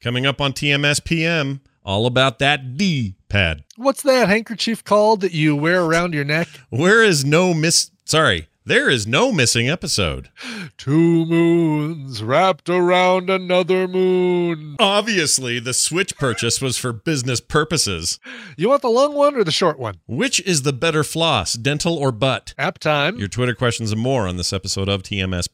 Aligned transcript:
Coming 0.00 0.26
up 0.26 0.40
on 0.40 0.52
TMS 0.52 1.04
PM, 1.04 1.60
all 1.84 2.06
about 2.06 2.38
that 2.38 2.76
D 2.76 3.16
pad. 3.28 3.64
What's 3.76 4.02
that 4.04 4.28
handkerchief 4.28 4.84
called 4.84 5.22
that 5.22 5.32
you 5.32 5.56
wear 5.56 5.82
around 5.82 6.14
your 6.14 6.24
neck? 6.24 6.46
Where 6.70 7.02
is 7.02 7.24
no 7.24 7.52
miss? 7.52 7.90
Sorry, 8.04 8.46
there 8.64 8.88
is 8.88 9.08
no 9.08 9.32
missing 9.32 9.68
episode. 9.68 10.30
Two 10.78 11.26
moons 11.26 12.22
wrapped 12.22 12.68
around 12.68 13.28
another 13.28 13.88
moon. 13.88 14.76
Obviously, 14.78 15.58
the 15.58 15.74
Switch 15.74 16.16
purchase 16.16 16.60
was 16.60 16.78
for 16.78 16.92
business 16.92 17.40
purposes. 17.40 18.20
You 18.56 18.68
want 18.68 18.82
the 18.82 18.90
long 18.90 19.14
one 19.14 19.34
or 19.34 19.42
the 19.42 19.50
short 19.50 19.80
one? 19.80 19.98
Which 20.06 20.38
is 20.42 20.62
the 20.62 20.72
better 20.72 21.02
floss, 21.02 21.54
dental 21.54 21.96
or 21.96 22.12
butt? 22.12 22.54
App 22.56 22.78
time. 22.78 23.18
Your 23.18 23.26
Twitter 23.26 23.54
questions 23.56 23.90
and 23.90 24.00
more 24.00 24.28
on 24.28 24.36
this 24.36 24.52
episode 24.52 24.88
of 24.88 25.02
TMS 25.02 25.52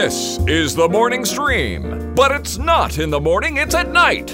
This 0.00 0.38
is 0.46 0.74
the 0.74 0.88
morning 0.88 1.26
stream, 1.26 2.14
but 2.14 2.30
it's 2.32 2.56
not 2.56 2.96
in 2.96 3.10
the 3.10 3.20
morning, 3.20 3.58
it's 3.58 3.74
at 3.74 3.90
night. 3.90 4.32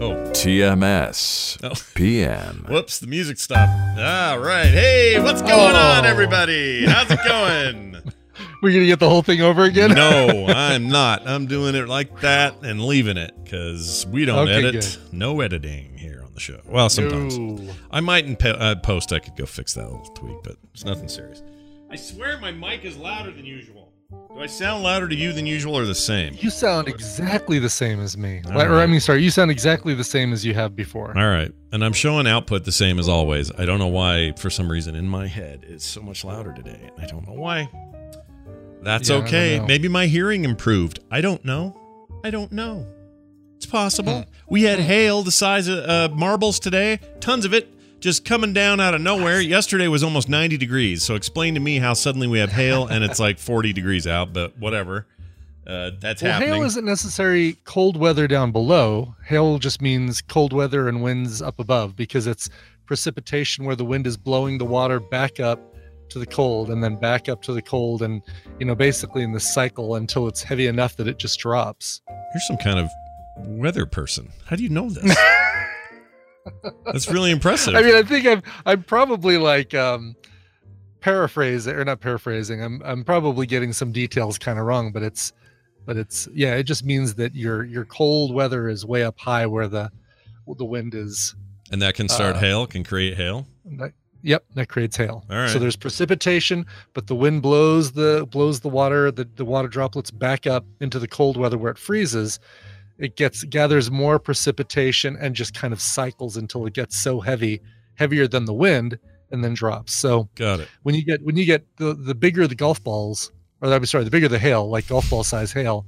Oh, 0.00 0.14
TMS 0.32 1.58
Oh. 1.62 1.74
PM. 1.94 2.64
whoops, 2.70 2.98
the 3.00 3.06
music 3.06 3.36
stopped. 3.38 3.98
All 3.98 4.38
right. 4.38 4.64
Hey, 4.68 5.20
what's 5.22 5.42
going 5.42 5.76
on, 5.76 6.06
Oh. 6.06 6.08
everybody? 6.08 6.86
How's 6.86 7.10
it 7.10 7.18
going? 7.28 7.96
We're 8.62 8.72
gonna 8.72 8.86
get 8.86 8.98
the 8.98 9.08
whole 9.10 9.20
thing 9.20 9.42
over 9.42 9.64
again. 9.64 9.90
no, 9.90 10.46
I'm 10.48 10.88
not. 10.88 11.28
I'm 11.28 11.44
doing 11.44 11.74
it 11.74 11.88
like 11.88 12.22
that 12.22 12.62
and 12.62 12.82
leaving 12.82 13.18
it 13.18 13.34
because 13.44 14.06
we 14.06 14.24
don't 14.24 14.48
Okay, 14.48 14.66
edit. 14.66 14.98
No 15.12 15.42
editing 15.42 15.98
here 15.98 16.22
on 16.24 16.32
the 16.32 16.40
show. 16.40 16.60
Well, 16.64 16.88
sometimes. 16.88 17.36
No. 17.38 17.70
I 17.90 18.00
might 18.00 18.24
in 18.24 18.34
po- 18.36 18.48
uh, 18.52 18.76
post. 18.76 19.12
I 19.12 19.18
could 19.18 19.36
go 19.36 19.44
fix 19.44 19.74
that 19.74 19.84
little 19.84 20.06
tweak, 20.14 20.38
but 20.42 20.56
it's 20.72 20.86
nothing 20.86 21.08
serious. 21.08 21.42
I 21.90 21.96
swear 21.96 22.38
my 22.40 22.50
mic 22.50 22.86
is 22.86 22.96
louder 22.96 23.30
than 23.30 23.44
usual. 23.44 23.85
Do 24.10 24.40
I 24.40 24.46
sound 24.46 24.84
louder 24.84 25.08
to 25.08 25.14
you 25.14 25.32
than 25.32 25.46
usual 25.46 25.76
or 25.76 25.84
the 25.84 25.94
same? 25.94 26.36
You 26.38 26.50
sound 26.50 26.86
exactly 26.88 27.58
the 27.58 27.68
same 27.70 28.00
as 28.00 28.16
me. 28.16 28.42
All 28.46 28.52
Or 28.60 28.64
I 28.64 28.66
right. 28.80 28.88
mean, 28.88 29.00
sorry, 29.00 29.22
you 29.22 29.30
sound 29.30 29.50
exactly 29.50 29.94
the 29.94 30.04
same 30.04 30.32
as 30.32 30.44
you 30.44 30.54
have 30.54 30.76
before. 30.76 31.16
All 31.18 31.28
right. 31.28 31.50
And 31.72 31.84
I'm 31.84 31.92
showing 31.92 32.26
output 32.26 32.64
the 32.64 32.72
same 32.72 32.98
as 32.98 33.08
always. 33.08 33.50
I 33.58 33.64
don't 33.64 33.78
know 33.78 33.86
why, 33.88 34.32
for 34.36 34.48
some 34.50 34.70
reason, 34.70 34.94
in 34.94 35.08
my 35.08 35.26
head, 35.26 35.64
it's 35.68 35.84
so 35.84 36.02
much 36.02 36.24
louder 36.24 36.52
today. 36.52 36.90
I 36.98 37.06
don't 37.06 37.26
know 37.26 37.34
why. 37.34 37.68
That's 38.82 39.08
Yeah, 39.08 39.16
I 39.16 39.18
don't 39.18 39.28
okay. 39.28 39.58
know. 39.58 39.66
Maybe 39.66 39.88
my 39.88 40.06
hearing 40.06 40.44
improved. 40.44 41.00
I 41.10 41.20
don't 41.20 41.44
know. 41.44 41.76
I 42.22 42.30
don't 42.30 42.52
know. 42.52 42.86
It's 43.56 43.66
possible. 43.66 44.22
Hmm. 44.22 44.30
we 44.48 44.62
had 44.64 44.78
hail 44.78 45.22
the 45.22 45.32
size 45.32 45.66
of 45.66 45.78
uh, 45.78 46.14
marbles 46.14 46.60
today, 46.60 47.00
tons 47.20 47.44
of 47.46 47.54
it, 47.54 47.72
just 48.00 48.24
coming 48.24 48.52
down 48.52 48.80
out 48.80 48.94
of 48.94 49.00
nowhere. 49.00 49.40
Yesterday 49.40 49.88
was 49.88 50.02
almost 50.02 50.28
90 50.28 50.56
degrees. 50.56 51.02
So 51.02 51.14
explain 51.14 51.54
to 51.54 51.60
me 51.60 51.78
how 51.78 51.94
suddenly 51.94 52.26
we 52.26 52.38
have 52.38 52.52
hail 52.52 52.86
and 52.86 53.02
it's 53.04 53.18
like 53.18 53.38
40 53.38 53.72
degrees 53.72 54.06
out, 54.06 54.32
but 54.32 54.56
whatever. 54.58 55.06
Uh, 55.66 55.90
that's 56.00 56.22
Well, 56.22 56.32
happening. 56.32 56.54
hail 56.54 56.62
isn't 56.62 56.84
necessarily 56.84 57.54
cold 57.64 57.96
weather 57.96 58.28
down 58.28 58.52
below. 58.52 59.14
Hail 59.24 59.58
just 59.58 59.82
means 59.82 60.20
cold 60.22 60.52
weather 60.52 60.88
and 60.88 61.02
winds 61.02 61.42
up 61.42 61.58
above 61.58 61.96
because 61.96 62.26
it's 62.28 62.48
precipitation 62.86 63.64
where 63.64 63.74
the 63.74 63.84
wind 63.84 64.06
is 64.06 64.16
blowing 64.16 64.58
the 64.58 64.64
water 64.64 65.00
back 65.00 65.40
up 65.40 65.58
to 66.10 66.20
the 66.20 66.26
cold 66.26 66.70
and 66.70 66.84
then 66.84 66.94
back 66.94 67.28
up 67.28 67.42
to 67.42 67.52
the 67.52 67.60
cold 67.60 68.00
and 68.00 68.22
you 68.60 68.64
know 68.66 68.76
basically 68.76 69.24
in 69.24 69.32
this 69.32 69.52
cycle 69.52 69.96
until 69.96 70.28
it's 70.28 70.40
heavy 70.40 70.68
enough 70.68 70.96
that 70.98 71.08
it 71.08 71.18
just 71.18 71.40
drops. 71.40 72.00
You're 72.32 72.40
some 72.46 72.56
kind 72.58 72.78
of 72.78 72.88
weather 73.58 73.86
person. 73.86 74.30
How 74.44 74.54
do 74.54 74.62
you 74.62 74.68
know 74.68 74.88
this? 74.88 75.16
That's 76.84 77.10
really 77.10 77.30
impressive. 77.30 77.74
I 77.74 77.82
mean, 77.82 77.94
I 77.94 78.02
think 78.02 78.26
I'm 78.26 78.42
I'm 78.64 78.82
probably 78.82 79.38
like 79.38 79.74
um 79.74 80.14
paraphrasing 81.00 81.74
or 81.74 81.84
not 81.84 82.00
paraphrasing. 82.00 82.62
I'm 82.62 82.82
I'm 82.84 83.04
probably 83.04 83.46
getting 83.46 83.72
some 83.72 83.92
details 83.92 84.38
kind 84.38 84.58
of 84.58 84.66
wrong, 84.66 84.92
but 84.92 85.02
it's 85.02 85.32
but 85.84 85.96
it's 85.96 86.28
yeah, 86.32 86.54
it 86.54 86.64
just 86.64 86.84
means 86.84 87.14
that 87.14 87.34
your 87.34 87.64
your 87.64 87.84
cold 87.84 88.34
weather 88.34 88.68
is 88.68 88.84
way 88.84 89.04
up 89.04 89.18
high 89.18 89.46
where 89.46 89.68
the 89.68 89.90
the 90.58 90.64
wind 90.64 90.94
is 90.94 91.34
and 91.70 91.82
that 91.82 91.94
can 91.94 92.08
start 92.08 92.36
uh, 92.36 92.38
hail, 92.40 92.66
can 92.66 92.84
create 92.84 93.16
hail. 93.16 93.46
that, 93.64 93.92
yep, 94.22 94.44
that 94.54 94.68
creates 94.68 94.96
hail. 94.96 95.24
All 95.30 95.36
right. 95.36 95.50
So 95.50 95.58
there's 95.58 95.76
precipitation, 95.76 96.66
but 96.92 97.06
the 97.06 97.14
wind 97.14 97.42
blows 97.42 97.92
the 97.92 98.26
blows 98.30 98.60
the 98.60 98.68
water, 98.68 99.10
the, 99.10 99.28
the 99.36 99.44
water 99.44 99.68
droplets 99.68 100.10
back 100.10 100.46
up 100.46 100.64
into 100.80 100.98
the 100.98 101.08
cold 101.08 101.36
weather 101.36 101.58
where 101.58 101.72
it 101.72 101.78
freezes. 101.78 102.38
It 102.98 103.16
gets 103.16 103.44
gathers 103.44 103.90
more 103.90 104.18
precipitation 104.18 105.16
and 105.20 105.34
just 105.34 105.54
kind 105.54 105.72
of 105.72 105.80
cycles 105.80 106.36
until 106.36 106.66
it 106.66 106.72
gets 106.72 106.96
so 106.96 107.20
heavy, 107.20 107.60
heavier 107.94 108.26
than 108.26 108.44
the 108.46 108.54
wind, 108.54 108.98
and 109.30 109.44
then 109.44 109.54
drops. 109.54 109.92
So 109.92 110.28
Got 110.34 110.60
it. 110.60 110.68
when 110.82 110.94
you 110.94 111.04
get 111.04 111.22
when 111.22 111.36
you 111.36 111.44
get 111.44 111.64
the 111.76 111.94
the 111.94 112.14
bigger 112.14 112.46
the 112.46 112.54
golf 112.54 112.82
balls, 112.82 113.32
or 113.60 113.72
I'm 113.72 113.84
sorry, 113.86 114.04
the 114.04 114.10
bigger 114.10 114.28
the 114.28 114.38
hail, 114.38 114.68
like 114.68 114.88
golf 114.88 115.10
ball 115.10 115.24
size 115.24 115.52
hail, 115.52 115.86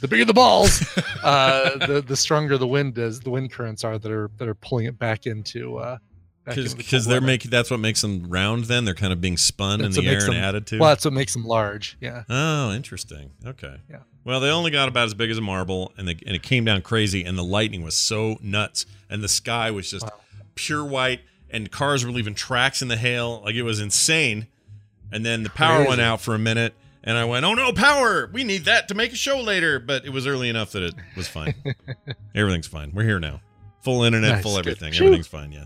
the 0.00 0.08
bigger 0.08 0.24
the 0.24 0.34
balls, 0.34 0.80
uh, 1.22 1.86
the 1.86 2.02
the 2.06 2.16
stronger 2.16 2.56
the 2.56 2.66
wind 2.68 2.96
is. 2.98 3.20
The 3.20 3.30
wind 3.30 3.52
currents 3.52 3.84
are 3.84 3.98
that 3.98 4.10
are 4.12 4.30
that 4.38 4.48
are 4.48 4.54
pulling 4.54 4.86
it 4.86 4.98
back 4.98 5.26
into. 5.26 5.76
Uh, 5.78 5.98
Because 6.44 7.04
they're 7.04 7.20
making 7.20 7.50
that's 7.50 7.70
what 7.70 7.80
makes 7.80 8.00
them 8.00 8.30
round. 8.30 8.64
Then 8.64 8.86
they're 8.86 8.94
kind 8.94 9.12
of 9.12 9.20
being 9.20 9.36
spun 9.36 9.80
That's 9.80 9.98
in 9.98 10.04
the 10.04 10.10
air 10.10 10.24
and 10.24 10.34
added 10.34 10.66
to. 10.68 10.78
Well, 10.78 10.88
that's 10.88 11.04
what 11.04 11.12
makes 11.12 11.34
them 11.34 11.44
large. 11.44 11.98
Yeah. 12.00 12.22
Oh, 12.30 12.72
interesting. 12.72 13.32
Okay. 13.44 13.76
Yeah. 13.90 13.98
Well, 14.28 14.40
they 14.40 14.50
only 14.50 14.70
got 14.70 14.88
about 14.88 15.06
as 15.06 15.14
big 15.14 15.30
as 15.30 15.38
a 15.38 15.40
marble, 15.40 15.90
and, 15.96 16.06
they, 16.06 16.12
and 16.26 16.36
it 16.36 16.42
came 16.42 16.62
down 16.66 16.82
crazy, 16.82 17.24
and 17.24 17.38
the 17.38 17.42
lightning 17.42 17.82
was 17.82 17.94
so 17.94 18.36
nuts, 18.42 18.84
and 19.08 19.24
the 19.24 19.28
sky 19.28 19.70
was 19.70 19.90
just 19.90 20.04
Wow. 20.04 20.12
pure 20.54 20.84
white, 20.84 21.20
and 21.48 21.70
cars 21.70 22.04
were 22.04 22.10
leaving 22.12 22.34
tracks 22.34 22.82
in 22.82 22.88
the 22.88 22.98
hail, 22.98 23.40
like 23.42 23.54
it 23.54 23.62
was 23.62 23.80
insane. 23.80 24.46
And 25.10 25.24
then 25.24 25.44
the 25.44 25.48
power 25.48 25.82
went 25.88 26.02
out 26.02 26.20
for 26.20 26.34
a 26.34 26.38
minute, 26.38 26.74
and 27.02 27.16
I 27.16 27.24
went, 27.24 27.46
"Oh 27.46 27.54
no, 27.54 27.72
power! 27.72 28.28
We 28.30 28.44
need 28.44 28.66
that 28.66 28.88
to 28.88 28.94
make 28.94 29.14
a 29.14 29.16
show 29.16 29.40
later." 29.40 29.78
But 29.80 30.04
it 30.04 30.10
was 30.10 30.26
early 30.26 30.50
enough 30.50 30.72
that 30.72 30.82
it 30.82 30.94
was 31.16 31.26
fine. 31.26 31.54
Everything's 32.34 32.66
fine. 32.66 32.92
We're 32.92 33.04
here 33.04 33.18
now. 33.18 33.40
Full 33.80 34.02
internet, 34.02 34.30
Nice, 34.32 34.42
full 34.42 34.58
everything. 34.58 34.92
Phew. 34.92 35.06
Everything's 35.06 35.26
fine. 35.26 35.52
Yeah. 35.52 35.64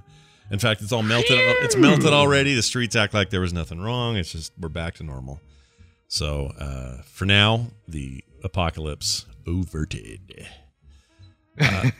In 0.52 0.60
fact, 0.60 0.82
it's 0.82 0.92
all 0.92 1.02
melted. 1.02 1.36
It's 1.64 1.74
melted 1.74 2.12
already. 2.12 2.54
The 2.54 2.62
streets 2.62 2.94
act 2.94 3.12
like 3.12 3.30
there 3.30 3.40
was 3.40 3.52
nothing 3.52 3.80
wrong. 3.80 4.16
It's 4.16 4.30
just 4.30 4.52
we're 4.56 4.68
back 4.68 4.94
to 4.94 5.02
normal. 5.02 5.40
So 6.06 6.52
uh, 6.58 7.02
for 7.02 7.24
now, 7.24 7.66
the 7.88 8.22
apocalypse 8.44 9.26
averted. 9.46 10.46
Uh, 11.60 11.90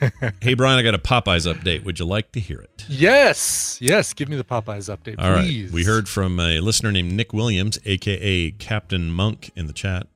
hey 0.41 0.55
Brian, 0.55 0.79
I 0.79 0.83
got 0.83 0.95
a 0.95 0.99
Popeyes 0.99 1.53
update. 1.53 1.85
Would 1.85 1.99
you 1.99 2.07
like 2.07 2.33
to 2.33 2.41
hear 2.41 2.59
it? 2.61 2.87
Yes. 2.89 3.79
Yes. 3.83 4.15
Give 4.15 4.29
me 4.29 4.37
the 4.37 4.45
Popeyes 4.45 4.95
update, 4.95 5.17
All 5.19 5.31
right. 5.31 5.45
please. 5.45 5.71
We 5.73 5.85
heard 5.85 6.09
from 6.09 6.41
a 6.41 6.61
listener 6.61 6.91
named 6.91 7.13
Nick 7.13 7.33
Williams, 7.35 7.79
aka 7.85 8.51
Captain 8.53 9.11
Monk, 9.11 9.51
in 9.55 9.67
the 9.67 9.73
chat. 9.75 10.07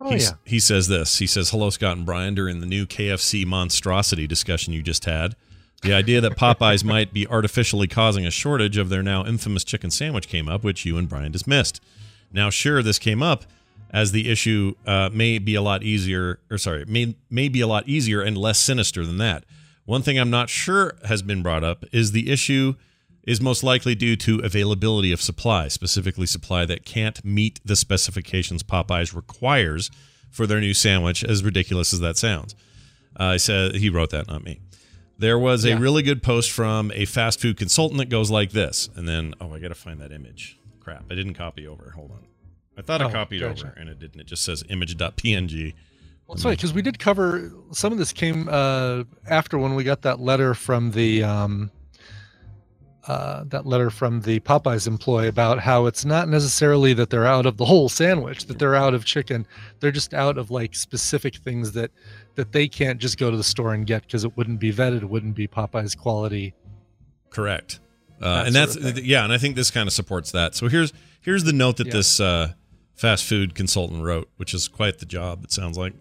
Oh 0.00 0.10
He's- 0.10 0.24
yeah. 0.30 0.36
He 0.44 0.58
says 0.58 0.88
this. 0.88 1.18
He 1.18 1.26
says, 1.28 1.50
Hello, 1.50 1.70
Scott 1.70 1.96
and 1.96 2.04
Brian. 2.04 2.34
During 2.34 2.60
the 2.60 2.66
new 2.66 2.86
KFC 2.86 3.46
monstrosity 3.46 4.26
discussion 4.26 4.72
you 4.72 4.82
just 4.82 5.04
had, 5.04 5.36
the 5.82 5.92
idea 5.94 6.20
that 6.20 6.36
Popeyes 6.36 6.82
might 6.92 7.12
be 7.12 7.24
artificially 7.28 7.86
causing 7.86 8.26
a 8.26 8.30
shortage 8.32 8.76
of 8.78 8.88
their 8.88 9.02
now 9.02 9.24
infamous 9.24 9.62
chicken 9.62 9.92
sandwich 9.92 10.26
came 10.28 10.48
up, 10.48 10.64
which 10.64 10.84
you 10.84 10.98
and 10.98 11.08
Brian 11.08 11.30
dismissed. 11.30 11.80
Now, 12.32 12.50
sure, 12.50 12.82
this 12.82 12.98
came 12.98 13.22
up 13.22 13.44
as 13.90 14.12
the 14.12 14.28
issue 14.30 14.74
uh, 14.86 15.10
may 15.12 15.38
be 15.38 15.54
a 15.54 15.62
lot 15.62 15.82
easier, 15.82 16.40
or 16.50 16.58
sorry, 16.58 16.84
may, 16.86 17.16
may 17.30 17.48
be 17.48 17.60
a 17.60 17.66
lot 17.66 17.88
easier 17.88 18.20
and 18.20 18.36
less 18.36 18.58
sinister 18.58 19.04
than 19.06 19.18
that. 19.18 19.44
One 19.84 20.02
thing 20.02 20.18
I'm 20.18 20.30
not 20.30 20.48
sure 20.50 20.94
has 21.04 21.22
been 21.22 21.42
brought 21.42 21.62
up 21.64 21.84
is 21.92 22.12
the 22.12 22.30
issue 22.30 22.74
is 23.24 23.40
most 23.40 23.62
likely 23.64 23.94
due 23.94 24.14
to 24.16 24.38
availability 24.40 25.12
of 25.12 25.20
supply, 25.20 25.68
specifically 25.68 26.26
supply 26.26 26.64
that 26.64 26.84
can't 26.84 27.24
meet 27.24 27.60
the 27.64 27.74
specifications 27.76 28.62
Popeyes 28.62 29.14
requires 29.14 29.90
for 30.30 30.46
their 30.46 30.60
new 30.60 30.74
sandwich, 30.74 31.24
as 31.24 31.42
ridiculous 31.42 31.92
as 31.92 32.00
that 32.00 32.16
sounds. 32.16 32.54
Uh, 33.18 33.24
I 33.24 33.36
said 33.38 33.76
he 33.76 33.88
wrote 33.90 34.10
that, 34.10 34.28
not 34.28 34.44
me. 34.44 34.60
There 35.18 35.38
was 35.38 35.64
a 35.64 35.70
Yeah. 35.70 35.78
really 35.78 36.02
good 36.02 36.22
post 36.22 36.50
from 36.50 36.92
a 36.94 37.04
fast 37.06 37.40
food 37.40 37.56
consultant 37.56 37.98
that 37.98 38.10
goes 38.10 38.30
like 38.30 38.50
this, 38.50 38.90
and 38.94 39.08
then 39.08 39.34
oh, 39.40 39.54
I 39.54 39.58
got 39.60 39.68
to 39.68 39.74
find 39.74 39.98
that 40.00 40.12
image. 40.12 40.58
Crap, 40.80 41.06
I 41.10 41.14
didn't 41.14 41.34
copy 41.34 41.66
over. 41.66 41.92
Hold 41.96 42.10
on, 42.10 42.25
I 42.78 42.82
thought 42.82 43.00
I 43.00 43.06
Oh, 43.06 43.10
copied 43.10 43.40
gotcha. 43.40 43.66
over, 43.68 43.76
and 43.78 43.88
it 43.88 43.98
didn't. 43.98 44.20
It 44.20 44.26
just 44.26 44.44
says 44.44 44.62
image.png. 44.68 45.74
Well, 46.26 46.34
that's 46.34 46.44
right, 46.44 46.56
because 46.56 46.74
we 46.74 46.82
did 46.82 46.98
cover 46.98 47.50
some 47.70 47.92
of 47.92 47.98
this 47.98 48.12
came 48.12 48.48
uh, 48.50 49.04
after 49.28 49.58
when 49.58 49.74
we 49.76 49.84
got 49.84 50.02
that 50.02 50.18
letter 50.20 50.54
from 50.54 50.90
the 50.90 51.22
um, 51.22 51.70
uh, 53.06 53.44
that 53.46 53.64
letter 53.64 53.88
from 53.88 54.20
the 54.22 54.40
Popeyes 54.40 54.88
employee 54.88 55.28
about 55.28 55.60
how 55.60 55.86
it's 55.86 56.04
not 56.04 56.28
necessarily 56.28 56.92
that 56.94 57.08
they're 57.08 57.24
out 57.26 57.46
of 57.46 57.56
the 57.56 57.64
whole 57.64 57.88
sandwich, 57.88 58.46
that 58.46 58.58
they're 58.58 58.74
out 58.74 58.94
of 58.94 59.04
chicken. 59.04 59.46
They're 59.78 59.92
just 59.92 60.12
out 60.12 60.36
of 60.36 60.50
like 60.50 60.74
specific 60.74 61.36
things 61.36 61.70
that 61.72 61.92
that 62.34 62.50
they 62.50 62.66
can't 62.66 62.98
just 63.00 63.16
go 63.18 63.30
to 63.30 63.36
the 63.36 63.44
store 63.44 63.72
and 63.74 63.86
get 63.86 64.02
because 64.02 64.24
it 64.24 64.36
wouldn't 64.36 64.58
be 64.58 64.72
vetted, 64.72 65.02
it 65.02 65.08
wouldn't 65.08 65.36
be 65.36 65.46
Popeyes 65.46 65.96
quality. 65.96 66.52
Correct. 67.30 67.78
Uh, 68.20 68.38
That 68.38 68.46
and 68.48 68.56
that's 68.56 68.76
yeah, 69.02 69.22
and 69.22 69.32
I 69.32 69.38
think 69.38 69.54
this 69.54 69.70
kind 69.70 69.86
of 69.86 69.92
supports 69.92 70.32
that. 70.32 70.56
So 70.56 70.66
here's 70.68 70.92
here's 71.20 71.44
the 71.44 71.52
note 71.52 71.76
that 71.76 71.86
Yeah. 71.86 71.92
this 71.92 72.18
uh, 72.18 72.52
fast 72.96 73.24
food 73.24 73.54
consultant 73.54 74.02
wrote, 74.02 74.28
which 74.36 74.52
is 74.54 74.68
quite 74.68 74.98
the 74.98 75.06
job. 75.06 75.44
It 75.44 75.52
sounds 75.52 75.78
like. 75.78 75.92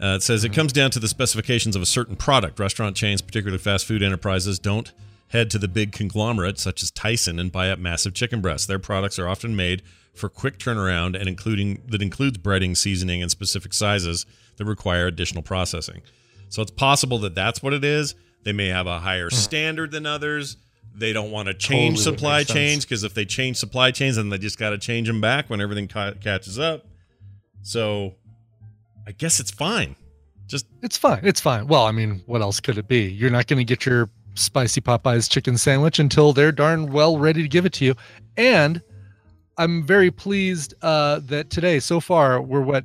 Uh, 0.00 0.16
it 0.16 0.22
says 0.22 0.42
Mm-hmm. 0.44 0.52
it 0.52 0.56
comes 0.56 0.72
down 0.72 0.90
to 0.92 0.98
the 1.00 1.08
specifications 1.08 1.74
of 1.74 1.82
a 1.82 1.86
certain 1.86 2.16
product. 2.16 2.58
Restaurant 2.58 2.96
chains, 2.96 3.22
particularly 3.22 3.58
fast 3.58 3.86
food 3.86 4.02
enterprises, 4.02 4.58
don't 4.58 4.92
head 5.28 5.50
to 5.50 5.58
the 5.58 5.68
big 5.68 5.90
conglomerates 5.92 6.62
such 6.62 6.82
as 6.82 6.90
Tyson 6.90 7.38
and 7.40 7.50
buy 7.50 7.70
up 7.70 7.78
massive 7.78 8.14
chicken 8.14 8.40
breasts. 8.40 8.66
Their 8.66 8.78
products 8.78 9.18
are 9.18 9.26
often 9.26 9.56
made 9.56 9.82
for 10.14 10.28
quick 10.28 10.58
turnaround 10.58 11.18
and 11.18 11.28
including 11.28 11.82
that 11.88 12.00
includes 12.02 12.38
breading, 12.38 12.76
seasoning, 12.76 13.22
and 13.22 13.30
specific 13.30 13.74
sizes 13.74 14.24
that 14.56 14.64
require 14.64 15.06
additional 15.06 15.42
processing. 15.42 16.02
So 16.48 16.62
it's 16.62 16.70
possible 16.70 17.18
that 17.18 17.34
that's 17.34 17.62
what 17.62 17.72
it 17.72 17.84
is. 17.84 18.14
They 18.44 18.52
may 18.52 18.68
have 18.68 18.86
a 18.86 19.00
higher 19.00 19.28
standard 19.30 19.90
than 19.90 20.06
others. 20.06 20.56
They 20.98 21.12
don't 21.12 21.30
want 21.30 21.48
to 21.48 21.54
change 21.54 21.98
Totally 21.98 22.16
supply 22.16 22.44
chains 22.44 22.84
because 22.84 23.04
if 23.04 23.12
they 23.14 23.24
change 23.24 23.58
supply 23.58 23.90
chains, 23.90 24.16
then 24.16 24.30
they 24.30 24.38
just 24.38 24.58
got 24.58 24.70
to 24.70 24.78
change 24.78 25.08
them 25.08 25.20
back 25.20 25.50
when 25.50 25.60
everything 25.60 25.88
ca- 25.88 26.14
catches 26.14 26.58
up. 26.58 26.86
So 27.62 28.14
I 29.06 29.12
guess 29.12 29.40
it's 29.40 29.50
fine. 29.50 29.96
Just 30.46 30.66
It's 30.82 30.96
fine. 30.96 31.20
It's 31.22 31.40
fine. 31.40 31.66
Well, 31.66 31.84
I 31.84 31.92
mean, 31.92 32.22
what 32.26 32.40
else 32.40 32.60
could 32.60 32.78
it 32.78 32.88
be? 32.88 33.02
You're 33.10 33.30
not 33.30 33.46
going 33.46 33.58
to 33.58 33.64
get 33.64 33.84
your 33.84 34.08
spicy 34.34 34.80
Popeyes 34.80 35.30
chicken 35.30 35.58
sandwich 35.58 35.98
until 35.98 36.32
they're 36.32 36.52
darn 36.52 36.92
well 36.92 37.18
ready 37.18 37.42
to 37.42 37.48
give 37.48 37.66
it 37.66 37.72
to 37.74 37.84
you. 37.84 37.94
And 38.36 38.80
I'm 39.58 39.84
very 39.84 40.10
pleased 40.10 40.74
uh, 40.82 41.20
that 41.24 41.50
today, 41.50 41.80
so 41.80 42.00
far, 42.00 42.40
we're 42.40 42.60
what 42.60 42.84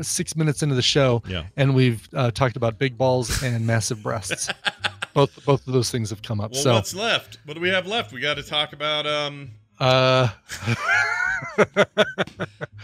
six 0.00 0.36
minutes 0.36 0.62
into 0.62 0.74
the 0.74 0.82
show, 0.82 1.22
yeah. 1.26 1.44
and 1.56 1.74
we've 1.74 2.08
uh, 2.14 2.30
talked 2.30 2.56
about 2.56 2.78
big 2.78 2.96
balls 2.96 3.42
and 3.42 3.66
massive 3.66 4.02
breasts. 4.02 4.48
both 5.14 5.44
both 5.44 5.66
of 5.66 5.72
those 5.72 5.90
things 5.90 6.10
have 6.10 6.22
come 6.22 6.40
up. 6.40 6.52
Well, 6.52 6.62
so, 6.62 6.72
what's 6.74 6.94
left? 6.94 7.38
What 7.44 7.54
do 7.54 7.60
we 7.60 7.70
have 7.70 7.86
left? 7.86 8.12
We 8.12 8.20
got 8.20 8.34
to 8.34 8.42
talk 8.42 8.72
about. 8.72 9.06
um 9.06 9.52
uh, 9.80 10.28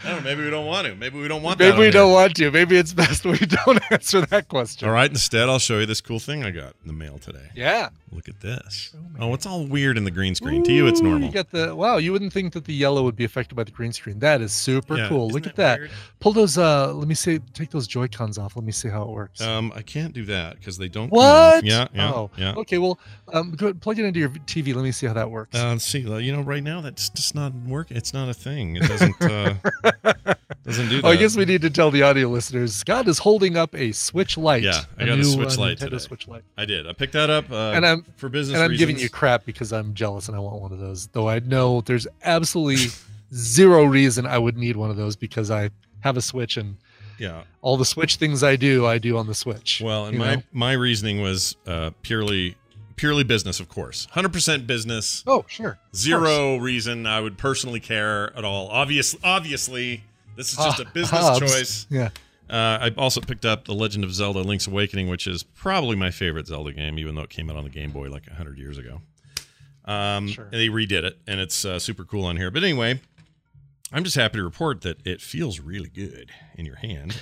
know. 0.05 0.21
Maybe 0.23 0.45
we 0.45 0.51
don't 0.51 0.67
want 0.67 0.87
to. 0.87 0.95
Maybe 0.95 1.19
we 1.19 1.29
don't 1.29 1.43
want. 1.43 1.59
maybe 1.59 1.71
that 1.73 1.79
we 1.79 1.87
on 1.87 1.93
don't 1.93 2.07
here. 2.09 2.15
want 2.15 2.37
to. 2.37 2.51
Maybe 2.51 2.77
it's 2.77 2.93
best 2.93 3.25
we 3.25 3.39
don't 3.65 3.81
answer 3.91 4.21
that 4.27 4.49
question. 4.49 4.89
All 4.89 4.95
right. 4.95 5.11
Instead, 5.11 5.49
I'll 5.49 5.59
show 5.59 5.79
you 5.79 5.87
this 5.87 6.01
cool 6.01 6.19
thing 6.19 6.45
I 6.45 6.51
got 6.51 6.75
in 6.83 6.87
the 6.87 6.93
mail 6.93 7.19
today. 7.19 7.51
Yeah. 7.55 7.91
Look 8.11 8.29
at 8.29 8.41
this. 8.41 8.95
Oh, 9.19 9.35
it's 9.35 9.45
all 9.45 9.67
weird 9.67 9.99
in 9.99 10.05
the 10.05 10.11
green 10.11 10.35
screen. 10.35 10.63
to 10.65 10.73
you, 10.73 10.87
it's 10.87 11.01
normal. 11.03 11.29
You 11.29 11.35
got 11.35 11.51
the 11.51 11.75
wow. 11.77 11.99
You 11.99 12.13
wouldn't 12.13 12.33
think 12.33 12.55
that 12.55 12.65
the 12.65 12.73
yellow 12.73 13.03
would 13.03 13.17
be 13.17 13.25
affected 13.25 13.55
by 13.55 13.65
the 13.65 13.71
green 13.71 13.93
screen. 13.93 14.19
That 14.21 14.41
is 14.41 14.53
super 14.53 14.97
Yeah, 14.97 15.09
cool. 15.09 15.29
Look 15.29 15.47
at 15.47 15.57
that. 15.57 15.79
weird? 15.81 15.91
Pull 16.21 16.33
those. 16.33 16.57
Uh, 16.57 16.93
let 16.95 17.07
me 17.07 17.15
see. 17.15 17.39
Take 17.53 17.71
those 17.71 17.87
Joy 17.87 18.09
Cons 18.09 18.39
off. 18.39 18.57
Let 18.57 18.65
me 18.65 18.73
see 18.73 18.89
how 18.89 19.03
it 19.03 19.09
works. 19.09 19.43
Um, 19.43 19.73
I 19.77 19.83
can't 19.83 20.15
do 20.15 20.25
that 20.27 20.59
because 20.59 20.79
they 20.79 20.89
don't. 20.89 21.11
what? 21.11 21.65
Yeah, 21.65 21.89
yeah, 21.93 22.13
Oh, 22.13 22.31
yeah. 22.39 22.55
Okay. 22.57 22.79
Well, 22.79 22.99
um, 23.33 23.51
go 23.53 23.67
ahead, 23.67 23.83
plug 23.83 23.99
it 23.99 24.05
into 24.07 24.21
your 24.21 24.31
TV. 24.31 24.75
Let 24.75 24.85
me 24.85 24.93
see 24.93 25.07
how 25.07 25.13
that 25.15 25.31
works. 25.31 25.59
Uh, 25.59 25.69
let's 25.73 25.85
see. 25.85 25.99
You 26.01 26.33
know, 26.33 26.41
right 26.41 26.63
now 26.63 26.81
that's 26.81 27.11
just 27.11 27.35
not 27.35 27.53
working. 27.55 27.97
It's 27.97 28.15
not 28.15 28.29
a 28.31 28.35
thing. 28.35 28.48
It 28.57 28.83
doesn't. 28.89 29.23
Uh, 29.23 29.55
doesn't 30.65 30.89
do 30.89 30.97
that. 31.01 31.05
oh, 31.05 31.11
I 31.11 31.17
guess 31.17 31.37
we 31.37 31.45
need 31.45 31.63
to 31.63 31.71
tell 31.71 31.91
the 31.91 32.03
audio 32.03 32.29
listeners. 32.29 32.75
Scott 32.75 33.09
is 33.09 33.19
holding 33.19 33.57
up 33.57 33.75
a 33.75 33.93
Switch 33.93 34.37
Lite. 34.37 34.63
Yeah, 34.63 34.81
I 34.99 35.03
a 35.05 35.07
got 35.07 35.19
a 35.19 35.25
Switch 35.25 35.57
uh, 35.57 35.61
Lite 35.61 35.79
Nintendo 35.79 35.91
today. 35.91 35.99
Switch 35.99 36.29
Lite. 36.29 36.45
I 36.57 36.65
did. 36.65 36.87
I 36.87 36.93
picked 36.93 37.13
that 37.15 37.31
up. 37.31 37.51
Uh, 37.51 37.73
And 37.73 37.87
I'm- 37.87 38.05
for 38.17 38.29
business 38.29 38.55
And 38.57 38.63
I'm 38.65 38.71
reasons. 38.71 38.89
giving 38.89 39.03
you 39.03 39.09
crap 39.11 39.45
because 39.45 39.73
I'm 39.73 39.95
jealous 39.95 40.29
and 40.29 40.37
I 40.37 40.41
want 40.41 40.61
one 40.61 40.73
of 40.73 40.79
those. 40.79 41.07
Though 41.09 41.29
I 41.29 41.39
know 41.41 41.81
there's 41.83 42.07
absolutely 42.23 42.91
zero 43.35 43.85
reason 43.85 44.27
I 44.27 44.39
would 44.39 44.57
need 44.57 44.77
one 44.77 44.91
of 44.91 44.97
those 44.97 45.17
because 45.17 45.51
I 45.51 45.71
have 46.01 46.17
a 46.17 46.23
Switch 46.23 46.57
and 46.57 46.77
Yeah. 47.19 47.43
all 47.63 47.77
the 47.77 47.85
Switch 47.85 48.17
things 48.17 48.43
I 48.43 48.57
do, 48.57 48.87
I 48.87 48.99
do 48.99 49.17
on 49.19 49.27
the 49.27 49.35
Switch. 49.35 49.81
Well, 49.85 50.07
and 50.07 50.19
my 50.19 50.37
know? 50.37 50.43
my 50.53 50.73
reasoning 50.73 51.21
was 51.21 51.57
uh, 51.67 51.91
purely 52.03 52.57
purely 52.99 53.25
business, 53.25 53.61
of 53.61 53.69
course. 53.71 54.07
Hundred 54.11 54.33
percent 54.35 54.67
business. 54.67 55.25
Oh, 55.27 55.45
sure. 55.49 55.79
Zero 55.97 56.57
reason 56.59 57.07
I 57.07 57.21
would 57.21 57.39
personally 57.39 57.81
care 57.81 58.37
at 58.37 58.45
all. 58.45 58.69
Obvious, 58.69 59.17
obviously, 59.25 60.05
this 60.37 60.51
is 60.51 60.57
just 60.59 60.81
a 60.81 60.87
Ah, 60.87 60.91
business 60.93 61.21
Hobbs. 61.21 61.39
choice. 61.41 61.87
Yeah. 61.89 62.11
Uh, 62.51 62.79
I 62.91 62.95
also 62.97 63.21
picked 63.21 63.45
up 63.45 63.65
The 63.67 63.75
Legend 63.75 64.05
of 64.05 64.13
Zelda: 64.13 64.41
Link's 64.41 64.67
Awakening, 64.67 65.09
which 65.09 65.27
is 65.27 65.43
probably 65.43 65.97
my 65.97 66.11
favorite 66.11 66.47
Zelda 66.47 66.73
game, 66.73 66.99
even 66.99 67.15
though 67.15 67.23
it 67.23 67.31
came 67.31 67.49
out 67.51 67.57
on 67.57 67.65
the 67.65 67.71
Game 67.71 67.91
Boy 67.91 68.09
like 68.09 68.29
hundred 68.29 68.59
years 68.59 68.77
ago. 68.79 69.01
Um, 69.85 70.29
Sure. 70.29 70.45
and 70.45 70.55
they 70.55 70.69
redid 70.69 71.05
it, 71.05 71.19
and 71.27 71.41
it's 71.41 71.65
uh, 71.65 71.79
super 71.79 72.05
cool 72.05 72.25
on 72.25 72.37
here. 72.37 72.51
But 72.51 72.63
anyway, 72.63 73.01
I'm 73.93 74.05
just 74.05 74.17
happy 74.17 74.37
to 74.39 74.45
report 74.45 74.83
that 74.83 75.07
it 75.07 75.21
feels 75.23 75.61
really 75.61 75.89
good 75.89 76.31
in 76.57 76.67
your 76.67 76.77
hand. 76.77 77.21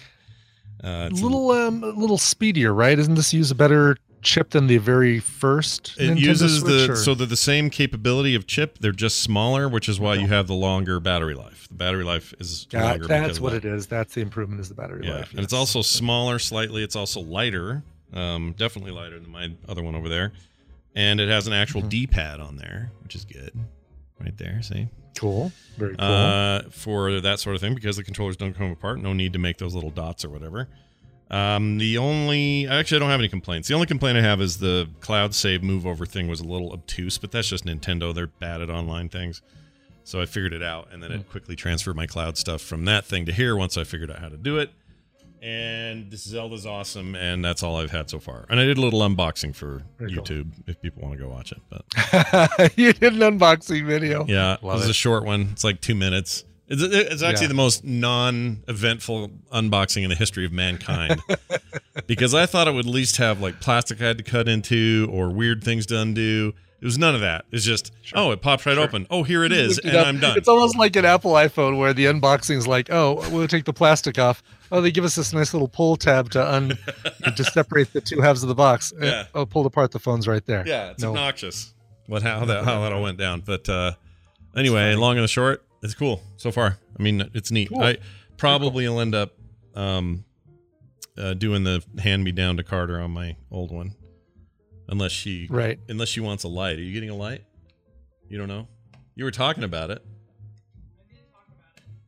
Uh, 0.83 1.09
A 1.11 1.15
little 1.15 1.51
um 1.53 1.83
a 1.83 1.89
little 1.89 2.19
speedier, 2.19 2.73
right? 2.75 2.99
Isn't 2.99 3.15
this 3.15 3.33
use 3.33 3.51
a 3.51 3.55
better 3.55 3.97
chip 4.23 4.51
than 4.51 4.67
the 4.67 4.79
very 4.79 5.21
first 5.21 5.95
It 5.99 6.11
Nintendo 6.11 6.19
uses 6.21 6.61
Switch, 6.61 6.87
the 6.87 6.93
or- 6.93 6.97
so 6.97 7.15
they're 7.15 7.27
the 7.27 7.37
same 7.37 7.71
capability 7.71 8.35
of 8.35 8.47
chip. 8.47 8.79
They're 8.79 8.93
just 8.93 9.19
smaller, 9.23 9.69
which 9.69 9.89
is 9.89 10.01
why 10.01 10.15
you 10.15 10.27
have 10.27 10.47
the 10.47 10.55
longer 10.55 10.99
battery 11.01 11.35
life. 11.35 11.69
The 11.69 11.75
battery 11.75 12.05
life 12.05 12.35
is 12.41 12.67
Got- 12.71 12.83
longer. 13.01 13.07
that's 13.07 13.39
what 13.41 13.53
that. 13.53 13.65
it 13.65 13.73
is. 13.73 13.87
That's 13.87 14.15
the 14.15 14.21
improvement 14.21 14.61
is 14.61 14.69
the 14.69 14.75
battery 14.75 15.07
Yeah, 15.07 15.17
life. 15.19 15.31
and 15.33 15.41
it's 15.41 15.53
also 15.53 15.83
smaller 15.83 16.39
slightly. 16.39 16.83
It's 16.83 16.97
also 16.97 17.21
lighter, 17.21 17.83
um, 18.13 18.55
definitely 18.57 18.93
lighter 18.93 19.19
than 19.21 19.31
my 19.31 19.51
other 19.69 19.83
one 19.83 19.95
over 19.95 20.09
there, 20.09 20.33
and 20.95 21.21
it 21.21 21.29
has 21.29 21.47
an 21.47 21.53
actual 21.53 21.83
Mhm. 21.83 21.89
D-pad 21.91 22.41
on 22.41 22.57
there, 22.57 22.91
which 23.03 23.15
is 23.15 23.25
good. 23.25 23.53
Right 24.19 24.37
there, 24.39 24.63
see, 24.63 24.89
cool. 25.19 25.53
Very 25.77 25.95
cool. 25.95 26.05
uh, 26.07 26.63
for 26.71 27.21
that 27.21 27.39
sort 27.39 27.55
of 27.55 27.61
thing 27.61 27.75
because 27.75 27.97
the 27.99 28.03
controllers 28.05 28.37
don't 28.37 28.55
come 28.55 28.71
apart. 28.73 29.01
No 29.03 29.13
need 29.13 29.35
to 29.35 29.39
make 29.39 29.59
those 29.59 29.75
little 29.75 29.91
dots 29.91 30.25
or 30.25 30.31
whatever. 30.31 30.69
Um, 31.31 31.79
the 31.79 31.99
only 31.99 32.69
actually 32.69 32.97
I 32.97 33.01
don't 33.01 33.11
have 33.11 33.19
any 33.21 33.29
complaints. 33.29 33.67
The 33.69 33.75
only 33.75 33.87
complaint 33.89 34.17
I 34.17 34.21
have 34.23 34.41
is 34.41 34.59
the 34.59 34.89
cloud 35.01 35.35
save 35.35 35.63
move 35.63 35.85
over 35.87 36.07
thing 36.07 36.29
was 36.29 36.41
a 36.41 36.45
little 36.45 36.73
obtuse, 36.73 37.19
but 37.19 37.33
that's 37.33 37.49
just 37.49 37.65
Nintendo. 37.65 38.15
They're 38.15 38.29
bad 38.29 38.61
at 38.61 38.71
online 38.71 39.09
things. 39.09 39.43
So 40.05 40.21
I 40.21 40.27
figured 40.27 40.53
it 40.53 40.63
out, 40.63 40.89
and 40.93 41.03
then 41.03 41.11
Hmm. 41.11 41.17
it 41.19 41.29
quickly 41.31 41.57
transferred 41.57 41.97
my 41.97 42.07
cloud 42.07 42.39
stuff 42.39 42.61
from 42.63 42.85
that 42.85 43.05
thing 43.05 43.27
to 43.27 43.33
here 43.33 43.57
once 43.57 43.77
I 43.77 43.83
figured 43.83 44.09
out 44.11 44.21
how 44.21 44.29
to 44.29 44.37
do 44.37 44.59
it. 44.59 44.71
And 45.43 46.11
this 46.11 46.23
Zelda's 46.25 46.65
awesome, 46.65 47.15
and 47.17 47.45
that's 47.45 47.63
all 47.63 47.77
I've 47.77 47.91
had 47.91 48.09
so 48.09 48.19
far. 48.21 48.47
And 48.49 48.59
I 48.61 48.65
did 48.65 48.79
a 48.79 48.81
little 48.81 49.01
unboxing 49.01 49.55
for 49.55 49.83
Very 49.99 50.15
cool. 50.15 50.23
YouTube 50.25 50.51
if 50.69 50.81
people 50.81 51.03
want 51.03 51.19
to 51.19 51.23
go 51.25 51.29
watch 51.29 51.53
it. 51.53 51.59
But 51.69 52.73
you 52.79 52.93
did 52.93 53.15
an 53.21 53.39
unboxing 53.39 53.85
video. 53.85 54.25
yeah, 54.29 54.55
it 54.55 54.63
was 54.63 54.85
it. 54.87 54.91
a 54.91 54.95
short 54.95 55.25
one. 55.25 55.49
It's 55.53 55.65
like 55.65 55.81
two 55.81 55.95
minutes. 55.97 56.45
It's, 56.69 56.83
it's 56.83 57.23
actually 57.23 57.45
Yeah. 57.45 57.49
the 57.49 57.55
most 57.55 57.85
non-eventful 57.85 59.31
unboxing 59.53 60.03
in 60.03 60.11
the 60.11 60.17
history 60.17 60.45
of 60.45 60.53
mankind 60.53 61.21
because 62.07 62.35
I 62.35 62.47
thought 62.47 62.69
it 62.69 62.73
would 62.75 62.87
at 62.87 62.91
least 62.93 63.17
have 63.19 63.41
like 63.41 63.61
plastic 63.61 64.01
I 64.01 64.07
had 64.07 64.19
to 64.19 64.25
cut 64.25 64.49
into 64.49 65.09
or 65.13 65.31
weird 65.31 65.63
things 65.63 65.87
to 65.87 65.99
undo. 66.01 66.53
It 66.81 66.85
was 66.85 66.99
none 66.99 67.15
of 67.15 67.23
that. 67.23 67.47
It's 67.53 67.65
just 67.65 67.93
oh, 68.15 68.33
it 68.33 68.43
pops 68.43 68.67
right 68.67 68.75
Sure. 68.75 68.85
open. 68.85 69.07
Oh, 69.11 69.23
here 69.23 69.45
it 69.45 69.53
is, 69.53 69.79
it 69.79 69.87
and. 69.87 69.97
I'm 69.97 70.21
done. 70.21 70.37
It's 70.37 70.49
almost 70.49 70.77
like 70.77 70.95
an 70.97 71.05
Apple 71.05 71.33
iPhone 71.33 71.79
where 71.79 71.95
the 71.95 72.05
unboxing 72.07 72.57
is 72.57 72.67
like, 72.67 72.89
oh, 72.93 73.27
we'll 73.31 73.49
take 73.49 73.65
the 73.65 73.73
plastic 73.73 74.19
off. 74.19 74.43
Oh, 74.71 74.81
they 74.81 74.91
give 74.91 75.05
us 75.05 75.15
this 75.15 75.33
nice 75.33 75.55
little 75.55 75.69
pull 75.69 75.97
tab 75.97 76.31
to 76.33 76.45
un 76.55 76.77
to 77.37 77.45
separate 77.45 77.93
the 77.93 78.01
two 78.01 78.21
halves 78.21 78.43
of 78.43 78.49
the 78.49 78.55
box. 78.55 78.93
Uh, 79.01 79.07
Yeah. 79.07 79.25
Oh, 79.35 79.47
pulled 79.47 79.67
apart 79.67 79.93
the 79.93 79.99
phone's 79.99 80.29
right 80.29 80.45
there. 80.45 80.65
Yeah, 80.67 80.91
it's 80.91 81.03
No. 81.03 81.11
obnoxious. 81.11 81.73
What 82.07 82.23
how 82.23 82.45
that 82.45 82.65
how 82.65 82.83
that 82.83 82.93
all 82.93 83.03
went 83.03 83.19
down. 83.19 83.41
But 83.41 83.69
uh 83.69 83.93
anyway, 84.55 84.95
long 84.97 85.17
and 85.17 85.25
the 85.25 85.29
short, 85.29 85.65
it's 85.83 85.95
cool 85.95 86.23
so 86.37 86.51
far. 86.51 86.79
I 86.99 87.03
mean, 87.03 87.29
it's 87.35 87.51
neat. 87.51 87.69
Cool. 87.69 87.83
I 87.83 87.99
probably 88.37 88.89
will 88.89 89.01
end 89.01 89.15
up 89.15 89.33
um 89.75 90.25
uh, 91.19 91.35
doing 91.35 91.65
the 91.65 91.83
hand 91.99 92.25
me 92.25 92.33
down 92.33 92.57
to 92.59 92.63
Carter 92.63 93.01
on 93.01 93.11
my 93.11 93.37
old 93.51 93.71
one, 93.73 93.95
unless 94.89 95.13
she 95.13 95.47
Right. 95.51 95.79
unless 95.89 96.09
she 96.09 96.21
wants 96.21 96.45
a 96.45 96.49
light. 96.49 96.79
Are 96.79 96.83
you 96.83 96.93
getting 96.93 97.11
a 97.11 97.15
light? 97.15 97.43
You 98.29 98.37
don't 98.39 98.49
know. 98.49 98.69
You 99.15 99.25
were 99.25 99.31
talking 99.31 99.65
about 99.65 99.91
it. 99.91 100.05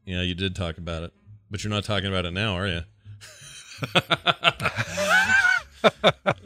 Yeah, 0.05 0.23
you 0.23 0.35
did 0.35 0.55
talk 0.57 0.79
about 0.79 1.03
it, 1.05 1.13
but 1.51 1.63
you're 1.65 1.71
not 1.73 1.85
talking 1.85 2.09
about 2.09 2.25
it 2.27 2.33
now, 2.33 2.55
are 2.55 2.67
you? 2.67 2.81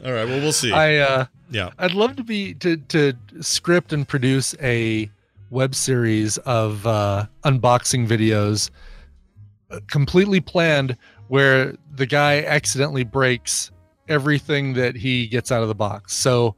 All 0.05 0.11
right. 0.11 0.25
Well, 0.25 0.39
we'll 0.41 0.53
see. 0.53 0.71
I 0.71 0.97
uh 0.97 1.25
yeah. 1.49 1.71
I'd 1.79 1.93
love 1.93 2.15
to 2.17 2.23
be 2.23 2.53
to 2.55 2.77
to 2.77 3.13
script 3.41 3.91
and 3.93 4.07
produce 4.07 4.55
a 4.61 5.09
web 5.53 5.75
series 5.75 6.37
of 6.39 6.85
uh, 6.87 7.25
unboxing 7.45 8.07
videos, 8.07 8.69
uh, 9.71 9.79
completely 9.87 10.41
planned, 10.41 10.97
where 11.27 11.75
the 11.95 12.05
guy 12.05 12.43
accidentally 12.43 13.03
breaks 13.03 13.71
everything 14.09 14.73
that 14.73 14.95
he 14.95 15.27
gets 15.27 15.51
out 15.51 15.61
of 15.61 15.67
the 15.67 15.75
box. 15.75 16.13
So, 16.13 16.55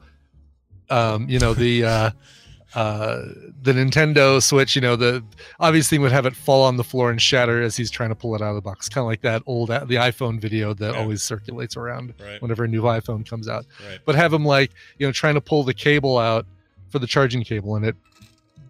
um, 0.89 1.27
you 1.29 1.39
know 1.39 1.53
the 1.53 1.83
uh, 1.83 2.11
uh, 2.75 3.21
the 3.61 3.73
Nintendo 3.73 4.41
Switch, 4.41 4.75
you 4.75 4.81
know 4.81 4.95
the 4.95 5.23
obvious 5.59 5.89
thing 5.89 6.01
would 6.01 6.11
have 6.11 6.25
it 6.25 6.35
fall 6.35 6.63
on 6.63 6.77
the 6.77 6.83
floor 6.83 7.11
and 7.11 7.21
shatter 7.21 7.61
as 7.61 7.75
he's 7.75 7.91
trying 7.91 8.09
to 8.09 8.15
pull 8.15 8.33
it 8.35 8.41
out 8.41 8.49
of 8.49 8.55
the 8.55 8.61
box, 8.61 8.87
kind 8.89 9.03
of 9.03 9.07
like 9.07 9.21
that 9.21 9.43
old 9.45 9.71
uh, 9.71 9.83
the 9.85 9.95
iPhone 9.95 10.39
video 10.39 10.73
that 10.73 10.93
Yeah. 10.93 10.99
always 10.99 11.21
circulates 11.21 11.75
around 11.77 12.13
Right. 12.19 12.41
whenever 12.41 12.63
a 12.63 12.67
new 12.67 12.83
iPhone 12.83 13.27
comes 13.27 13.47
out 13.49 13.65
Right. 13.87 13.99
but 14.05 14.15
have 14.15 14.31
him 14.33 14.45
like 14.45 14.71
you 14.99 15.05
know 15.05 15.11
trying 15.11 15.35
to 15.35 15.41
pull 15.41 15.63
the 15.63 15.73
cable 15.73 16.17
out 16.17 16.45
for 16.89 16.99
the 16.99 17.07
charging 17.07 17.43
cable 17.43 17.75
and 17.75 17.85
it 17.85 17.95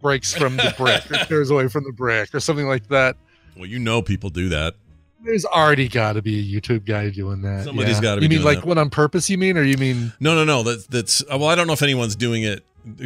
breaks 0.05 0.33
from 0.35 0.55
the 0.57 0.71
brick 0.77 1.09
or 1.12 1.25
tears 1.25 1.50
away 1.50 1.67
from 1.67 1.83
the 1.83 1.91
brick 1.91 2.33
or 2.35 2.39
something 2.39 2.67
like 2.67 2.88
that 2.89 3.17
Well, 3.57 3.65
you 3.65 3.79
know 3.79 4.03
people 4.03 4.29
do 4.29 4.50
that. 4.50 4.75
there's 5.24 5.45
already 5.45 5.88
got 5.88 6.13
to 6.13 6.21
be 6.21 6.39
a 6.39 6.62
youtube 6.62 6.85
guy 6.85 7.09
doing 7.09 7.41
that 7.41 7.63
Somebody's 7.65 7.95
yeah. 7.95 8.01
gotta 8.03 8.21
be 8.21 8.25
you 8.27 8.29
mean 8.29 8.43
like 8.43 8.59
that. 8.59 8.67
what 8.67 8.77
on 8.77 8.91
purpose 8.91 9.31
you 9.31 9.39
mean 9.39 9.57
or 9.57 9.63
you 9.63 9.77
mean 9.77 10.13
No, 10.19 10.35
no, 10.35 10.43
no. 10.45 10.62
That's 10.62 10.85
that's. 10.85 11.24
uh, 11.24 11.38
Well, 11.39 11.45
I 11.47 11.55
don't 11.55 11.65
know 11.65 11.74
if 11.74 11.81
anyone's 11.81 12.15
doing 12.15 12.43
it 12.43 12.63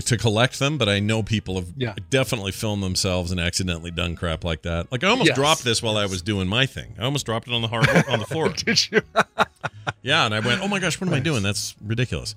to 0.08 0.18
collect 0.18 0.60
them, 0.60 0.78
but 0.78 0.90
I 0.90 1.00
know 1.00 1.24
people 1.24 1.56
have 1.56 1.68
Yeah. 1.78 1.96
definitely 2.10 2.52
filmed 2.52 2.84
themselves 2.84 3.32
and 3.32 3.40
accidentally 3.40 3.92
done 3.92 4.18
crap 4.18 4.44
like 4.44 4.64
that. 4.64 4.92
Like 4.92 5.06
I 5.06 5.08
almost 5.08 5.30
Yes. 5.30 5.38
dropped 5.38 5.64
this 5.64 5.82
while 5.82 5.96
I 5.96 6.06
was 6.06 6.22
doing 6.22 6.50
my 6.50 6.66
thing. 6.66 6.96
I 7.00 7.04
almost 7.06 7.26
dropped 7.26 7.48
it 7.48 7.54
on 7.54 7.62
the 7.62 7.70
hard 7.70 7.88
on 8.10 8.20
the 8.20 8.26
floor. 8.34 8.50
did 8.50 8.92
you 8.92 9.02
yeah, 10.02 10.26
and 10.26 10.36
I 10.36 10.42
went, 10.42 10.62
"Oh 10.62 10.68
my 10.68 10.80
gosh, 10.80 11.00
what 11.00 11.08
am 11.08 11.14
I 11.14 11.22
doing? 11.22 11.44
That's 11.44 11.76
ridiculous." 11.82 12.36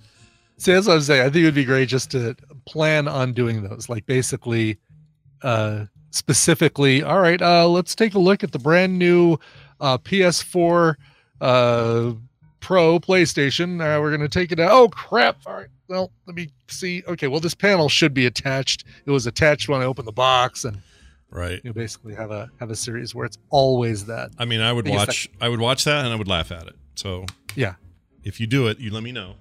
See, 0.58 0.72
that's 0.72 0.86
what 0.86 0.94
I'm 0.94 1.00
saying. 1.02 1.20
I 1.22 1.24
think 1.24 1.36
it 1.42 1.44
would 1.44 1.54
be 1.54 1.64
great 1.64 1.88
just 1.88 2.10
to 2.12 2.36
plan 2.66 3.08
on 3.08 3.32
doing 3.32 3.62
those. 3.62 3.88
Like 3.88 4.06
basically, 4.06 4.78
uh, 5.42 5.86
specifically, 6.10 7.02
all 7.02 7.18
right, 7.20 7.40
uh, 7.42 7.66
let's 7.68 7.94
take 7.94 8.14
a 8.14 8.18
look 8.18 8.44
at 8.44 8.52
the 8.52 8.58
brand 8.58 8.98
new 8.98 9.38
uh, 9.80 9.98
PS4 9.98 10.94
uh, 11.40 12.12
Pro 12.60 13.00
PlayStation. 13.00 13.80
Uh, 13.80 14.00
we're 14.00 14.12
gonna 14.12 14.28
take 14.28 14.52
it 14.52 14.60
out. 14.60 14.70
Oh 14.70 14.88
crap! 14.88 15.38
All 15.46 15.54
right, 15.54 15.66
well, 15.88 16.12
let 16.26 16.36
me 16.36 16.48
see. 16.68 17.02
Okay, 17.08 17.26
well, 17.26 17.40
this 17.40 17.54
panel 17.54 17.88
should 17.88 18.14
be 18.14 18.26
attached. 18.26 18.84
It 19.04 19.10
was 19.10 19.26
attached 19.26 19.68
when 19.68 19.80
I 19.82 19.84
opened 19.84 20.06
the 20.06 20.12
box, 20.12 20.64
and 20.64 20.78
Right. 21.28 21.60
you 21.64 21.72
basically 21.72 22.14
have 22.14 22.30
a 22.30 22.50
have 22.60 22.70
a 22.70 22.76
series 22.76 23.14
where 23.16 23.24
it's 23.26 23.38
always 23.50 24.04
that. 24.04 24.30
I 24.38 24.44
mean, 24.44 24.60
I 24.60 24.72
would 24.72 24.86
I 24.86 24.92
watch. 24.92 25.28
I 25.40 25.48
would 25.48 25.60
watch 25.60 25.82
that 25.84 26.04
and 26.04 26.12
I 26.12 26.16
would 26.16 26.28
laugh 26.28 26.52
at 26.52 26.68
it. 26.68 26.76
So 26.94 27.24
Yeah. 27.56 27.74
if 28.22 28.38
you 28.38 28.46
do 28.46 28.68
it, 28.68 28.78
you 28.78 28.92
let 28.92 29.02
me 29.02 29.10
know, 29.12 29.34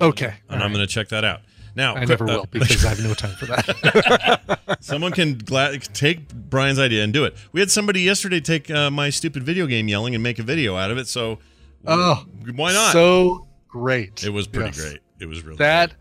Okay, 0.00 0.26
and 0.48 0.62
I'm 0.62 0.70
right. 0.70 0.76
going 0.76 0.86
to 0.86 0.92
check 0.92 1.08
that 1.08 1.24
out. 1.24 1.40
Now, 1.76 1.94
I 1.94 2.04
never 2.04 2.24
uh, 2.24 2.38
will 2.38 2.46
because 2.50 2.84
I 2.84 2.88
have 2.88 3.02
no 3.02 3.14
time 3.14 3.34
for 3.36 3.46
that. 3.46 4.76
Someone 4.80 5.12
can 5.12 5.38
take 5.38 6.28
Brian's 6.32 6.78
idea 6.78 7.04
and 7.04 7.12
do 7.12 7.24
it. 7.24 7.36
We 7.52 7.60
had 7.60 7.70
somebody 7.70 8.00
yesterday 8.00 8.40
take 8.40 8.70
uh, 8.70 8.90
my 8.90 9.10
stupid 9.10 9.42
video 9.44 9.66
game 9.66 9.88
yelling 9.88 10.14
and 10.14 10.22
make 10.22 10.38
a 10.38 10.42
video 10.42 10.76
out 10.76 10.90
of 10.90 10.98
it. 10.98 11.06
So 11.06 11.38
oh, 11.86 12.24
why 12.56 12.72
not? 12.72 12.92
So 12.92 13.46
great. 13.68 14.24
it 14.24 14.30
was 14.30 14.46
pretty 14.48 14.70
Yes. 14.70 14.80
great. 14.80 14.98
It 15.20 15.26
was 15.26 15.44
really 15.44 15.58
That 15.58 15.92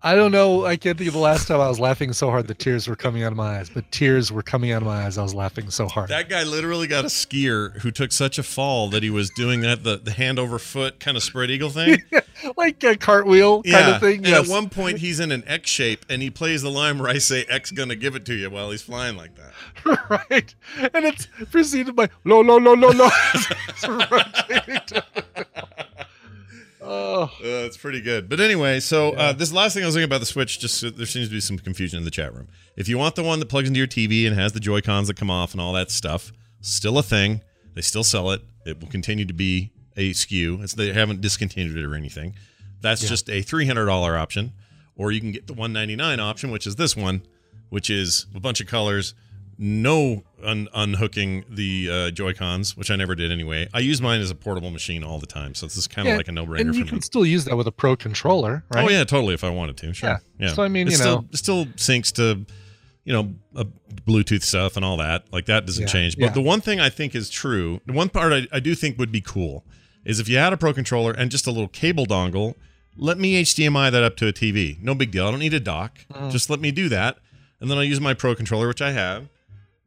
I 0.00 0.14
don't 0.14 0.30
know. 0.30 0.64
I 0.64 0.76
can't 0.76 0.96
think 0.96 1.08
of 1.08 1.14
the 1.14 1.20
last 1.20 1.48
time 1.48 1.60
I 1.60 1.68
was 1.68 1.80
laughing 1.80 2.12
so 2.12 2.30
hard 2.30 2.46
the 2.46 2.54
tears 2.54 2.86
were 2.86 2.94
coming 2.94 3.24
out 3.24 3.32
of 3.32 3.36
my 3.36 3.58
eyes. 3.58 3.68
But 3.68 3.90
tears 3.90 4.30
were 4.30 4.44
coming 4.44 4.70
out 4.70 4.80
of 4.80 4.86
my 4.86 5.04
eyes. 5.04 5.18
I 5.18 5.22
was 5.24 5.34
laughing 5.34 5.70
so 5.70 5.88
hard. 5.88 6.08
That 6.10 6.28
guy 6.28 6.44
literally 6.44 6.86
got 6.86 7.04
a 7.04 7.08
skier 7.08 7.76
who 7.80 7.90
took 7.90 8.12
such 8.12 8.38
a 8.38 8.44
fall 8.44 8.88
that 8.90 9.02
he 9.02 9.10
was 9.10 9.28
doing 9.30 9.60
that 9.62 9.82
the, 9.82 9.96
the 9.96 10.12
hand 10.12 10.38
over 10.38 10.60
foot 10.60 11.00
kind 11.00 11.16
of 11.16 11.24
spread 11.24 11.50
eagle 11.50 11.70
thing. 11.70 12.00
like 12.56 12.84
a 12.84 12.96
cartwheel 12.96 13.64
kind 13.64 13.90
of 13.94 14.00
thing. 14.00 14.18
And 14.18 14.26
Yes. 14.28 14.48
at 14.48 14.52
one 14.52 14.68
point 14.68 14.98
he's 14.98 15.18
in 15.18 15.32
an 15.32 15.42
X 15.48 15.68
shape 15.68 16.06
and 16.08 16.22
he 16.22 16.30
plays 16.30 16.62
the 16.62 16.70
line 16.70 16.98
where 17.00 17.10
I 17.10 17.18
say 17.18 17.44
X 17.48 17.72
gonna 17.72 17.96
give 17.96 18.14
it 18.14 18.24
to 18.26 18.34
you 18.34 18.50
while 18.50 18.70
he's 18.70 18.82
flying 18.82 19.16
like 19.16 19.32
that. 19.34 20.08
right. 20.30 20.54
And 20.94 21.04
it's 21.06 21.26
preceded 21.50 21.96
by 21.96 22.08
lo 22.24 22.38
lo 22.40 22.56
lo 22.58 22.74
lo 22.74 22.90
lo. 22.90 23.08
It's 23.68 23.88
rotating 23.88 24.80
to- 24.86 25.04
oh, 26.80 27.22
Uh, 27.24 27.28
it's 27.42 27.67
pretty 27.80 28.00
good. 28.00 28.28
But 28.28 28.40
anyway, 28.40 28.80
so 28.80 29.12
uh, 29.12 29.32
this 29.32 29.52
last 29.52 29.74
thing 29.74 29.82
I 29.82 29.86
was 29.86 29.94
thinking 29.94 30.04
about 30.04 30.20
the 30.20 30.26
Switch, 30.26 30.58
just 30.58 30.78
so 30.80 30.90
there 30.90 31.06
seems 31.06 31.28
to 31.28 31.34
be 31.34 31.40
some 31.40 31.58
confusion 31.58 31.98
in 31.98 32.04
the 32.04 32.10
chat 32.10 32.34
room. 32.34 32.48
If 32.76 32.88
you 32.88 32.98
want 32.98 33.14
the 33.16 33.22
one 33.22 33.38
that 33.40 33.46
plugs 33.46 33.68
into 33.68 33.78
your 33.78 33.86
TV 33.86 34.26
and 34.26 34.36
has 34.38 34.52
the 34.52 34.60
Joy 34.60 34.80
Cons 34.80 35.08
that 35.08 35.16
come 35.16 35.30
off 35.30 35.52
and 35.52 35.60
all 35.60 35.72
that 35.74 35.90
stuff, 35.90 36.32
still 36.60 36.98
a 36.98 37.02
thing. 37.02 37.40
They 37.74 37.80
still 37.82 38.04
sell 38.04 38.30
it. 38.32 38.42
It 38.66 38.80
will 38.80 38.88
continue 38.88 39.24
to 39.24 39.32
be 39.34 39.70
a 39.96 40.10
SKU. 40.10 40.62
It's, 40.62 40.74
they 40.74 40.92
haven't 40.92 41.20
discontinued 41.20 41.76
it 41.76 41.84
or 41.84 41.94
anything. 41.94 42.34
That's 42.80 43.02
Yeah. 43.02 43.08
just 43.08 43.28
a 43.30 43.42
three 43.42 43.66
hundred 43.66 43.86
dollar 43.86 44.16
option, 44.16 44.52
or 44.96 45.10
you 45.12 45.20
can 45.20 45.32
get 45.32 45.46
the 45.46 45.52
one 45.54 45.72
ninety 45.72 45.96
nine 45.96 46.20
option, 46.20 46.50
which 46.50 46.66
is 46.66 46.76
this 46.76 46.96
one, 46.96 47.22
which 47.70 47.90
is 47.90 48.26
a 48.34 48.40
bunch 48.40 48.60
of 48.60 48.66
colors, 48.66 49.14
no 49.60 50.22
un- 50.44 50.68
unhooking 50.72 51.44
the 51.50 51.88
uh, 51.90 52.10
Joy 52.12 52.32
Cons, 52.32 52.76
which 52.76 52.90
I 52.90 52.96
never 52.96 53.14
did 53.14 53.32
anyway. 53.32 53.68
I 53.74 53.80
use 53.80 54.00
mine 54.00 54.20
as 54.20 54.30
a 54.30 54.34
portable 54.34 54.70
machine 54.70 55.02
all 55.02 55.18
the 55.18 55.26
time, 55.26 55.54
so 55.54 55.66
this 55.66 55.76
is 55.76 55.86
kind 55.88 56.06
of 56.06 56.12
Yeah, 56.12 56.16
like 56.18 56.28
a 56.28 56.32
no 56.32 56.46
brainer 56.46 56.60
and 56.60 56.70
for 56.70 56.78
you 56.78 56.84
me. 56.84 56.90
can 56.90 57.02
still 57.02 57.26
use 57.26 57.44
that 57.46 57.56
with 57.56 57.66
a 57.66 57.72
pro 57.72 57.96
controller, 57.96 58.64
right? 58.72 58.84
Oh 58.84 58.88
yeah, 58.88 59.04
totally. 59.04 59.34
If 59.34 59.42
I 59.44 59.50
wanted 59.50 59.76
to, 59.78 59.92
sure. 59.92 60.10
Yeah. 60.10 60.18
Yeah. 60.38 60.52
So, 60.54 60.62
I 60.62 60.68
mean, 60.68 60.86
it 60.86 60.90
you 60.92 60.96
still, 60.96 61.22
know- 61.22 61.28
it 61.32 61.36
still 61.36 61.66
syncs 61.76 62.12
to, 62.14 62.46
you 63.04 63.12
know, 63.12 63.34
uh, 63.56 63.64
Bluetooth 64.06 64.42
stuff 64.42 64.76
and 64.76 64.84
all 64.84 64.96
that. 64.98 65.24
Like 65.32 65.46
that 65.46 65.66
doesn't 65.66 65.82
Yeah, 65.82 65.88
change. 65.88 66.16
But 66.16 66.34
the 66.34 66.40
one 66.40 66.60
thing 66.60 66.78
I 66.78 66.88
think 66.88 67.14
is 67.16 67.28
true, 67.28 67.80
the 67.86 67.92
one 67.92 68.08
part 68.10 68.32
I, 68.32 68.46
I 68.52 68.60
do 68.60 68.74
think 68.76 68.96
would 68.98 69.10
be 69.10 69.20
cool, 69.20 69.64
is 70.04 70.20
if 70.20 70.28
you 70.28 70.36
had 70.38 70.52
a 70.52 70.56
Pro 70.56 70.72
controller 70.72 71.10
and 71.12 71.30
just 71.30 71.46
a 71.46 71.50
little 71.50 71.68
cable 71.68 72.06
dongle. 72.06 72.54
Let 73.00 73.16
me 73.16 73.40
HDMI 73.44 73.92
that 73.92 74.02
up 74.02 74.16
to 74.16 74.26
a 74.26 74.32
TV. 74.32 74.82
No 74.82 74.92
big 74.92 75.12
deal. 75.12 75.28
I 75.28 75.30
don't 75.30 75.38
need 75.38 75.54
a 75.54 75.60
dock. 75.60 75.98
Mm. 76.12 76.32
Just 76.32 76.50
let 76.50 76.58
me 76.58 76.72
do 76.72 76.88
that, 76.88 77.18
and 77.60 77.70
then 77.70 77.78
I'll 77.78 77.84
use 77.84 78.00
my 78.00 78.12
Pro 78.12 78.34
controller, 78.34 78.66
which 78.66 78.82
I 78.82 78.90
have, 78.90 79.28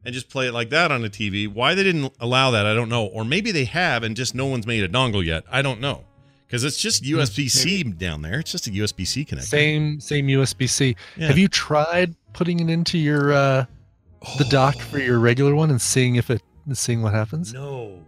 and 0.04 0.14
just 0.14 0.28
play 0.28 0.48
it 0.48 0.52
like 0.52 0.70
that 0.70 0.90
on 0.90 1.04
a 1.04 1.08
TV. 1.08 1.48
Why 1.48 1.74
they 1.74 1.82
didn't 1.82 2.12
allow 2.20 2.50
that, 2.50 2.66
I 2.66 2.74
don't 2.74 2.88
know. 2.88 3.04
Or 3.04 3.24
maybe 3.24 3.52
they 3.52 3.64
have, 3.66 4.02
and 4.02 4.16
just 4.16 4.34
no 4.34 4.46
one's 4.46 4.66
made 4.66 4.82
a 4.82 4.88
dongle 4.88 5.24
yet. 5.24 5.44
I 5.50 5.62
don't 5.62 5.80
know. 5.80 6.04
Because 6.46 6.64
it's 6.64 6.76
just 6.76 7.02
USB 7.02 7.50
C 7.50 7.82
down 7.82 8.20
there. 8.20 8.38
It's 8.38 8.52
just 8.52 8.66
a 8.66 8.70
USB 8.70 9.06
C 9.06 9.24
connector. 9.24 9.44
Same 9.44 10.00
same 10.00 10.26
USB 10.26 10.68
C. 10.68 10.96
Yeah. 11.16 11.28
Have 11.28 11.38
you 11.38 11.48
tried 11.48 12.14
putting 12.34 12.60
it 12.60 12.68
into 12.68 12.98
your 12.98 13.32
uh, 13.32 13.64
the 14.36 14.44
dock 14.50 14.76
for 14.76 14.98
your 14.98 15.18
regular 15.18 15.54
one 15.54 15.70
and 15.70 15.80
seeing 15.80 16.16
if 16.16 16.28
it 16.28 16.42
seeing 16.74 17.00
what 17.00 17.14
happens? 17.14 17.54
No. 17.54 18.04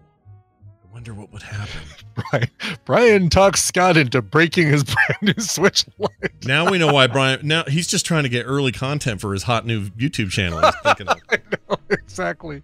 I 0.95 0.97
wonder 0.97 1.13
what 1.13 1.33
would 1.33 1.43
happen. 1.43 1.81
Brian, 2.31 2.49
Brian 2.85 3.29
talks 3.29 3.65
Scott 3.65 3.97
into 3.97 4.23
breaking 4.23 4.69
his 4.69 4.85
brand 4.85 5.23
new 5.37 5.43
Switch 5.43 5.85
Lite. 5.99 6.45
Now 6.45 6.71
we 6.71 6.79
know 6.79 6.93
why 6.93 7.09
Brian. 7.09 7.41
Now 7.43 7.65
he's 7.65 7.89
just 7.89 8.07
trying 8.07 8.23
to 8.23 8.29
get 8.29 8.45
early 8.45 8.71
content 8.71 9.21
for 9.21 9.33
his 9.33 9.43
hot 9.43 9.67
new 9.67 9.87
YouTube 9.91 10.31
channel. 10.31 10.61
He's 10.61 10.75
thinking 10.85 11.09
of, 11.09 11.17
I 11.31 11.39
know 11.69 11.77
exactly. 11.91 12.63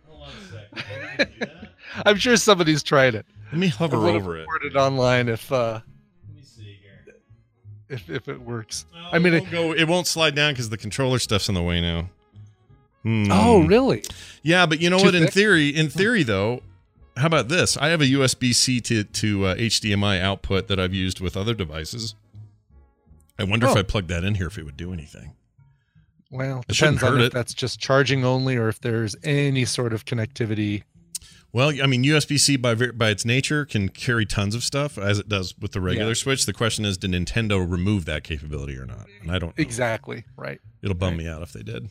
I'm 2.07 2.17
sure 2.19 2.37
somebody's 2.37 2.85
tried 2.85 3.17
it. 3.17 3.27
Let 3.51 3.59
me 3.59 3.67
hover 3.67 3.97
over 3.97 4.37
it. 4.37 4.41
reported 4.43 4.77
online 4.77 5.29
if 5.29 5.51
uh, 5.51 5.81
Let 6.29 6.37
me 6.37 6.43
see 6.45 6.79
here. 6.81 7.15
if 7.89 8.09
if 8.09 8.29
it 8.29 8.41
works. 8.41 8.87
I 8.95 9.17
I 9.17 9.19
mean, 9.19 9.35
it- 9.35 9.39
it 9.39 9.41
won't, 9.43 9.51
go, 9.51 9.73
it 9.73 9.89
won't 9.89 10.07
slide 10.07 10.37
down 10.37 10.53
because 10.53 10.69
the 10.71 10.79
controller 10.79 11.19
stuff's 11.19 11.49
in 11.49 11.57
the 11.57 11.63
way 11.63 11.81
now. 11.81 12.09
Hmm. 13.03 13.27
Oh, 13.33 13.63
really? 13.65 14.05
Yeah, 14.43 14.67
but 14.67 14.81
you 14.81 14.89
know 14.89 14.99
Too 14.99 15.07
what? 15.07 15.15
In 15.17 15.27
theory, 15.27 15.71
in 15.71 15.89
theory 15.91 16.23
though, 16.23 16.63
how 17.17 17.27
about 17.27 17.49
this? 17.49 17.77
I 17.77 17.89
have 17.89 18.01
a 18.01 18.05
USB 18.07 18.55
C 18.55 18.81
to 18.83 19.05
to 19.05 19.45
uh, 19.47 19.55
HDMI 19.57 20.21
output 20.21 20.69
that 20.69 20.79
I've 20.81 20.95
used 20.95 21.21
with 21.21 21.37
other 21.37 21.55
devices. 21.55 22.15
I 23.39 23.45
wonder 23.45 23.67
if 23.67 23.77
Oh. 23.77 23.79
I 23.79 23.83
plug 23.83 24.07
that 24.09 24.23
in 24.25 24.35
here 24.37 24.49
if 24.49 24.59
it 24.59 24.65
would 24.65 24.77
do 24.77 24.93
anything. 24.93 25.35
Well, 26.31 26.63
depends 26.69 27.03
on 27.03 27.19
if 27.21 27.27
it. 27.29 27.33
that's 27.33 27.55
just 27.55 27.81
charging 27.81 28.25
only 28.25 28.57
or 28.57 28.69
if 28.69 28.81
there's 28.81 29.17
any 29.25 29.65
sort 29.65 29.93
of 29.93 30.05
connectivity. 30.05 30.85
Well, 31.53 31.73
I 31.83 31.87
mean, 31.87 32.05
USB 32.05 32.39
C 32.39 32.57
by 32.57 32.75
by 32.75 33.09
its 33.11 33.25
nature 33.25 33.65
can 33.65 33.89
carry 33.89 34.25
tons 34.25 34.55
of 34.55 34.63
stuff 34.63 34.97
as 34.97 35.19
it 35.19 35.29
does 35.29 35.55
with 35.59 35.73
the 35.73 35.81
regular 35.81 36.11
Yeah. 36.11 36.15
Switch. 36.15 36.47
The 36.47 36.53
question 36.53 36.85
is, 36.85 36.97
did 36.97 37.11
Nintendo 37.11 37.59
remove 37.69 38.05
that 38.05 38.23
capability 38.23 38.77
or 38.77 38.87
not? 38.87 39.07
And 39.23 39.33
I 39.33 39.39
don't. 39.41 39.49
know. 39.59 39.63
Exactly. 39.63 40.25
Right. 40.37 40.61
It'll 40.83 40.95
bum 40.95 41.15
Right. 41.15 41.25
me 41.25 41.29
out 41.29 41.43
if 41.43 41.53
they 41.53 41.63
did. 41.65 41.89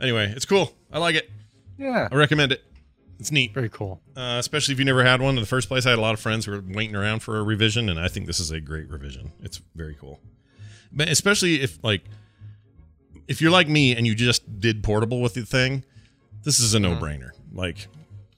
Anyway, 0.00 0.32
it's 0.34 0.46
cool. 0.46 0.72
I 0.90 0.98
like 0.98 1.16
it. 1.16 1.30
Yeah. 1.76 2.08
I 2.10 2.14
recommend 2.14 2.52
it. 2.52 2.64
It's 3.18 3.32
neat, 3.32 3.54
Very 3.54 3.68
cool. 3.70 4.00
uh, 4.16 4.36
especially 4.38 4.72
if 4.74 4.78
you 4.78 4.84
never 4.84 5.02
had 5.04 5.20
one 5.22 5.34
in 5.36 5.40
the 5.40 5.46
first 5.46 5.68
place. 5.68 5.86
I 5.86 5.90
had 5.90 5.98
a 5.98 6.02
lot 6.02 6.12
of 6.14 6.20
friends 6.20 6.44
who 6.44 6.52
were 6.52 6.62
waiting 6.66 6.94
around 6.94 7.20
for 7.20 7.38
a 7.38 7.42
revision, 7.42 7.88
and 7.88 7.98
I 7.98 8.08
think 8.08 8.26
this 8.26 8.40
is 8.40 8.50
a 8.50 8.60
great 8.60 8.88
revision. 8.90 9.32
It's 9.42 9.60
very 9.74 9.94
cool, 9.98 10.20
but 10.92 11.08
especially 11.08 11.62
if 11.62 11.82
like 11.82 12.02
if 13.26 13.40
you're 13.40 13.50
like 13.50 13.68
me 13.68 13.96
and 13.96 14.06
you 14.06 14.14
just 14.14 14.60
did 14.60 14.82
portable 14.82 15.20
with 15.20 15.34
the 15.34 15.44
thing, 15.46 15.82
this 16.44 16.60
is 16.60 16.74
a 16.74 16.80
no 16.80 16.96
brainer. 16.96 17.30
Like. 17.52 17.88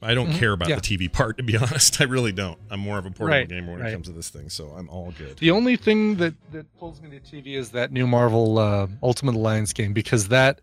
I 0.00 0.14
don't 0.14 0.30
care 0.32 0.52
about 0.52 0.68
Mm-hmm. 0.68 0.92
Yeah. 0.92 0.97
the 0.99 1.08
TV 1.08 1.12
part, 1.12 1.38
to 1.38 1.42
be 1.42 1.56
honest. 1.56 2.00
I 2.00 2.04
really 2.04 2.30
don't. 2.30 2.56
I'm 2.70 2.78
more 2.78 2.99
of 3.00 3.04
a 3.06 3.11
portable 3.11 3.30
Right, 3.37 3.49
gamer 3.49 3.73
when 3.73 3.80
right. 3.80 3.88
it 3.88 3.92
comes 3.92 4.06
to 4.06 4.12
this 4.12 4.28
thing, 4.30 4.49
so 4.49 4.66
I'm 4.68 4.88
all 4.88 5.12
good. 5.18 5.37
The 5.38 5.50
only 5.50 5.75
thing 5.76 6.14
that 6.18 6.35
that 6.52 6.73
pulls 6.78 7.02
me 7.02 7.11
to 7.11 7.18
TV 7.18 7.56
is 7.56 7.70
that 7.70 7.90
new 7.90 8.06
Marvel 8.06 8.58
uh, 8.61 8.87
Ultimate 9.02 9.35
Alliance 9.35 9.73
game 9.73 9.92
because 9.92 10.28
that 10.28 10.61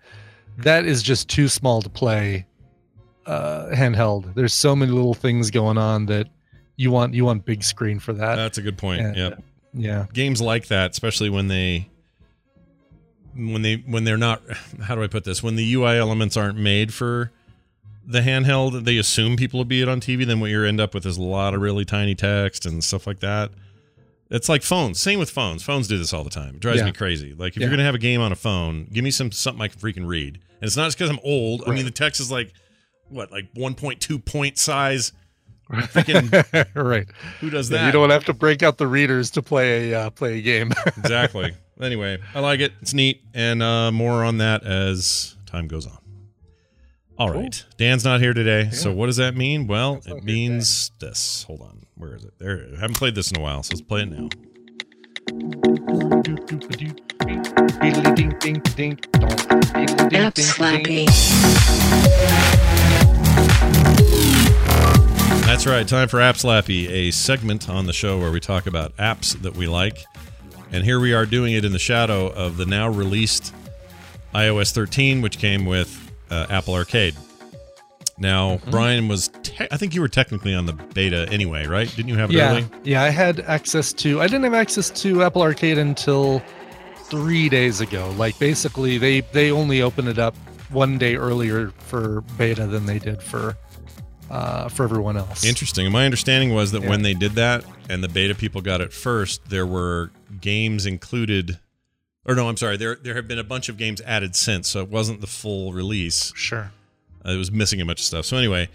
that 0.60 0.86
is 0.86 1.04
just 1.04 1.28
too 1.28 1.50
small 1.50 1.82
to 1.82 1.90
play 1.90 2.46
uh, 3.26 3.68
handheld. 3.74 4.34
There's 4.36 4.54
so 4.54 4.76
many 4.76 4.92
little 4.92 5.14
things 5.14 5.52
going 5.52 5.78
on 5.78 6.06
that 6.08 6.28
you 6.78 6.92
want 6.92 7.14
you 7.14 7.26
want 7.26 7.46
big 7.46 7.64
screen 7.64 8.00
for 8.00 8.14
that. 8.14 8.36
That's 8.36 8.58
a 8.58 8.62
good 8.62 8.78
point. 8.78 9.02
Yeah. 9.02 9.14
Yep. 9.16 9.44
yeah. 9.74 10.06
games 10.14 10.42
like 10.42 10.68
that, 10.68 10.92
especially 10.92 11.30
when 11.30 11.48
they 11.48 11.90
when 13.36 13.62
they 13.62 13.76
when 13.78 14.04
they're 14.04 14.18
not 14.18 14.42
how 14.84 14.96
do 14.96 15.04
I 15.04 15.08
put 15.08 15.24
this? 15.24 15.42
When 15.44 15.56
the 15.56 15.74
UI 15.74 15.98
elements 15.98 16.38
aren't 16.38 16.58
made 16.58 16.94
for 16.94 17.32
the 18.08 18.22
handheld, 18.22 18.86
they 18.86 18.98
assume 18.98 19.36
people 19.36 19.60
will 19.60 19.66
be 19.66 19.82
it 19.82 19.90
on 19.90 20.00
TV. 20.00 20.26
Then 20.26 20.40
what 20.40 20.50
you 20.52 20.64
end 20.64 20.80
up 20.80 20.94
with 20.94 21.06
is 21.06 21.18
a 21.18 21.24
lot 21.24 21.54
of 21.54 21.62
really 21.62 21.86
tiny 21.86 22.14
text 22.16 22.66
and 22.66 22.84
stuff 22.84 23.08
like 23.08 23.20
that. 23.22 23.52
It's 24.30 24.50
like 24.50 24.64
phones. 24.64 25.00
Same 25.00 25.20
with 25.20 25.30
phones. 25.30 25.64
Phones 25.64 25.88
do 25.88 25.98
this 25.98 26.12
all 26.14 26.24
the 26.24 26.30
time. 26.30 26.56
It 26.56 26.60
drives 26.60 26.80
Yeah. 26.80 26.86
me 26.86 26.92
crazy. 26.92 27.34
Like 27.34 27.54
if 27.54 27.58
Yeah. 27.58 27.62
you're 27.68 27.72
gonna 27.72 27.84
have 27.86 27.96
a 27.96 28.00
game 28.00 28.22
on 28.22 28.32
a 28.32 28.36
phone, 28.36 28.88
give 28.92 29.04
me 29.04 29.12
some 29.12 29.32
something 29.32 29.62
I 29.62 29.68
can 29.68 29.80
freaking 29.80 30.08
read. 30.08 30.36
And 30.62 30.68
it's 30.68 30.78
not 30.78 30.86
just 30.86 30.98
because 30.98 31.10
I'm 31.10 31.20
old. 31.24 31.64
I 31.68 31.72
mean, 31.72 31.86
the 31.86 31.92
text 31.92 32.20
is 32.20 32.32
like 32.32 32.54
what, 33.10 33.32
like 33.32 33.54
1.2 33.54 34.24
point 34.26 34.58
size. 34.58 35.14
Freaking 35.72 36.76
right. 36.76 37.08
who 37.40 37.50
does 37.50 37.72
Yeah, 37.72 37.80
that? 37.80 37.86
you 37.88 37.92
don't 37.92 38.12
have 38.12 38.26
to 38.26 38.34
break 38.34 38.62
out 38.62 38.78
the 38.78 38.86
readers 38.86 39.32
to 39.32 39.42
play 39.42 39.92
a 39.92 40.00
uh, 40.00 40.10
play 40.12 40.38
a 40.38 40.42
game. 40.44 40.72
exactly. 40.98 41.56
Anyway, 41.82 42.20
I 42.36 42.40
like 42.40 42.60
it. 42.60 42.72
It's 42.82 42.94
neat, 42.94 43.24
and 43.34 43.64
uh, 43.64 43.92
more 43.92 44.24
on 44.24 44.38
that 44.38 44.64
as 44.64 45.36
time 45.48 45.68
goes 45.68 45.88
on. 45.88 45.98
All 47.18 47.32
Cool. 47.32 47.42
right, 47.42 47.66
Dan's 47.78 48.06
not 48.06 48.20
here 48.20 48.34
today, 48.36 48.70
so 48.72 48.94
what 48.94 49.08
does 49.08 49.18
that 49.18 49.36
mean? 49.36 49.66
Well, 49.66 49.94
Dan's 49.96 50.08
not 50.08 50.18
it 50.18 50.20
here 50.20 50.36
means 50.36 50.92
this. 51.00 51.44
Hold 51.48 51.62
on, 51.62 51.86
where 51.96 52.14
is 52.16 52.24
it? 52.26 52.34
There. 52.38 52.68
I 52.78 52.80
haven't 52.80 52.98
played 52.98 53.16
this 53.16 53.32
in 53.32 53.38
a 53.38 53.42
while, 53.42 53.64
so 53.64 53.72
let's 53.74 53.82
play 53.82 54.02
it 54.04 54.12
now. 54.12 54.30
App 60.14 60.34
Slappy. 60.36 61.06
That's 65.46 65.66
right. 65.68 65.88
Time 65.88 66.08
for 66.10 66.20
App 66.20 66.36
Slappy, 66.36 66.90
a 66.90 67.12
segment 67.12 67.70
on 67.70 67.86
the 67.86 67.94
show 67.94 68.20
where 68.20 68.32
we 68.32 68.40
talk 68.40 68.68
about 68.68 68.96
apps 68.98 69.40
that 69.42 69.56
we 69.56 69.68
like. 69.68 70.04
And 70.72 70.84
here 70.84 71.00
we 71.00 71.14
are 71.14 71.26
doing 71.26 71.54
it 71.54 71.64
in 71.64 71.72
the 71.72 71.80
shadow 71.80 72.28
of 72.28 72.58
the 72.58 72.66
now 72.66 72.90
released 72.90 73.54
iOS 74.34 74.74
13, 74.74 75.22
which 75.22 75.38
came 75.38 75.66
with 75.66 76.12
uh, 76.30 76.48
Apple 76.50 76.74
Arcade. 76.74 77.16
Now, 78.18 78.56
Mm-hmm. 78.58 78.72
Brian 78.72 79.08
was, 79.08 79.30
te- 79.44 79.68
I 79.72 79.78
think 79.78 79.94
you 79.96 80.02
were 80.02 80.08
technically 80.10 80.54
on 80.54 80.66
the 80.66 80.74
beta 80.74 81.28
anyway, 81.32 81.68
right? 81.68 81.88
Didn't 81.96 82.10
you 82.10 82.16
have 82.18 82.30
it 82.32 82.36
yeah, 82.38 82.52
early? 82.52 82.66
yeah. 82.84 83.04
I 83.04 83.10
had 83.10 83.40
access 83.42 83.94
to. 83.94 84.22
I 84.22 84.28
didn't 84.28 84.44
have 84.44 84.54
access 84.54 84.90
to 85.02 85.24
Apple 85.24 85.42
Arcade 85.42 85.78
until 85.78 86.42
three 87.06 87.48
days 87.50 87.82
ago. 87.82 88.14
Like 88.18 88.38
basically, 88.40 88.98
they 88.98 89.22
they 89.22 89.52
only 89.52 89.82
opened 89.82 90.08
it 90.10 90.18
up 90.20 90.36
one 90.70 90.98
day 90.98 91.16
earlier 91.16 91.70
for 91.78 92.22
beta 92.38 92.66
than 92.68 92.86
they 92.86 93.00
did 93.00 93.22
for 93.22 93.56
uh, 94.30 94.68
for 94.70 94.84
everyone 94.84 95.18
else. 95.18 95.46
Interesting. 95.46 95.90
My 95.92 96.06
understanding 96.06 96.54
was 96.54 96.72
that 96.72 96.82
Yeah. 96.82 96.90
when 96.90 97.04
they 97.04 97.14
did 97.14 97.34
that 97.34 97.64
and 97.90 98.04
the 98.04 98.08
beta 98.08 98.34
people 98.34 98.62
got 98.62 98.82
it 98.82 98.92
first, 98.92 99.50
there 99.50 99.66
were 99.68 100.10
games 100.42 100.86
included. 100.88 101.60
Or 102.26 102.34
no, 102.34 102.50
I'm 102.50 102.58
sorry. 102.58 102.76
There 102.78 102.96
there 102.96 103.14
have 103.16 103.28
been 103.28 103.38
a 103.40 103.44
bunch 103.44 103.70
of 103.70 103.78
games 103.78 104.02
added 104.02 104.36
since, 104.36 104.68
so 104.68 104.82
it 104.82 104.90
wasn't 104.90 105.22
the 105.22 105.28
full 105.28 105.74
release. 105.74 106.32
Sure. 106.36 106.72
Uh, 107.24 107.32
it 107.32 107.38
was 107.38 107.52
missing 107.52 107.82
a 107.82 107.86
bunch 107.86 108.00
of 108.00 108.06
stuff. 108.06 108.26
So 108.26 108.36
anyway, 108.38 108.68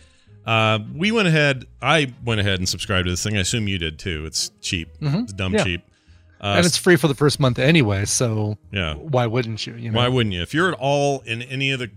uh, 0.47 0.79
we 0.95 1.11
went 1.11 1.27
ahead. 1.27 1.65
I 1.83 2.15
went 2.25 2.41
ahead 2.41 2.61
and 2.61 2.69
subscribed 2.69 3.07
to 3.07 3.11
this 3.13 3.23
thing. 3.25 3.37
I 3.37 3.41
assume 3.41 3.67
you 3.67 3.79
did 3.79 3.99
too. 3.99 4.25
It's 4.27 4.51
cheap. 4.61 4.89
Mhm. 5.01 5.25
It's 5.25 5.33
dumb 5.33 5.55
Yeah. 5.55 5.65
cheap. 5.65 5.83
Uh, 6.41 6.55
and 6.57 6.67
it's 6.67 6.77
free 6.77 6.97
for 6.97 7.07
the 7.09 7.15
first 7.15 7.39
month 7.39 7.59
anyway, 7.59 8.05
so 8.07 8.57
yeah. 8.73 8.95
why 8.95 9.27
wouldn't 9.27 9.67
you? 9.67 9.75
You 9.75 9.91
know. 9.91 9.99
Why 9.99 10.09
wouldn't 10.09 10.35
you? 10.35 10.41
If 10.41 10.55
you're 10.55 10.69
at 10.73 10.79
all 10.79 11.21
in 11.27 11.43
any 11.43 11.71
of 11.73 11.81
the 11.81 11.91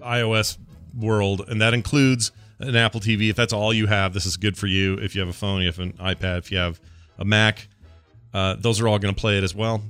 iOS 0.00 0.58
world, 0.98 1.42
and 1.46 1.60
that 1.60 1.72
includes 1.72 2.32
an 2.58 2.74
Apple 2.74 3.00
TV, 3.00 3.30
if 3.30 3.36
that's 3.36 3.52
all 3.52 3.72
you 3.72 3.86
have, 3.86 4.12
this 4.12 4.26
is 4.26 4.36
good 4.36 4.56
for 4.58 4.66
you. 4.66 4.94
If 4.94 5.14
you 5.14 5.20
have 5.20 5.30
a 5.30 5.34
phone, 5.34 5.62
if 5.62 5.78
an 5.78 5.92
iPad, 5.94 6.38
if 6.38 6.50
you 6.50 6.58
have 6.58 6.80
a 7.18 7.24
Mac, 7.24 7.68
uh, 8.34 8.56
those 8.58 8.80
are 8.80 8.88
all 8.88 8.98
going 8.98 9.14
to 9.14 9.20
play 9.20 9.38
it 9.38 9.44
as 9.44 9.54
well. 9.54 9.82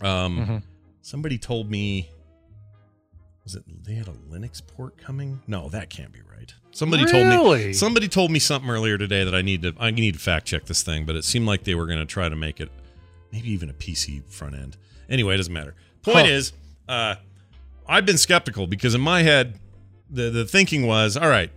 Um, 0.00 0.38
Mhm. 0.38 0.62
Somebody 1.00 1.38
told 1.38 1.70
me, 1.70 2.10
was 3.44 3.54
it 3.54 3.64
they 3.84 3.94
had 3.94 4.08
a 4.08 4.12
Linux 4.12 4.60
port 4.66 4.96
coming? 4.98 5.40
No, 5.46 5.68
that 5.70 5.90
can't 5.90 6.12
be 6.12 6.20
Somebody 6.74 7.04
told 7.06 7.26
me. 7.26 7.72
Somebody 7.72 8.08
told 8.08 8.30
me 8.30 8.38
something 8.38 8.68
earlier 8.70 8.98
today 8.98 9.24
that 9.24 9.34
I 9.34 9.42
need 9.42 9.62
to 9.62 9.74
I 9.78 9.90
need 9.90 10.14
to 10.14 10.20
fact 10.20 10.46
check 10.46 10.64
this 10.66 10.82
thing, 10.82 11.04
but 11.06 11.16
it 11.16 11.24
seemed 11.24 11.46
like 11.46 11.64
they 11.64 11.74
were 11.74 11.86
going 11.86 12.00
to 12.00 12.04
try 12.06 12.28
to 12.28 12.36
make 12.36 12.60
it 12.60 12.68
maybe 13.32 13.50
even 13.52 13.70
a 13.70 13.72
PC 13.72 14.22
front 14.30 14.54
end. 14.54 14.76
Anyway, 15.08 15.34
it 15.34 15.36
doesn't 15.38 15.52
matter. 15.52 15.74
Point 16.02 16.26
Huh. 16.26 16.32
is, 16.32 16.52
uh, 16.88 17.14
I've 17.86 18.04
been 18.06 18.18
skeptical 18.18 18.66
because 18.66 18.94
in 18.94 19.00
my 19.00 19.22
head, 19.22 19.58
the 20.10 20.30
the 20.30 20.44
thinking 20.44 20.86
was, 20.86 21.16
all 21.16 21.28
right, 21.28 21.50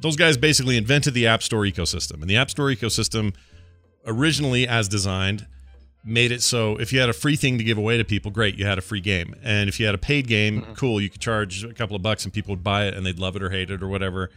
those 0.00 0.16
guys 0.16 0.36
basically 0.36 0.76
invented 0.76 1.14
the 1.14 1.26
App 1.26 1.42
Store 1.42 1.62
ecosystem, 1.62 2.20
and 2.20 2.28
the 2.28 2.36
App 2.36 2.50
Store 2.50 2.66
ecosystem 2.66 3.34
originally, 4.06 4.66
as 4.68 4.88
designed, 4.88 5.46
made 6.04 6.32
it 6.32 6.42
so 6.42 6.76
if 6.78 6.92
you 6.92 7.00
had 7.00 7.08
a 7.08 7.12
free 7.12 7.36
thing 7.36 7.58
to 7.58 7.64
give 7.64 7.78
away 7.78 7.96
to 7.96 8.04
people, 8.04 8.30
great, 8.30 8.56
you 8.56 8.64
had 8.64 8.78
a 8.78 8.82
free 8.82 9.00
game, 9.00 9.34
and 9.42 9.68
if 9.68 9.78
you 9.78 9.86
had 9.86 9.94
a 9.94 9.98
paid 9.98 10.26
game, 10.26 10.62
mm-hmm. 10.62 10.72
cool, 10.74 11.00
you 11.00 11.08
could 11.08 11.20
charge 11.20 11.64
a 11.64 11.72
couple 11.72 11.94
of 11.94 12.02
bucks 12.02 12.24
and 12.24 12.32
people 12.32 12.52
would 12.52 12.64
buy 12.64 12.86
it 12.86 12.94
and 12.94 13.06
they'd 13.06 13.18
love 13.18 13.36
it 13.36 13.42
or 13.42 13.50
hate 13.50 13.70
it 13.70 13.82
or 13.82 13.88
whatever, 13.88 14.30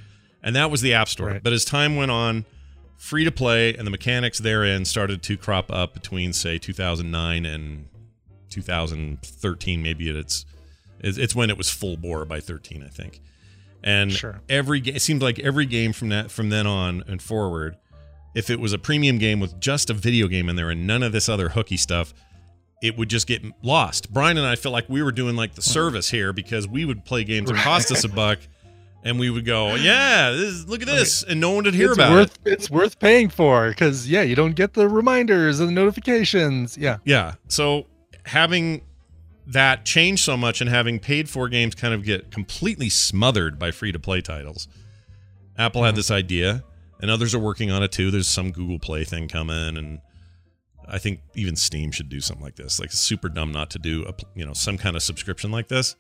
and 0.44 0.56
that 0.56 0.70
was 0.70 0.82
the 0.82 0.94
App 0.94 1.10
Store. 1.10 1.28
Right. 1.28 1.44
But 1.44 1.54
as 1.54 1.66
time 1.66 1.96
went 1.96 2.12
on, 2.12 2.46
free 2.98 3.24
to 3.24 3.32
play 3.32 3.76
and 3.76 3.86
the 3.86 3.92
mechanics 3.92 4.40
therein 4.40 4.86
started 4.86 5.22
to 5.24 5.38
crop 5.38 5.72
up 5.72 5.94
between 5.94 6.34
say 6.34 6.58
2009 6.58 7.46
and 7.46 7.88
2013 8.50 9.84
maybe 9.84 10.10
its 10.10 10.46
it's 11.00 11.18
it's 11.18 11.36
when 11.36 11.50
it 11.50 11.58
was 11.58 11.70
full 11.70 11.98
bore 11.98 12.26
by 12.26 12.40
13 12.40 12.84
i 12.84 12.88
think 12.88 13.20
and 13.84 14.12
Sure. 14.12 14.40
every 14.48 14.80
game 14.80 14.96
it 14.96 15.02
seemed 15.02 15.22
like 15.22 15.40
every 15.40 15.66
game 15.66 15.94
from 15.94 16.10
that 16.10 16.32
from 16.32 16.50
then 16.50 16.66
on 16.66 17.04
and 17.08 17.22
forward 17.22 17.76
if 18.36 18.50
it 18.50 18.60
was 18.60 18.74
a 18.74 18.78
premium 18.78 19.18
game 19.18 19.40
with 19.40 19.60
just 19.60 19.90
a 19.90 19.94
video 19.94 20.28
game 20.28 20.50
in 20.50 20.56
there 20.56 20.70
and 20.70 20.86
none 20.86 21.02
of 21.02 21.12
this 21.12 21.28
other 21.28 21.50
hooky 21.50 21.78
stuff 21.78 22.14
it 22.84 22.98
would 22.98 23.10
just 23.10 23.26
get 23.26 23.42
lost. 23.64 24.14
Brian 24.14 24.38
and 24.38 24.46
i 24.46 24.56
felt 24.56 24.74
like 24.74 24.88
we 24.90 25.02
were 25.02 25.12
doing 25.12 25.36
like 25.36 25.56
the 25.56 25.62
service 25.62 26.10
here 26.12 26.34
because 26.34 26.68
we 26.68 26.86
would 26.86 27.06
play 27.06 27.24
games 27.24 27.50
that 27.50 27.58
cost 27.58 27.92
us 27.92 28.04
a 28.04 28.10
buck 28.10 28.38
and 29.04 29.20
we 29.20 29.30
would 29.30 29.46
go 29.46 29.76
yeah 29.76 30.32
this, 30.32 30.42
is- 30.42 30.68
look 30.68 30.82
at 30.82 30.88
this 30.88 31.24
and 31.24 31.40
no 31.40 31.52
one 31.52 31.64
would 31.64 31.74
hear 31.74 31.90
it's 31.90 31.98
about 31.98 32.12
worth 32.12 32.40
it. 32.46 32.52
it's 32.52 32.70
worth 32.70 33.00
paying 33.00 33.30
for 33.30 33.70
because 33.70 34.10
yeah, 34.10 34.22
you 34.22 34.36
don't 34.36 34.56
get 34.56 34.74
the 34.74 34.90
reminders 34.90 35.60
and 35.60 35.70
the 35.70 35.74
notifications. 35.74 36.78
Yeah. 36.78 36.98
Yeah. 37.06 37.36
So 37.48 37.86
having 38.26 38.82
that 39.48 39.86
change 39.86 40.24
so 40.24 40.36
much 40.36 40.60
and 40.60 40.70
having 40.70 41.00
paid 41.00 41.30
for 41.30 41.48
games 41.48 41.76
kind 41.76 41.94
of 41.94 42.04
get 42.04 42.32
completely 42.32 42.90
smothered 42.90 43.60
by 43.60 43.72
free 43.72 43.92
to 43.92 44.00
play 44.00 44.22
titles, 44.22 44.68
Apple 45.58 45.84
had 45.84 45.90
mm-hmm. 45.90 45.98
this 45.98 46.12
idea, 46.12 46.64
and 47.02 47.12
others 47.12 47.36
are 47.36 47.40
working 47.40 47.72
on 47.72 47.84
it 47.84 47.92
too. 47.92 48.12
There's 48.12 48.28
some 48.28 48.52
Google 48.52 48.80
Play 48.80 49.04
thing 49.04 49.28
coming, 49.28 49.78
and 49.78 50.00
I 50.88 50.98
think 50.98 51.22
even 51.36 51.56
Steam 51.56 51.92
should 51.92 52.10
do 52.10 52.22
something 52.22 52.44
like 52.44 52.56
this. 52.56 52.80
Like 52.80 52.90
it's 52.90 53.00
super 53.00 53.30
dumb 53.30 53.52
not 53.52 53.70
to 53.72 53.80
do 53.80 54.06
a 54.08 54.14
you 54.36 54.46
know 54.46 54.54
some 54.54 54.78
kind 54.78 54.96
of 54.96 55.04
subscription 55.04 55.52
like 55.52 55.68
this 55.68 55.96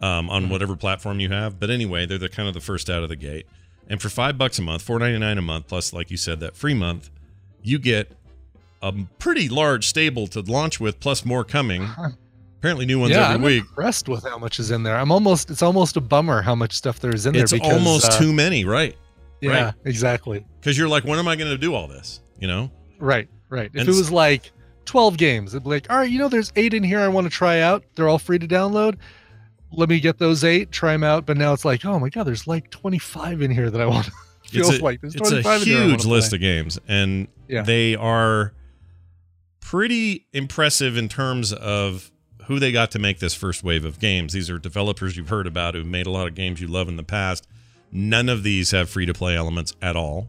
um, 0.00 0.30
on 0.30 0.48
whatever 0.48 0.76
platform 0.76 1.20
you 1.20 1.30
have. 1.30 1.58
But 1.58 1.70
anyway, 1.70 2.06
they're 2.06 2.18
the 2.18 2.28
kind 2.28 2.48
of 2.48 2.54
the 2.54 2.60
first 2.60 2.90
out 2.90 3.02
of 3.02 3.08
the 3.08 3.16
gate. 3.16 3.46
And 3.88 4.00
for 4.00 4.08
five 4.08 4.38
bucks 4.38 4.58
a 4.58 4.62
month, 4.62 4.82
four 4.82 4.98
ninety 4.98 5.18
nine 5.18 5.38
a 5.38 5.42
month, 5.42 5.68
plus 5.68 5.92
like 5.92 6.10
you 6.10 6.16
said 6.16 6.40
that 6.40 6.56
free 6.56 6.74
month, 6.74 7.10
you 7.62 7.78
get 7.78 8.12
a 8.82 8.92
pretty 9.18 9.48
large 9.48 9.86
stable 9.86 10.26
to 10.28 10.40
launch 10.40 10.80
with, 10.80 11.00
plus 11.00 11.24
more 11.24 11.44
coming. 11.44 11.88
Apparently, 12.58 12.86
new 12.86 12.98
ones 12.98 13.12
yeah, 13.12 13.24
every 13.24 13.34
I'm 13.34 13.42
week. 13.42 13.60
impressed 13.60 14.08
with 14.08 14.24
how 14.24 14.38
much 14.38 14.58
is 14.58 14.70
in 14.70 14.84
there. 14.84 14.96
I'm 14.96 15.12
almost 15.12 15.50
it's 15.50 15.60
almost 15.60 15.98
a 15.98 16.00
bummer 16.00 16.40
how 16.40 16.54
much 16.54 16.72
stuff 16.72 16.98
there 16.98 17.14
is 17.14 17.26
in 17.26 17.34
It's 17.34 17.50
there 17.50 17.60
because 17.60 17.74
almost 17.74 18.12
uh, 18.12 18.18
too 18.18 18.32
many, 18.32 18.64
right? 18.64 18.96
Yeah, 19.44 19.64
right. 19.66 19.74
exactly. 19.84 20.44
Because 20.60 20.76
you're 20.78 20.88
like, 20.88 21.04
when 21.04 21.18
am 21.18 21.28
I 21.28 21.36
going 21.36 21.50
to 21.50 21.58
do 21.58 21.74
all 21.74 21.86
this? 21.88 22.20
You 22.38 22.48
know? 22.48 22.70
Right, 22.98 23.28
right. 23.48 23.70
If 23.72 23.80
And 23.80 23.88
it 23.88 23.94
was 23.94 24.10
like 24.10 24.50
12 24.86 25.16
games, 25.16 25.54
it'd 25.54 25.64
be 25.64 25.70
like, 25.70 25.90
all 25.90 25.96
right, 25.98 26.10
you 26.10 26.18
know, 26.18 26.28
there's 26.28 26.52
eight 26.56 26.74
in 26.74 26.82
here 26.82 27.00
I 27.00 27.08
want 27.08 27.26
to 27.26 27.30
try 27.30 27.60
out. 27.60 27.84
They're 27.94 28.08
all 28.08 28.18
free 28.18 28.38
to 28.38 28.46
download. 28.48 28.96
Let 29.72 29.88
me 29.88 29.98
get 30.00 30.18
those 30.18 30.44
eight, 30.44 30.70
try 30.70 30.92
them 30.92 31.02
out. 31.04 31.26
But 31.26 31.36
now 31.36 31.52
it's 31.52 31.64
like, 31.64 31.84
oh 31.84 31.98
my 31.98 32.08
god, 32.08 32.24
there's 32.24 32.46
like 32.46 32.70
25 32.70 33.42
in 33.42 33.50
here 33.50 33.70
that 33.70 33.80
I 33.80 33.86
want. 33.86 34.08
Feels 34.48 34.68
it's 34.70 34.78
a, 34.80 34.84
like 34.84 35.00
there's 35.00 35.14
it's 35.16 35.30
a 35.30 35.42
25 35.42 35.62
in 35.62 35.66
here 35.68 35.76
I 35.76 35.80
wanna 35.80 35.92
huge 35.92 36.04
list 36.04 36.30
play. 36.30 36.36
of 36.36 36.40
games, 36.40 36.78
and 36.86 37.28
Yeah. 37.48 37.62
they 37.62 37.94
are 37.96 38.52
pretty 39.60 40.26
impressive 40.32 40.96
in 40.96 41.08
terms 41.08 41.52
of 41.52 42.10
who 42.46 42.58
they 42.58 42.70
got 42.70 42.90
to 42.92 42.98
make 42.98 43.18
this 43.20 43.34
first 43.34 43.64
wave 43.64 43.84
of 43.84 43.98
games. 43.98 44.32
These 44.34 44.50
are 44.50 44.58
developers 44.58 45.16
you've 45.16 45.30
heard 45.30 45.46
about 45.46 45.74
who've 45.74 45.86
made 45.86 46.06
a 46.06 46.10
lot 46.10 46.26
of 46.28 46.34
games 46.34 46.60
you 46.60 46.68
love 46.68 46.88
in 46.88 46.96
the 46.96 47.02
past. 47.02 47.46
None 47.96 48.28
of 48.28 48.42
these 48.42 48.72
have 48.72 48.90
free 48.90 49.06
to 49.06 49.14
play 49.14 49.36
elements 49.36 49.72
at 49.80 49.94
all. 49.94 50.28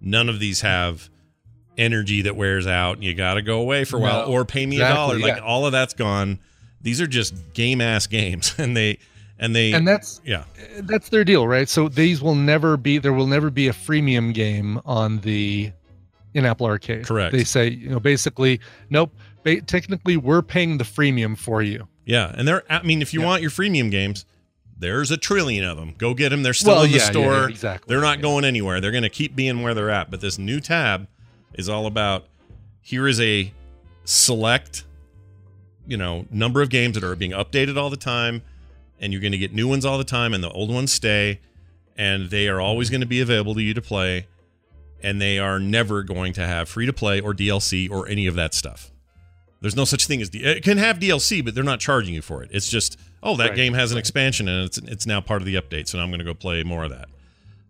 None 0.00 0.28
of 0.28 0.40
these 0.40 0.60
have 0.62 1.08
energy 1.78 2.22
that 2.22 2.36
wears 2.36 2.66
out 2.66 2.96
and 2.96 3.04
you 3.04 3.14
got 3.14 3.34
to 3.34 3.42
go 3.42 3.60
away 3.60 3.84
for 3.84 3.96
a 3.96 4.00
while 4.00 4.26
No, 4.26 4.32
or 4.32 4.44
pay 4.44 4.66
me 4.66 4.76
a 4.76 4.80
dollar. 4.80 5.18
Like 5.18 5.36
yeah. 5.36 5.42
all 5.42 5.66
of 5.66 5.72
that's 5.72 5.94
gone. 5.94 6.40
These 6.82 7.00
are 7.00 7.06
just 7.06 7.34
game 7.54 7.80
ass 7.80 8.06
games 8.06 8.54
and 8.58 8.76
they 8.76 8.98
and 9.38 9.54
they 9.54 9.72
And 9.72 9.86
that's 9.86 10.20
yeah. 10.24 10.44
that's 10.80 11.08
their 11.08 11.24
deal, 11.24 11.46
right? 11.46 11.68
So 11.68 11.88
these 11.88 12.20
will 12.20 12.34
never 12.34 12.76
be 12.76 12.98
there 12.98 13.12
will 13.12 13.26
never 13.28 13.50
be 13.50 13.68
a 13.68 13.72
freemium 13.72 14.34
game 14.34 14.80
on 14.84 15.20
the 15.20 15.72
in 16.34 16.44
Apple 16.44 16.66
Arcade. 16.66 17.06
Correct. 17.06 17.32
They 17.32 17.44
say, 17.44 17.68
you 17.70 17.88
know, 17.88 18.00
basically, 18.00 18.58
nope. 18.90 19.14
Ba- 19.44 19.60
technically, 19.60 20.16
we're 20.16 20.42
paying 20.42 20.78
the 20.78 20.84
freemium 20.84 21.38
for 21.38 21.62
you. 21.62 21.86
Yeah, 22.04 22.34
and 22.36 22.46
they're. 22.48 22.64
I 22.68 22.82
mean, 22.82 23.00
if 23.02 23.14
you 23.14 23.20
Yeah. 23.20 23.26
want 23.26 23.42
your 23.42 23.50
freemium 23.52 23.90
games, 23.90 24.26
there's 24.78 25.10
a 25.10 25.16
trillion 25.16 25.64
of 25.64 25.76
them. 25.76 25.94
Go 25.98 26.14
get 26.14 26.30
them. 26.30 26.42
They're 26.42 26.52
still 26.54 26.74
Well, 26.74 26.82
in 26.84 26.90
the 26.92 26.98
yeah, 26.98 27.04
store. 27.10 27.32
yeah, 27.34 27.48
exactly. 27.48 27.92
They're 27.92 28.02
not 28.02 28.18
Yeah. 28.18 28.22
going 28.22 28.44
anywhere. 28.44 28.80
They're 28.80 28.90
going 28.90 29.02
to 29.04 29.08
keep 29.08 29.34
being 29.36 29.62
where 29.62 29.74
they're 29.74 29.90
at. 29.90 30.10
But 30.10 30.20
this 30.20 30.38
new 30.38 30.60
tab 30.60 31.06
is 31.54 31.68
all 31.68 31.86
about. 31.86 32.26
Here 32.82 33.06
is 33.08 33.20
a 33.20 33.52
select, 34.04 34.84
you 35.86 35.96
know, 35.96 36.26
number 36.30 36.60
of 36.62 36.68
games 36.70 36.94
that 36.94 37.04
are 37.04 37.16
being 37.16 37.30
updated 37.32 37.76
all 37.76 37.90
the 37.90 37.96
time, 37.96 38.42
and 39.00 39.12
you're 39.12 39.22
going 39.22 39.32
to 39.32 39.38
get 39.38 39.52
new 39.54 39.68
ones 39.68 39.84
all 39.84 39.98
the 39.98 40.04
time, 40.04 40.34
and 40.34 40.42
the 40.44 40.50
old 40.50 40.70
ones 40.72 40.92
stay, 40.92 41.40
and 41.96 42.30
they 42.30 42.48
are 42.48 42.60
always 42.60 42.90
going 42.90 43.00
to 43.00 43.06
be 43.06 43.20
available 43.20 43.54
to 43.54 43.62
you 43.62 43.74
to 43.74 43.80
play, 43.82 44.26
and 45.02 45.20
they 45.20 45.38
are 45.38 45.58
never 45.58 46.02
going 46.02 46.32
to 46.34 46.46
have 46.46 46.68
free 46.68 46.86
to 46.86 46.92
play 46.92 47.20
or 47.20 47.32
DLC 47.34 47.90
or 47.90 48.06
any 48.08 48.26
of 48.26 48.34
that 48.34 48.52
stuff. 48.54 48.90
There's 49.64 49.76
no 49.76 49.86
such 49.86 50.06
thing 50.06 50.20
as 50.20 50.28
D- 50.28 50.44
it 50.44 50.62
can 50.62 50.76
have 50.76 50.98
DLC, 50.98 51.42
but 51.42 51.54
they're 51.54 51.64
not 51.64 51.80
charging 51.80 52.12
you 52.12 52.20
for 52.20 52.42
it. 52.42 52.50
It's 52.52 52.68
just 52.68 52.98
oh 53.22 53.34
that 53.38 53.48
Right, 53.48 53.56
game 53.56 53.72
has 53.72 53.92
an 53.92 53.96
expansion 53.98 54.46
and 54.46 54.66
it's 54.66 54.76
it's 54.76 55.06
now 55.06 55.22
part 55.22 55.40
of 55.40 55.46
the 55.46 55.54
update, 55.54 55.88
so 55.88 55.96
now 55.96 56.04
I'm 56.04 56.10
going 56.10 56.18
to 56.18 56.24
go 56.24 56.34
play 56.34 56.62
more 56.64 56.84
of 56.84 56.90
that. 56.90 57.08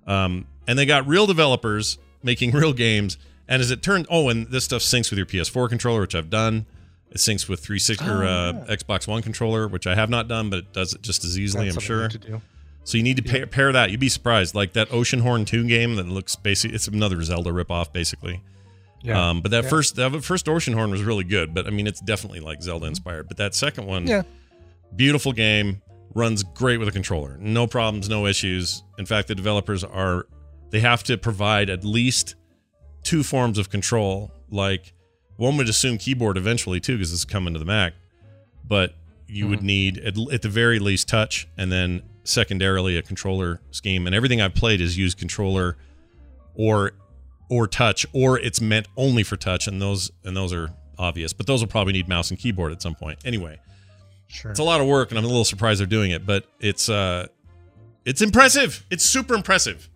Um, 0.05 0.49
and 0.67 0.77
they 0.77 0.87
got 0.87 1.07
real 1.07 1.25
developers 1.27 1.99
making 2.25 2.51
real 2.51 2.73
games. 2.73 3.17
And 3.47 3.63
as 3.63 3.71
it 3.71 3.81
turned, 3.81 4.09
oh, 4.11 4.29
and 4.29 4.49
this 4.49 4.65
stuff 4.65 4.83
syncs 4.83 5.09
with 5.11 5.19
your 5.19 5.27
PS4 5.27 5.69
controller, 5.69 6.01
which 6.01 6.17
I've 6.17 6.31
done. 6.31 6.67
It 7.13 7.19
syncs 7.19 7.49
with 7.49 7.61
360 7.61 8.05
or 8.09 8.25
Oh, 8.25 8.27
uh, 8.27 8.65
yeah. 8.69 8.75
Xbox 8.75 9.07
One 9.07 9.23
controller, 9.23 9.69
which 9.69 9.87
I 9.87 9.95
have 9.95 10.11
not 10.11 10.27
done, 10.27 10.51
but 10.51 10.59
it 10.59 10.73
does 10.73 10.95
it 10.95 11.03
just 11.03 11.23
as 11.23 11.39
easily, 11.39 11.67
That's 11.67 11.77
I'm 11.77 11.81
sure. 11.83 12.09
So 12.83 12.97
you 12.99 13.05
need 13.05 13.19
to 13.19 13.23
pair, 13.23 13.47
pair 13.47 13.71
that. 13.73 13.93
You'd 13.93 14.01
be 14.01 14.09
surprised. 14.09 14.57
Like 14.57 14.73
that 14.73 14.89
Oceanhorn 14.89 15.47
2 15.47 15.69
game 15.69 15.95
that 15.95 16.09
looks 16.09 16.35
basically 16.35 16.75
it's 16.75 16.89
another 16.89 17.23
Zelda 17.23 17.51
ripoff, 17.51 17.93
basically. 17.93 18.41
Yeah. 19.05 19.29
Um, 19.31 19.43
but 19.43 19.51
that 19.51 19.64
Yeah. 19.64 19.71
first 19.71 19.97
that 19.97 20.25
first 20.25 20.47
Oceanhorn 20.47 20.90
was 20.90 21.03
really 21.03 21.25
good. 21.25 21.55
But 21.55 21.67
I 21.67 21.71
mean, 21.71 21.87
it's 21.87 22.01
definitely 22.01 22.40
like 22.40 22.62
Zelda 22.62 22.87
inspired. 22.87 23.29
But 23.29 23.37
that 23.37 23.55
second 23.55 23.87
one, 23.87 24.07
yeah. 24.07 24.23
beautiful 24.97 25.33
game, 25.33 25.83
runs 26.14 26.43
great 26.43 26.79
with 26.79 26.88
a 26.88 26.93
controller. 26.93 27.37
No 27.38 27.67
problems, 27.67 28.09
no 28.09 28.27
issues. 28.27 28.83
In 28.99 29.05
fact, 29.07 29.29
the 29.29 29.35
developers 29.35 29.85
are 29.85 30.27
they 30.71 30.81
have 30.81 31.05
to 31.05 31.19
provide 31.19 31.69
at 31.71 31.85
least 31.85 32.35
two 33.03 33.23
forms 33.23 33.59
of 33.59 33.69
control, 33.69 34.33
like 34.51 34.95
one 35.37 35.57
would 35.59 35.69
assume 35.69 35.99
keyboard 35.99 36.37
eventually 36.37 36.81
too, 36.81 36.97
because 36.97 37.12
it's 37.12 37.25
coming 37.25 37.53
to 37.53 37.59
the 37.59 37.64
Mac. 37.67 37.93
But 38.67 38.95
you 39.29 39.49
would 39.49 39.62
need 39.62 39.99
at, 39.99 40.17
at 40.33 40.43
the 40.43 40.49
very 40.49 40.79
least 40.79 41.09
touch, 41.09 41.47
and 41.59 41.71
then 41.71 42.03
secondarily 42.25 42.97
a 42.97 43.03
controller 43.03 43.61
scheme. 43.71 44.07
And 44.07 44.14
everything 44.14 44.40
I've 44.40 44.55
played 44.55 44.81
is 44.81 44.97
used 44.97 45.19
controller 45.19 45.77
or 46.55 46.93
or 47.49 47.67
touch, 47.67 48.07
or 48.13 48.39
it's 48.39 48.61
meant 48.61 48.87
only 48.97 49.23
for 49.23 49.37
touch, 49.37 49.67
and 49.67 49.81
those 49.81 50.11
and 50.25 50.37
those 50.37 50.53
are 50.53 50.71
obvious. 50.99 51.33
But 51.33 51.47
those 51.47 51.61
will 51.61 51.69
probably 51.69 51.93
need 51.93 52.09
mouse 52.09 52.31
and 52.31 52.39
keyboard 52.39 52.73
at 52.73 52.81
some 52.83 52.95
point. 52.95 53.19
Anyway, 53.25 53.59
Sure. 54.29 54.51
it's 54.51 54.61
a 54.61 54.65
lot 54.65 54.81
of 54.81 54.87
work, 54.87 55.11
and 55.11 55.19
I'm 55.19 55.25
a 55.25 55.29
little 55.29 55.45
surprised 55.45 55.81
they're 55.81 55.87
doing 55.87 56.11
it, 56.11 56.25
but 56.27 56.47
it's 56.61 56.89
uh, 56.89 57.27
it's 58.05 58.23
impressive. 58.23 58.85
It's 58.91 59.05
super 59.05 59.35
impressive, 59.35 59.89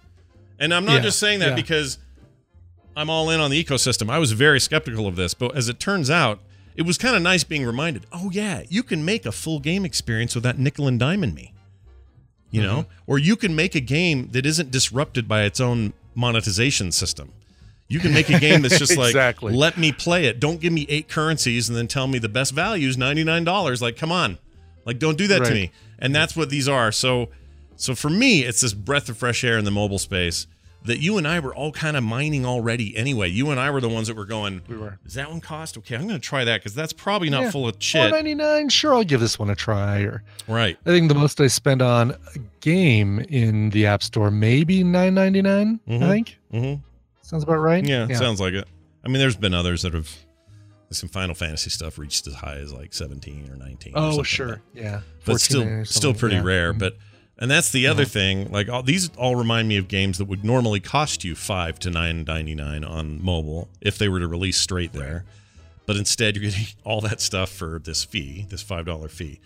and 0.58 0.72
I'm 0.74 0.84
not 0.84 0.94
Yeah, 0.96 1.00
just 1.00 1.18
saying 1.18 1.40
that 1.40 1.50
yeah. 1.50 1.54
because 1.56 1.98
I'm 2.96 3.10
all 3.10 3.30
in 3.30 3.40
on 3.40 3.50
the 3.50 3.62
ecosystem. 3.62 4.10
I 4.10 4.18
was 4.18 4.32
very 4.32 4.60
skeptical 4.60 5.06
of 5.06 5.16
this, 5.16 5.34
but 5.34 5.56
as 5.56 5.68
it 5.68 5.78
turns 5.78 6.10
out, 6.10 6.40
it 6.76 6.82
was 6.82 6.98
kind 6.98 7.16
of 7.16 7.22
nice 7.22 7.44
being 7.44 7.64
reminded. 7.64 8.06
Oh 8.12 8.30
yeah, 8.30 8.62
you 8.68 8.82
can 8.82 9.04
make 9.04 9.24
a 9.26 9.32
full 9.32 9.60
game 9.60 9.84
experience 9.84 10.34
without 10.34 10.58
nickel 10.58 10.86
and 10.86 10.98
dime 10.98 11.20
diamond 11.20 11.34
me. 11.34 11.54
You 12.50 12.62
know, 12.62 12.86
or 13.06 13.18
you 13.18 13.36
can 13.36 13.54
make 13.54 13.74
a 13.74 13.80
game 13.80 14.28
that 14.32 14.46
isn't 14.46 14.70
disrupted 14.70 15.28
by 15.28 15.42
its 15.42 15.60
own 15.60 15.92
monetization 16.14 16.92
system. 16.92 17.30
You 17.88 18.00
can 18.00 18.12
make 18.12 18.28
a 18.28 18.38
game 18.38 18.62
that's 18.62 18.78
just 18.78 18.96
like, 18.98 19.08
Exactly. 19.08 19.54
let 19.54 19.78
me 19.78 19.92
play 19.92 20.26
it. 20.26 20.40
Don't 20.40 20.60
give 20.60 20.72
me 20.72 20.86
eight 20.90 21.08
currencies 21.08 21.68
and 21.68 21.76
then 21.78 21.88
tell 21.88 22.06
me 22.06 22.18
the 22.18 22.28
best 22.28 22.52
value 22.52 22.88
is 22.88 22.98
ninety 22.98 23.24
nine 23.24 23.44
dollars. 23.44 23.80
Like, 23.80 23.96
come 23.96 24.12
on, 24.12 24.38
like 24.84 24.98
don't 24.98 25.16
do 25.18 25.26
that 25.28 25.44
to 25.44 25.50
me. 25.54 25.70
And 25.98 26.14
that's 26.14 26.36
what 26.36 26.50
these 26.50 26.68
are. 26.68 26.92
So, 26.92 27.30
so 27.76 27.94
for 27.94 28.10
me, 28.10 28.42
it's 28.44 28.60
this 28.60 28.74
breath 28.74 29.08
of 29.08 29.16
fresh 29.16 29.42
air 29.42 29.56
in 29.58 29.64
the 29.64 29.70
mobile 29.70 29.98
space 29.98 30.46
that 30.84 31.00
you 31.00 31.18
and 31.18 31.26
I 31.26 31.40
were 31.40 31.52
all 31.54 31.72
kind 31.72 31.96
of 31.96 32.04
mining 32.04 32.46
already. 32.46 32.96
Anyway, 32.96 33.28
you 33.30 33.50
and 33.50 33.58
I 33.58 33.68
were 33.70 33.80
the 33.80 33.88
ones 33.88 34.06
that 34.06 34.16
were 34.16 34.24
going. 34.24 34.62
We 34.68 34.76
were. 34.76 34.98
Does 35.02 35.14
that 35.14 35.28
one 35.28 35.40
cost? 35.40 35.76
Okay, 35.78 35.96
I'm 35.96 36.02
going 36.06 36.14
to 36.14 36.18
try 36.20 36.44
that 36.44 36.60
because 36.60 36.72
that's 36.74 36.92
probably 36.92 37.30
not 37.30 37.42
Yeah, 37.44 37.50
full 37.50 37.66
of 37.66 37.76
shit. 37.80 38.10
ninety 38.12 38.34
nine. 38.34 38.68
Sure, 38.68 38.94
I'll 38.94 39.02
give 39.02 39.20
this 39.20 39.38
one 39.38 39.50
a 39.50 39.56
try. 39.56 40.02
Or 40.02 40.22
Right. 40.46 40.78
I 40.86 40.90
think 40.90 41.08
the 41.08 41.14
most 41.16 41.40
I 41.40 41.46
spend 41.48 41.82
on 41.82 42.12
a 42.12 42.38
game 42.60 43.18
in 43.18 43.70
the 43.70 43.86
App 43.86 44.02
Store 44.04 44.30
maybe 44.30 44.84
nine 44.84 45.14
ninety 45.14 45.42
nine. 45.42 45.80
Mhm. 45.88 46.02
I 46.02 46.08
think 46.08 46.38
Mm-hmm. 46.52 46.82
Sounds 47.28 47.42
about 47.42 47.58
right. 47.58 47.84
Yeah, 47.84 48.08
sounds 48.14 48.40
like 48.40 48.54
it. 48.54 48.66
I 49.04 49.08
mean, 49.08 49.18
there's 49.18 49.36
been 49.36 49.54
others 49.54 49.82
that 49.82 49.94
have 49.94 50.10
some 50.90 51.08
Final 51.08 51.34
Fantasy 51.34 51.70
stuff 51.70 51.98
reached 51.98 52.26
as 52.26 52.34
high 52.34 52.56
as 52.56 52.72
like 52.72 52.94
17 52.94 53.50
or 53.50 53.56
19. 53.56 53.92
Oh, 53.94 54.00
something 54.00 54.18
like 54.18 54.26
sure. 54.26 54.46
that. 54.46 54.60
Yeah. 54.74 55.00
but 55.26 55.40
still, 55.40 55.84
still 55.84 56.14
pretty 56.14 56.36
yeah. 56.36 56.42
rare. 56.42 56.72
Mhm. 56.72 56.78
But 56.78 56.96
and 57.38 57.50
that's 57.50 57.70
the 57.70 57.86
other 57.86 58.04
thing. 58.04 58.50
Like 58.50 58.68
all 58.68 58.82
these 58.82 59.10
all 59.16 59.36
remind 59.36 59.68
me 59.68 59.76
of 59.76 59.86
games 59.88 60.18
that 60.18 60.24
would 60.24 60.44
normally 60.44 60.80
cost 60.80 61.22
you 61.24 61.34
five 61.34 61.78
to 61.80 61.90
nine 61.90 62.24
ninety 62.24 62.54
nine 62.54 62.82
on 62.84 63.22
mobile 63.22 63.68
if 63.80 63.98
they 63.98 64.08
were 64.08 64.18
to 64.20 64.26
release 64.26 64.56
straight 64.56 64.92
there. 64.92 65.24
But 65.86 65.96
instead, 65.96 66.34
you're 66.36 66.50
getting 66.50 66.66
all 66.84 67.00
that 67.02 67.20
stuff 67.20 67.50
for 67.50 67.78
this 67.78 68.04
fee, 68.04 68.46
this 68.48 68.62
five 68.62 68.86
dollar 68.86 69.08
fee. 69.08 69.40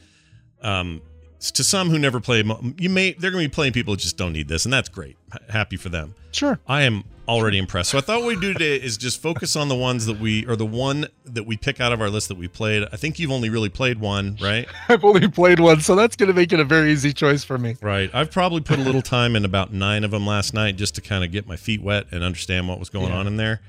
Um, 0.62 1.02
to 1.50 1.64
some 1.64 1.90
who 1.90 1.98
never 1.98 2.20
play, 2.20 2.44
you 2.78 2.88
may 2.88 3.12
they're 3.12 3.30
going 3.32 3.42
to 3.44 3.48
be 3.48 3.54
playing 3.54 3.72
people 3.72 3.92
who 3.94 3.96
just 3.98 4.16
don't 4.16 4.32
need 4.32 4.48
this, 4.48 4.64
and 4.64 4.72
that's 4.72 4.88
great. 4.88 5.16
Happy 5.50 5.76
for 5.76 5.88
them. 5.88 6.14
Sure. 6.30 6.58
I 6.68 6.82
am 6.82 7.04
already 7.28 7.58
impressed. 7.58 7.90
So 7.90 7.98
I 7.98 8.00
thought 8.00 8.20
what 8.20 8.28
we'd 8.28 8.40
do 8.40 8.52
today 8.52 8.76
is 8.76 8.96
just 8.96 9.20
focus 9.20 9.54
on 9.56 9.68
the 9.68 9.74
ones 9.76 10.06
that 10.06 10.18
we 10.18 10.46
or 10.46 10.56
the 10.56 10.66
one 10.66 11.06
that 11.24 11.44
we 11.44 11.56
pick 11.56 11.80
out 11.80 11.92
of 11.92 12.00
our 12.00 12.10
list 12.10 12.28
that 12.28 12.36
we 12.36 12.48
played. 12.48 12.86
I 12.92 12.96
think 12.96 13.18
you've 13.18 13.30
only 13.30 13.48
really 13.50 13.68
played 13.68 13.98
one, 14.00 14.36
right? 14.40 14.68
I've 14.88 15.04
only 15.04 15.28
played 15.28 15.60
one, 15.60 15.80
so 15.80 15.94
that's 15.94 16.16
going 16.16 16.28
to 16.28 16.34
make 16.34 16.52
it 16.52 16.60
a 16.60 16.64
very 16.64 16.92
easy 16.92 17.12
choice 17.12 17.44
for 17.44 17.58
me. 17.58 17.76
Right. 17.80 18.10
I've 18.14 18.30
probably 18.30 18.60
put 18.60 18.78
a 18.78 18.82
little 18.82 19.02
time 19.02 19.36
in 19.36 19.44
about 19.44 19.72
nine 19.72 20.04
of 20.04 20.10
them 20.10 20.26
last 20.26 20.52
night 20.54 20.76
just 20.76 20.94
to 20.96 21.00
kind 21.00 21.22
of 21.24 21.30
get 21.32 21.46
my 21.46 21.56
feet 21.56 21.82
wet 21.82 22.06
and 22.12 22.22
understand 22.24 22.68
what 22.68 22.78
was 22.78 22.88
going 22.88 23.08
Yeah. 23.08 23.18
on 23.18 23.26
in 23.26 23.36
there. 23.36 23.60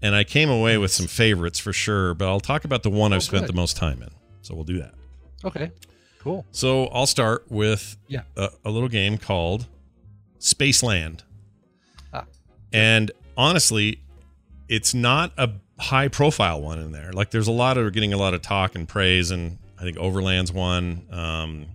And 0.00 0.14
I 0.16 0.24
came 0.24 0.50
away 0.50 0.78
with 0.78 0.90
some 0.90 1.06
favorites 1.06 1.60
for 1.60 1.72
sure, 1.72 2.14
but 2.14 2.26
I'll 2.28 2.40
talk 2.40 2.64
about 2.64 2.82
the 2.82 2.90
one 2.90 3.12
I've 3.12 3.18
Oh, 3.18 3.20
spent 3.20 3.42
good. 3.46 3.50
the 3.54 3.56
most 3.56 3.76
time 3.76 4.02
in. 4.02 4.10
So 4.42 4.54
we'll 4.54 4.64
do 4.64 4.78
that. 4.80 4.94
Okay. 5.44 5.70
Cool. 6.22 6.46
So 6.52 6.86
I'll 6.86 7.06
start 7.06 7.50
with 7.50 7.96
Yeah. 8.08 8.22
a, 8.36 8.50
a 8.64 8.70
little 8.70 8.88
game 8.88 9.18
called 9.18 9.66
Spaceland. 10.38 11.20
Ah. 12.12 12.24
And 12.72 13.10
honestly, 13.36 13.98
it's 14.68 14.94
not 14.94 15.32
a 15.36 15.50
high 15.78 16.08
profile 16.08 16.60
one 16.62 16.78
in 16.78 16.92
there. 16.92 17.12
Like 17.12 17.30
there's 17.30 17.48
a 17.48 17.52
lot 17.52 17.76
of 17.76 17.92
getting 17.92 18.12
a 18.12 18.16
lot 18.16 18.34
of 18.34 18.42
talk 18.42 18.74
and 18.76 18.86
praise, 18.88 19.30
and 19.30 19.58
I 19.78 19.82
think 19.82 19.96
Overland's 19.96 20.52
one. 20.52 21.02
Um, 21.10 21.66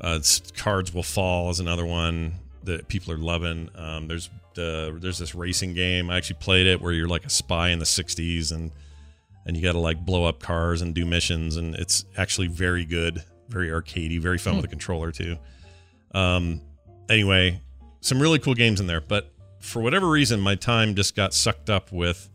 uh, 0.00 0.18
Cards 0.56 0.92
Will 0.92 1.02
Fall 1.02 1.50
is 1.50 1.60
another 1.60 1.84
one 1.86 2.34
that 2.64 2.88
people 2.88 3.12
are 3.12 3.18
loving. 3.18 3.68
Um, 3.76 4.08
there's 4.08 4.30
the 4.54 4.96
there's 5.00 5.18
this 5.18 5.34
racing 5.34 5.74
game. 5.74 6.10
I 6.10 6.16
actually 6.16 6.36
played 6.40 6.66
it 6.66 6.80
where 6.80 6.92
you're 6.92 7.08
like 7.08 7.24
a 7.26 7.30
spy 7.30 7.68
in 7.68 7.78
the 7.78 7.84
'60s 7.84 8.52
and 8.52 8.70
and 9.46 9.56
you 9.56 9.62
got 9.62 9.72
to 9.72 9.78
like 9.78 10.04
blow 10.04 10.24
up 10.24 10.40
cars 10.40 10.82
and 10.82 10.94
do 10.94 11.04
missions, 11.04 11.56
and 11.56 11.74
it's 11.74 12.04
actually 12.16 12.48
very 12.48 12.84
good, 12.84 13.22
very 13.48 13.68
arcadey, 13.68 14.20
very 14.20 14.38
fun 14.38 14.56
with 14.56 14.64
a 14.64 14.68
controller 14.68 15.10
too. 15.12 15.36
Um, 16.14 16.60
anyway, 17.08 17.60
some 18.00 18.20
really 18.20 18.38
cool 18.38 18.54
games 18.54 18.80
in 18.80 18.86
there, 18.86 19.00
but 19.00 19.32
for 19.60 19.80
whatever 19.80 20.08
reason, 20.08 20.40
my 20.40 20.54
time 20.54 20.94
just 20.94 21.14
got 21.14 21.32
sucked 21.32 21.70
up 21.70 21.92
with 21.92 22.28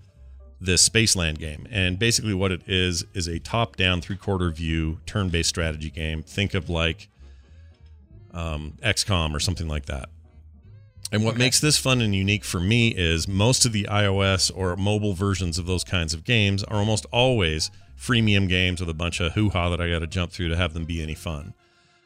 this 0.60 0.88
Spaceland 0.88 1.38
game, 1.38 1.68
and 1.70 2.00
basically 2.00 2.34
what 2.34 2.52
it 2.52 2.62
is 2.68 3.06
is 3.14 3.28
a 3.28 3.38
top-down, 3.40 4.02
three-quarter 4.02 4.50
view, 4.50 5.00
turn-based 5.06 5.50
strategy 5.50 5.92
game. 5.92 6.24
Think 6.24 6.56
of 6.56 6.70
like 6.70 7.10
um, 8.34 8.74
XCOM 8.82 9.36
or 9.36 9.40
something 9.40 9.68
like 9.68 9.86
that. 9.86 10.10
And 11.12 11.24
what 11.24 11.38
makes 11.38 11.60
this 11.60 11.78
fun 11.78 12.02
and 12.02 12.14
unique 12.14 12.44
for 12.44 12.60
me 12.60 12.90
is 12.90 13.28
most 13.28 13.66
of 13.66 13.72
the 13.72 13.86
iOS 13.86 14.52
or 14.54 14.76
mobile 14.76 15.14
versions 15.14 15.58
of 15.58 15.66
those 15.66 15.84
kinds 15.84 16.14
of 16.14 16.26
games 16.26 16.64
are 16.66 16.78
almost 16.78 17.06
always 17.12 17.72
freemium 17.98 18.48
games 18.50 18.80
with 18.80 18.90
a 18.90 18.94
bunch 18.94 19.20
of 19.20 19.34
hoo 19.34 19.50
ha 19.50 19.70
that 19.70 19.80
I 19.80 19.90
got 19.90 20.00
to 20.00 20.08
jump 20.08 20.32
through 20.32 20.50
to 20.50 20.58
have 20.58 20.74
them 20.74 20.86
be 20.86 21.02
any 21.02 21.16
fun. 21.16 21.54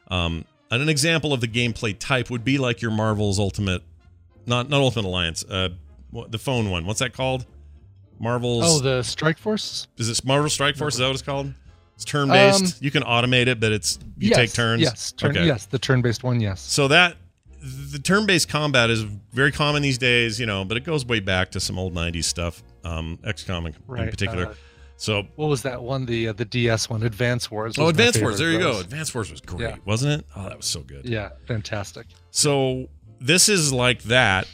Um, 0.09 0.45
and 0.69 0.81
an 0.81 0.89
example 0.89 1.33
of 1.33 1.41
the 1.41 1.47
gameplay 1.47 1.97
type 1.97 2.29
would 2.29 2.43
be 2.43 2.57
like 2.57 2.81
your 2.81 2.91
Marvel's 2.91 3.39
Ultimate, 3.39 3.81
not 4.45 4.69
not 4.69 4.81
Ultimate 4.81 5.07
Alliance, 5.07 5.43
uh, 5.43 5.69
what, 6.11 6.31
the 6.31 6.37
phone 6.37 6.69
one. 6.69 6.85
What's 6.85 6.99
that 6.99 7.13
called? 7.13 7.45
Marvel's. 8.19 8.63
Oh, 8.65 8.79
the 8.79 9.01
Strike 9.01 9.37
Force. 9.37 9.87
is 9.97 10.09
it 10.09 10.23
Marvel 10.23 10.49
Strike 10.49 10.77
Force? 10.77 10.93
Is 10.93 10.99
that 10.99 11.07
what 11.07 11.13
it's 11.13 11.21
called? 11.23 11.53
It's 11.95 12.05
turn 12.05 12.29
based. 12.29 12.63
Um, 12.63 12.71
you 12.79 12.91
can 12.91 13.03
automate 13.03 13.47
it, 13.47 13.59
but 13.59 13.71
it's 13.71 13.99
you 14.17 14.29
yes, 14.29 14.37
take 14.37 14.53
turns. 14.53 14.81
Yes. 14.81 15.11
Turn, 15.11 15.31
Okay. 15.31 15.45
Yes. 15.45 15.65
The 15.65 15.79
turn-based 15.79 16.23
one. 16.23 16.39
Yes. 16.39 16.61
So 16.61 16.87
that 16.87 17.15
the 17.61 17.99
turn-based 17.99 18.49
combat 18.49 18.89
is 18.89 19.01
very 19.33 19.51
common 19.51 19.81
these 19.81 19.97
days, 19.97 20.39
you 20.39 20.45
know, 20.45 20.65
but 20.65 20.77
it 20.77 20.83
goes 20.83 21.05
way 21.05 21.19
back 21.19 21.51
to 21.51 21.59
some 21.59 21.77
old 21.77 21.93
'90s 21.93 22.23
stuff, 22.25 22.63
um, 22.83 23.19
XCOM 23.23 23.67
in, 23.67 23.75
in 24.03 24.09
particular. 24.09 24.47
uh, 24.47 24.53
so, 24.97 25.23
What 25.35 25.47
was 25.47 25.63
that 25.63 25.81
one? 25.81 26.05
The 26.05 26.29
uh, 26.29 26.33
the 26.33 26.45
DS 26.45 26.89
one, 26.89 27.03
Advance 27.03 27.49
Wars. 27.49 27.75
oh, 27.79 27.87
Advance 27.87 28.19
Wars, 28.19 28.37
there 28.39 28.51
you 28.51 28.59
go. 28.59 28.79
Advance 28.79 29.13
Wars 29.13 29.31
was 29.31 29.41
great, 29.41 29.61
Yeah. 29.61 29.75
wasn't 29.85 30.19
it? 30.21 30.27
Oh, 30.35 30.43
that 30.43 30.57
was 30.57 30.65
so 30.67 30.81
good. 30.81 31.05
Yeah, 31.05 31.29
fantastic. 31.47 32.07
So 32.31 32.87
this 33.19 33.49
is 33.49 33.71
like 33.73 34.03
that, 34.03 34.47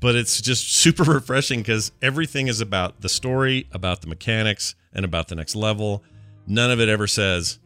but 0.00 0.14
it's 0.14 0.40
just 0.40 0.74
super 0.82 1.04
refreshing 1.04 1.60
because 1.60 1.92
everything 2.02 2.48
is 2.48 2.60
about 2.60 3.00
the 3.00 3.08
story, 3.08 3.66
about 3.72 4.00
the 4.02 4.06
mechanics, 4.08 4.74
and 4.94 5.04
about 5.04 5.28
the 5.28 5.34
next 5.34 5.54
level. 5.56 6.02
None 6.46 6.70
of 6.70 6.78
it 6.80 6.88
ever 6.88 7.06
says, 7.06 7.58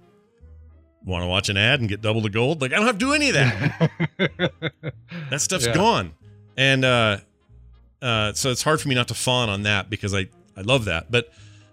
"Want 1.05 1.23
to 1.23 1.27
watch 1.29 1.49
an 1.49 1.57
ad 1.57 1.81
and 1.81 1.89
get 1.89 2.01
double 2.03 2.21
the 2.21 2.31
gold?" 2.31 2.61
Like 2.63 2.73
I 2.73 2.77
don't 2.77 2.87
have 2.87 2.99
to 2.99 3.05
do 3.07 3.13
any 3.13 3.29
of 3.29 3.35
that. 3.35 3.91
that 5.31 5.41
stuff's 5.41 5.67
Yeah. 5.67 5.75
gone, 5.75 6.13
and 6.57 6.85
uh, 6.85 7.19
uh, 8.03 8.33
so 8.33 8.51
it's 8.51 8.63
hard 8.63 8.81
for 8.81 8.89
me 8.89 8.95
not 8.95 9.09
to 9.09 9.15
fawn 9.15 9.49
on 9.49 9.63
that 9.65 9.91
because 9.91 10.15
I 10.15 10.29
I 10.57 10.63
love 10.63 10.85
that, 10.87 11.11
but. 11.11 11.33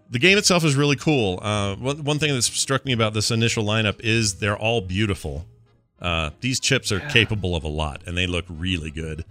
The 0.09 0.19
game 0.19 0.37
itself 0.37 0.63
is 0.63 0.77
really 0.77 0.95
cool. 0.95 1.37
Uh, 1.41 1.75
one, 1.75 2.01
one 2.05 2.17
thing 2.17 2.33
that 2.33 2.41
struck 2.41 2.85
me 2.85 2.93
about 2.93 3.13
this 3.13 3.29
initial 3.29 3.65
lineup 3.65 3.99
is 3.99 4.35
they're 4.35 4.55
all 4.55 4.79
beautiful. 4.79 5.45
Uh, 6.01 6.29
these 6.39 6.61
chips 6.61 6.93
are 6.93 6.99
Yeah. 6.99 7.09
capable 7.09 7.57
of 7.57 7.65
a 7.65 7.67
lot, 7.67 8.03
and 8.05 8.15
they 8.17 8.25
look 8.25 8.45
really 8.47 8.89
good. 8.89 9.25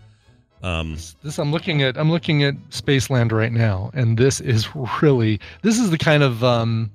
Um, 0.62 0.98
This 1.22 1.38
I'm 1.38 1.50
looking 1.50 1.80
at. 1.80 1.96
I'm 1.96 2.10
looking 2.10 2.42
at 2.42 2.56
Spaceland 2.68 3.32
right 3.32 3.52
now, 3.52 3.90
and 3.94 4.18
this 4.18 4.38
is 4.42 4.68
really. 5.00 5.40
This 5.62 5.78
is 5.78 5.88
the 5.88 5.96
kind 5.96 6.22
of. 6.22 6.44
um 6.44 6.90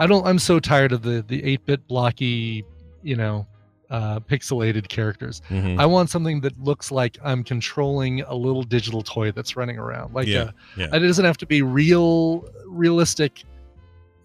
I 0.00 0.06
don't. 0.06 0.26
I'm 0.26 0.38
so 0.38 0.58
tired 0.58 0.92
of 0.92 1.02
the 1.02 1.22
the 1.28 1.42
8-bit 1.42 1.86
blocky, 1.86 2.64
you 3.02 3.14
know, 3.16 3.46
uh, 3.90 4.18
pixelated 4.20 4.88
characters. 4.88 5.42
mhm. 5.50 5.78
I 5.78 5.86
want 5.86 6.10
something 6.10 6.40
that 6.40 6.58
looks 6.58 6.90
like 6.90 7.18
I'm 7.22 7.44
controlling 7.44 8.22
a 8.22 8.34
little 8.34 8.62
digital 8.62 9.02
toy 9.02 9.30
that's 9.30 9.56
running 9.56 9.78
around. 9.78 10.14
Like 10.14 10.26
Yeah, 10.26 10.40
uh 10.40 10.50
yeah. 10.76 10.86
it 10.96 11.00
doesn't 11.00 11.24
have 11.24 11.36
to 11.38 11.46
be 11.46 11.62
real, 11.62 12.48
realistic, 12.66 13.44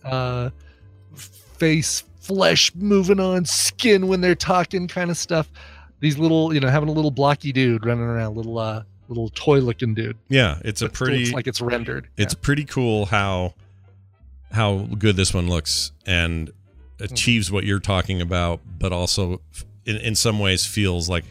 uh, 0.04 0.50
face, 1.14 2.04
flesh 2.22 2.74
moving 2.76 3.20
on 3.20 3.46
skin 3.46 4.08
when 4.08 4.22
they're 4.22 4.34
talking 4.34 4.88
kind 4.88 5.12
of 5.12 5.18
stuff. 5.18 5.52
These 6.00 6.18
little, 6.18 6.54
you 6.54 6.60
know, 6.60 6.70
having 6.70 6.90
a 6.90 6.92
little 6.92 7.12
blocky 7.12 7.52
dude 7.52 7.86
running 7.86 8.04
around, 8.04 8.36
little, 8.36 8.58
uh, 8.60 8.84
little 9.08 9.30
toy 9.30 9.60
looking 9.60 9.94
dude. 9.94 10.18
yeah, 10.30 10.60
it's 10.64 10.82
a 10.82 10.90
pretty. 10.90 11.20
looks 11.20 11.34
like 11.34 11.48
it's 11.48 11.62
rendered. 11.62 12.08
it's 12.18 12.34
pretty 12.34 12.66
cool 12.66 13.06
how 13.06 13.54
how 14.52 14.88
good 14.98 15.16
this 15.16 15.34
one 15.34 15.48
looks 15.50 15.92
and 16.06 16.52
achieves 17.00 17.52
what 17.52 17.64
you're 17.66 17.80
talking 17.80 18.22
about, 18.22 18.62
but 18.80 18.92
also 18.94 19.42
in, 19.86 19.98
in 19.98 20.16
some 20.16 20.40
ways 20.40 20.66
feels 20.66 21.10
like 21.10 21.26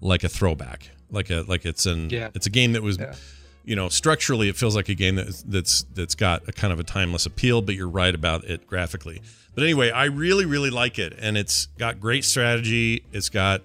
like 0.00 0.24
a 0.24 0.28
throwback, 0.28 0.90
like 1.10 1.30
a 1.30 1.44
like 1.46 1.64
it's 1.64 1.86
an 1.86 2.10
Yeah. 2.10 2.30
it's 2.34 2.46
a 2.46 2.50
game 2.50 2.72
that 2.72 2.82
was 2.82 2.98
Yeah. 2.98 3.14
you 3.64 3.76
know, 3.76 3.88
structurally 3.88 4.48
it 4.48 4.56
feels 4.56 4.74
like 4.76 4.88
a 4.88 4.94
game 4.94 5.16
that's 5.16 5.42
that's 5.42 5.82
that's 5.94 6.14
got 6.14 6.48
a 6.48 6.52
kind 6.52 6.72
of 6.72 6.80
a 6.80 6.84
timeless 6.84 7.26
appeal, 7.26 7.60
but 7.62 7.74
you're 7.74 7.88
right 7.88 8.14
about 8.14 8.44
it 8.44 8.66
graphically. 8.66 9.20
But 9.54 9.64
anyway, 9.64 9.90
I 9.90 10.04
really 10.06 10.46
really 10.46 10.70
like 10.70 10.98
it 10.98 11.14
and 11.20 11.36
it's 11.36 11.66
got 11.78 12.00
great 12.00 12.24
strategy. 12.24 13.04
It's 13.12 13.28
got 13.28 13.62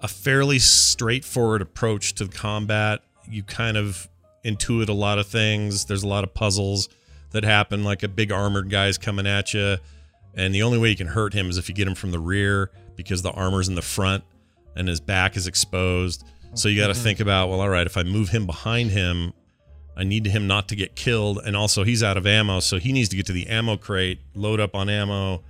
a 0.00 0.08
fairly 0.08 0.58
straightforward 0.58 1.62
approach 1.62 2.14
to 2.16 2.28
combat. 2.28 3.00
You 3.30 3.42
kind 3.42 3.76
of 3.78 4.08
intuit 4.44 4.88
a 4.90 4.92
lot 4.92 5.18
of 5.18 5.26
things. 5.26 5.86
There's 5.86 6.02
a 6.02 6.08
lot 6.08 6.24
of 6.24 6.34
puzzles 6.34 6.90
that 7.34 7.44
happen 7.44 7.84
like 7.84 8.02
a 8.02 8.08
big 8.08 8.32
armored 8.32 8.70
guy's 8.70 8.96
coming 8.96 9.26
at 9.26 9.52
you 9.52 9.76
and 10.36 10.54
the 10.54 10.62
only 10.62 10.78
way 10.78 10.90
you 10.90 10.96
can 10.96 11.06
hurt 11.06 11.32
him 11.32 11.48
is 11.48 11.58
if 11.58 11.68
you 11.68 11.74
get 11.74 11.86
him 11.86 11.94
from 11.94 12.10
the 12.10 12.18
rear 12.18 12.70
because 12.96 13.22
the 13.22 13.30
armor's 13.30 13.68
in 13.68 13.74
the 13.74 13.82
front 13.82 14.24
and 14.76 14.88
his 14.88 15.00
back 15.00 15.36
is 15.36 15.46
exposed. 15.46 16.24
So 16.54 16.68
you 16.68 16.80
got 16.80 16.88
to 16.88 16.94
mm-hmm. 16.94 17.02
think 17.02 17.20
about, 17.20 17.48
well, 17.48 17.60
all 17.60 17.68
right, 17.68 17.86
if 17.86 17.96
I 17.96 18.02
move 18.02 18.30
him 18.30 18.46
behind 18.46 18.90
him, 18.90 19.32
I 19.96 20.04
need 20.04 20.26
him 20.26 20.48
not 20.48 20.68
to 20.68 20.76
get 20.76 20.96
killed, 20.96 21.38
and 21.44 21.56
also 21.56 21.84
he's 21.84 22.02
out 22.02 22.16
of 22.16 22.26
ammo, 22.26 22.58
so 22.58 22.78
he 22.78 22.92
needs 22.92 23.08
to 23.10 23.16
get 23.16 23.26
to 23.26 23.32
the 23.32 23.46
ammo 23.46 23.76
crate, 23.76 24.18
load 24.34 24.58
up 24.58 24.74
on 24.74 24.88
ammo, 24.88 25.44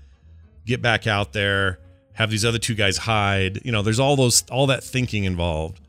get 0.67 0.83
back 0.83 1.07
out 1.07 1.33
there, 1.33 1.79
have 2.13 2.31
these 2.31 2.45
other 2.45 2.59
two 2.59 2.75
guys 2.75 2.99
hide. 2.99 3.65
You 3.65 3.73
know, 3.73 3.81
there's 3.81 3.99
all 3.99 4.17
those 4.17 4.45
all 4.51 4.67
that 4.67 4.85
thinking 4.85 5.25
involved 5.25 5.81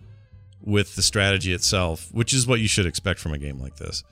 with 0.61 0.95
the 0.95 1.01
strategy 1.01 1.51
itself, 1.51 2.07
which 2.13 2.33
is 2.33 2.47
what 2.47 2.61
you 2.61 2.69
should 2.69 2.85
expect 2.85 3.19
from 3.19 3.33
a 3.33 3.37
game 3.37 3.59
like 3.59 3.75
this. 3.75 4.05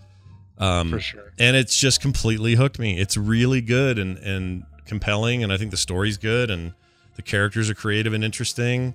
Um, 0.63 0.89
For 0.91 0.99
sure. 0.99 1.34
and 1.39 1.56
it's 1.58 1.78
just 1.78 1.99
completely 2.02 2.56
hooked 2.56 2.80
me. 2.80 2.99
It's 2.99 3.17
really 3.17 3.62
good 3.62 3.97
and 3.99 4.17
and 4.19 4.63
compelling, 4.86 5.43
and 5.43 5.52
I 5.52 5.58
think 5.58 5.71
the 5.71 5.78
story's 5.78 6.17
good, 6.17 6.49
and 6.52 6.73
the 7.15 7.21
characters 7.21 7.69
are 7.69 7.73
creative 7.76 8.13
and 8.13 8.23
interesting, 8.23 8.93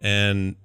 and 0.00 0.56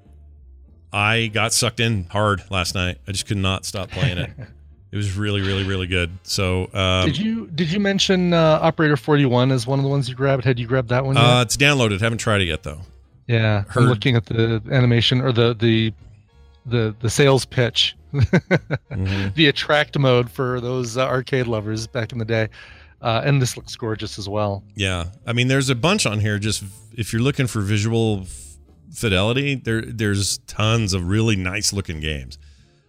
I 0.92 1.28
got 1.28 1.54
sucked 1.54 1.80
in 1.80 2.06
hard 2.10 2.44
last 2.50 2.76
night. 2.76 2.98
I 3.08 3.12
just 3.12 3.26
could 3.28 3.38
not 3.38 3.65
stop 3.65 3.89
playing 3.92 4.18
it. 4.18 4.32
it 4.92 4.96
was 4.98 5.15
really, 5.15 5.42
really, 5.42 5.63
really 5.63 5.86
good. 5.88 6.12
So, 6.24 6.70
um, 6.74 7.06
did 7.06 7.18
you 7.18 7.48
did 7.48 7.72
you 7.72 7.80
mention 7.80 8.34
uh, 8.34 8.60
Operator 8.62 8.98
Forty 8.98 9.26
One 9.26 9.52
as 9.52 9.68
one 9.68 9.80
of 9.80 9.84
the 9.84 9.89
ones 9.89 10.10
you 10.10 10.15
grabbed? 10.15 10.44
Had 10.46 10.58
you 10.60 10.68
grabbed 10.68 10.89
that 10.89 11.06
one? 11.06 11.15
Yet? 11.15 11.24
uh, 11.24 11.42
it's 11.42 11.58
downloaded. 11.58 12.02
Haven't 12.02 12.18
tried 12.20 12.42
it 12.42 12.48
yet 12.48 12.63
though. 12.63 12.80
yeah, 13.28 13.63
heard- 13.68 13.84
I'm 13.84 13.89
looking 13.89 14.15
at 14.15 14.26
the 14.26 14.62
animation 14.72 15.22
or 15.22 15.32
the 15.32 15.54
the 15.54 15.94
the 16.65 16.96
the 17.00 17.10
sales 17.10 17.46
pitch, 17.46 17.96
Mhm. 18.13 19.34
the 19.36 19.48
attract 19.48 19.98
mode 19.98 20.30
for 20.30 20.60
those 20.62 20.98
uh, 20.98 21.06
arcade 21.06 21.48
lovers 21.48 21.88
back 21.88 22.12
in 22.12 22.17
the 22.17 22.26
day, 22.26 22.50
uh, 23.02 23.22
and 23.24 23.41
this 23.41 23.56
looks 23.58 23.76
gorgeous 23.76 24.17
as 24.19 24.28
well. 24.28 24.63
Yeah, 24.76 25.06
I 25.26 25.34
mean, 25.34 25.48
there's 25.48 25.69
a 25.69 25.76
bunch 25.76 26.06
on 26.06 26.19
here. 26.19 26.39
Just 26.39 26.63
if 26.93 27.13
you're 27.13 27.22
looking 27.22 27.48
for 27.48 27.62
visual 27.62 28.22
f- 28.24 28.58
fidelity, 28.93 29.56
there 29.56 29.82
there's 29.82 30.39
tons 30.39 30.93
of 30.93 31.08
really 31.08 31.36
nice 31.36 31.72
looking 31.74 32.00
games. 32.00 32.38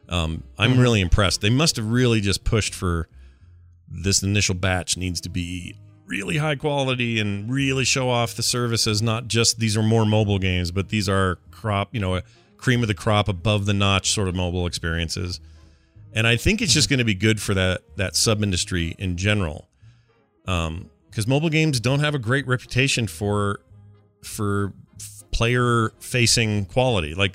Um, 0.08 0.42
I'm 0.58 0.74
Mhm. 0.74 0.80
really 0.80 1.00
impressed. 1.00 1.40
They 1.40 1.50
must 1.50 1.76
have 1.76 1.86
really 1.86 2.20
just 2.20 2.42
pushed 2.42 2.74
for 2.74 3.08
this 3.88 4.22
initial 4.22 4.54
batch 4.54 4.96
needs 4.96 5.20
to 5.20 5.28
be 5.28 5.76
really 6.06 6.38
high 6.38 6.56
quality 6.56 7.20
and 7.20 7.48
really 7.52 7.84
show 7.84 8.08
off 8.10 8.34
the 8.34 8.42
services. 8.42 9.00
Not 9.00 9.28
just 9.28 9.60
these 9.60 9.76
are 9.76 9.82
more 9.82 10.04
mobile 10.04 10.40
games, 10.40 10.72
but 10.72 10.88
these 10.88 11.08
are 11.08 11.38
crop, 11.52 11.94
you 11.94 12.00
know, 12.00 12.16
a 12.16 12.22
cream 12.60 12.82
of 12.82 12.88
the 12.88 12.94
crop, 12.94 13.28
above 13.28 13.66
the 13.66 13.74
notch 13.74 14.10
sort 14.10 14.28
of 14.28 14.34
mobile 14.34 14.66
experiences. 14.66 15.40
And 16.12 16.26
I 16.26 16.36
think 16.36 16.60
it's 16.60 16.72
just 16.72 16.88
going 16.88 16.98
to 16.98 17.04
be 17.04 17.14
good 17.14 17.40
for 17.40 17.54
that 17.54 17.82
that 17.96 18.16
sub 18.16 18.42
industry 18.42 18.94
in 18.98 19.16
general. 19.16 19.68
Um 20.46 20.90
because 21.10 21.26
mobile 21.26 21.48
games 21.50 21.80
don't 21.80 22.00
have 22.00 22.14
a 22.14 22.18
great 22.18 22.46
reputation 22.46 23.06
for 23.06 23.60
for 24.22 24.72
player 25.32 25.90
facing 26.00 26.66
quality. 26.66 27.14
Like 27.14 27.34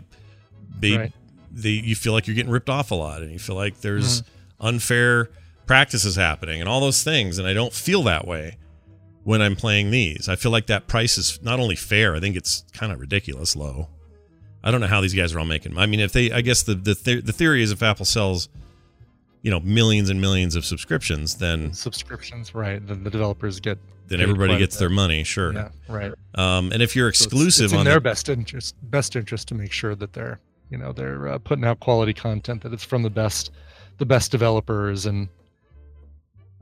they 0.79 0.97
Right. 0.97 1.13
they 1.51 1.69
you 1.71 1.95
feel 1.95 2.13
like 2.13 2.27
you're 2.27 2.35
getting 2.35 2.51
ripped 2.51 2.69
off 2.69 2.91
a 2.91 2.95
lot 2.95 3.21
and 3.21 3.31
you 3.31 3.39
feel 3.39 3.55
like 3.55 3.81
there's 3.81 4.23
unfair 4.59 5.29
practices 5.65 6.15
happening 6.15 6.59
and 6.61 6.69
all 6.69 6.79
those 6.79 7.03
things 7.03 7.39
and 7.39 7.47
i 7.47 7.53
don't 7.53 7.73
feel 7.73 8.03
that 8.03 8.27
way 8.27 8.55
when 9.23 9.41
i'm 9.41 9.55
playing 9.55 9.89
these. 9.89 10.29
I 10.29 10.35
feel 10.35 10.51
like 10.51 10.67
that 10.67 10.85
price 10.87 11.17
is 11.17 11.39
not 11.41 11.59
only 11.59 11.75
fair 11.75 12.15
i 12.15 12.19
think 12.19 12.35
it's 12.35 12.63
kind 12.71 12.91
of 12.91 12.99
ridiculous 12.99 13.55
low 13.55 13.89
i 14.65 14.71
don't 14.71 14.81
know 14.81 14.87
how 14.87 14.99
these 14.99 15.13
guys 15.13 15.33
are 15.33 15.39
all 15.39 15.45
making 15.45 15.77
i 15.77 15.85
mean 15.85 15.99
if 16.01 16.11
they 16.11 16.29
i 16.31 16.41
guess 16.41 16.63
the 16.63 16.73
the, 16.75 16.93
the- 16.95 17.21
the 17.21 17.31
theory 17.31 17.61
is 17.63 17.71
if 17.71 17.81
apple 17.81 18.05
sells 18.05 18.49
you 19.41 19.51
know 19.51 19.59
millions 19.61 20.09
and 20.09 20.19
millions 20.19 20.55
of 20.55 20.65
subscriptions 20.65 21.35
then 21.37 21.71
Subscriptions, 21.71 22.55
right? 22.55 22.85
Then 22.85 23.03
the 23.03 23.11
developers 23.11 23.59
get 23.59 23.77
then 24.07 24.19
everybody 24.21 24.57
gets 24.57 24.77
their 24.77 24.89
money 24.89 25.23
sure 25.23 25.53
Yeah, 25.53 25.69
right. 25.87 26.11
um, 26.35 26.71
and 26.71 26.81
if 26.81 26.95
you're 26.95 27.11
So 27.13 27.25
it's- 27.25 27.25
exclusive 27.25 27.63
it's, 27.65 27.73
in 27.73 27.79
on 27.79 27.85
their 27.85 27.95
the, 27.95 28.01
best 28.01 28.27
interest 28.27 28.75
best 28.89 29.15
interest 29.15 29.47
to 29.49 29.55
make 29.55 29.71
sure 29.71 29.93
that 29.95 30.13
they're 30.13 30.39
you 30.71 30.77
know 30.79 30.91
they're 30.91 31.27
uh, 31.27 31.37
putting 31.37 31.63
out 31.63 31.79
quality 31.79 32.11
content 32.13 32.63
that 32.63 32.73
it's 32.73 32.83
from 32.83 33.03
the 33.03 33.09
best 33.09 33.51
the 33.99 34.05
best 34.05 34.31
developers 34.31 35.05
and 35.05 35.29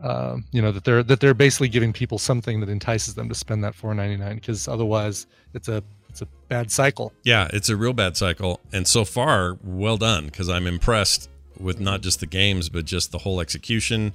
um, 0.01 0.43
you 0.51 0.61
know 0.61 0.71
that 0.71 0.83
they're 0.83 1.03
that 1.03 1.19
they're 1.21 1.33
basically 1.33 1.69
giving 1.69 1.93
people 1.93 2.17
something 2.17 2.59
that 2.59 2.67
entices 2.69 3.13
them 3.15 3.29
to 3.29 3.35
spend 3.35 3.63
that 3.63 3.73
4.99 3.73 4.35
because 4.35 4.67
otherwise 4.67 5.27
it's 5.53 5.69
a 5.69 5.81
it's 6.13 6.21
a 6.21 6.27
bad 6.47 6.69
cycle. 6.69 7.11
Yeah 7.23 7.47
it's 7.51 7.69
a 7.69 7.75
real 7.75 7.93
bad 7.93 8.15
cycle. 8.15 8.59
And 8.71 8.87
so 8.87 9.03
far 9.03 9.57
well 9.63 9.97
done 9.97 10.25
because 10.25 10.47
i'm 10.47 10.67
impressed 10.67 11.27
with 11.59 11.79
not 11.79 12.01
just 12.01 12.19
the 12.19 12.27
games 12.27 12.69
but 12.69 12.85
just 12.85 13.11
the 13.11 13.17
whole 13.17 13.41
execution. 13.41 14.13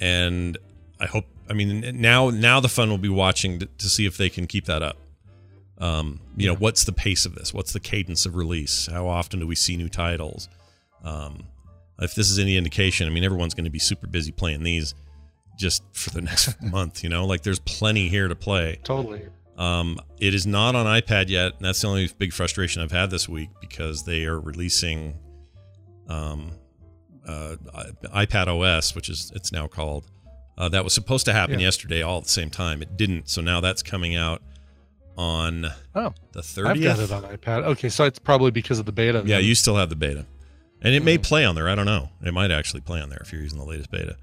And 0.00 0.58
i 0.98 1.06
hope 1.06 1.26
i 1.48 1.52
mean 1.52 2.00
now 2.00 2.30
now 2.30 2.58
the 2.58 2.68
fun 2.68 2.90
will 2.90 2.98
be 2.98 3.08
watching 3.08 3.60
to, 3.60 3.66
to 3.66 3.88
see 3.88 4.04
if 4.04 4.16
they 4.16 4.28
can 4.28 4.46
keep 4.48 4.64
that 4.66 4.82
up. 4.82 4.96
Um, 5.78 6.20
you 6.36 6.48
know 6.48 6.56
what's 6.56 6.84
the 6.84 6.92
pace 6.92 7.24
of 7.24 7.36
this? 7.36 7.54
What's 7.54 7.72
the 7.72 7.80
cadence 7.80 8.26
of 8.26 8.34
release? 8.34 8.86
How 8.86 9.06
often 9.06 9.38
do 9.38 9.46
we 9.46 9.54
see 9.54 9.76
new 9.76 9.88
titles? 9.88 10.48
Um, 11.04 11.44
if 12.00 12.16
this 12.16 12.30
is 12.30 12.38
any 12.40 12.56
indication 12.56 13.06
i 13.06 13.10
mean 13.12 13.22
everyone's 13.22 13.54
going 13.54 13.64
to 13.64 13.70
be 13.70 13.78
super 13.78 14.08
busy 14.08 14.32
playing 14.32 14.64
these 14.64 14.94
just 15.56 15.84
for 15.92 16.10
the 16.10 16.20
next 16.20 16.60
month 16.72 17.04
you 17.04 17.08
know? 17.08 17.26
Like 17.26 17.42
there's 17.42 17.60
plenty 17.60 18.08
here 18.08 18.26
to 18.26 18.34
play. 18.34 18.80
Totally 18.82 19.28
Um, 19.58 19.98
it 20.18 20.34
is 20.34 20.46
not 20.46 20.74
on 20.74 20.86
iPad 20.86 21.28
yet, 21.28 21.52
and 21.56 21.64
that's 21.66 21.80
the 21.82 21.88
only 21.88 22.10
big 22.18 22.32
frustration 22.32 22.82
I've 22.82 22.90
had 22.92 23.10
this 23.10 23.28
week 23.28 23.50
because 23.60 24.04
they 24.04 24.24
are 24.24 24.40
releasing 24.40 25.14
um, 26.08 26.52
uh, 27.26 27.56
iPad 28.14 28.48
OS, 28.48 28.94
which 28.94 29.08
is 29.08 29.30
it's 29.34 29.52
now 29.52 29.66
called. 29.66 30.06
Uh, 30.58 30.68
that 30.68 30.84
was 30.84 30.92
supposed 30.92 31.24
to 31.26 31.32
happen 31.32 31.58
Yeah. 31.58 31.66
yesterday, 31.66 32.02
all 32.02 32.18
at 32.18 32.24
the 32.24 32.30
same 32.30 32.50
time. 32.50 32.82
It 32.82 32.96
didn't, 32.96 33.28
so 33.28 33.40
now 33.40 33.60
that's 33.60 33.82
coming 33.82 34.16
out 34.16 34.42
on 35.14 35.66
oh 35.94 36.14
the 36.32 36.38
i've 36.66 36.82
got 36.82 36.98
it 36.98 37.12
on 37.12 37.22
ipad 37.24 37.64
okay 37.64 37.90
so 37.90 38.04
it's 38.04 38.18
probably 38.18 38.50
because 38.50 38.78
of 38.78 38.86
the 38.86 38.92
beta 38.92 39.18
Yeah, 39.26 39.36
then. 39.36 39.44
you 39.44 39.54
still 39.54 39.76
have 39.76 39.90
the 39.90 39.94
beta, 39.96 40.24
and 40.80 40.94
it 40.94 41.02
may 41.04 41.18
Mhm. 41.18 41.22
play 41.22 41.44
on 41.44 41.54
there. 41.54 41.68
I 41.68 41.74
don't 41.74 41.84
know. 41.84 42.08
It 42.24 42.32
might 42.32 42.50
actually 42.50 42.80
play 42.80 42.98
on 43.02 43.10
there 43.10 43.18
if 43.22 43.30
you're 43.30 43.42
using 43.42 43.58
the 43.58 43.64
latest 43.66 43.90
beta. 43.90 44.16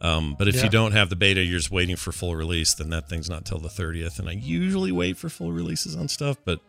Um, 0.00 0.36
but 0.38 0.46
if 0.48 0.56
Yeah. 0.56 0.64
you 0.64 0.68
don't 0.70 0.92
have 0.92 1.08
the 1.08 1.16
beta, 1.16 1.42
you're 1.42 1.58
just 1.58 1.70
waiting 1.70 1.96
for 1.96 2.12
full 2.12 2.36
release. 2.36 2.74
Then 2.74 2.90
that 2.90 3.08
thing's 3.08 3.30
not 3.30 3.44
till 3.46 3.58
the 3.58 3.68
30th. 3.70 4.18
And 4.18 4.28
I 4.28 4.32
usually 4.32 4.92
wait 4.92 5.16
for 5.16 5.28
full 5.28 5.52
releases 5.52 5.96
on 5.96 6.08
stuff, 6.08 6.36
but 6.44 6.60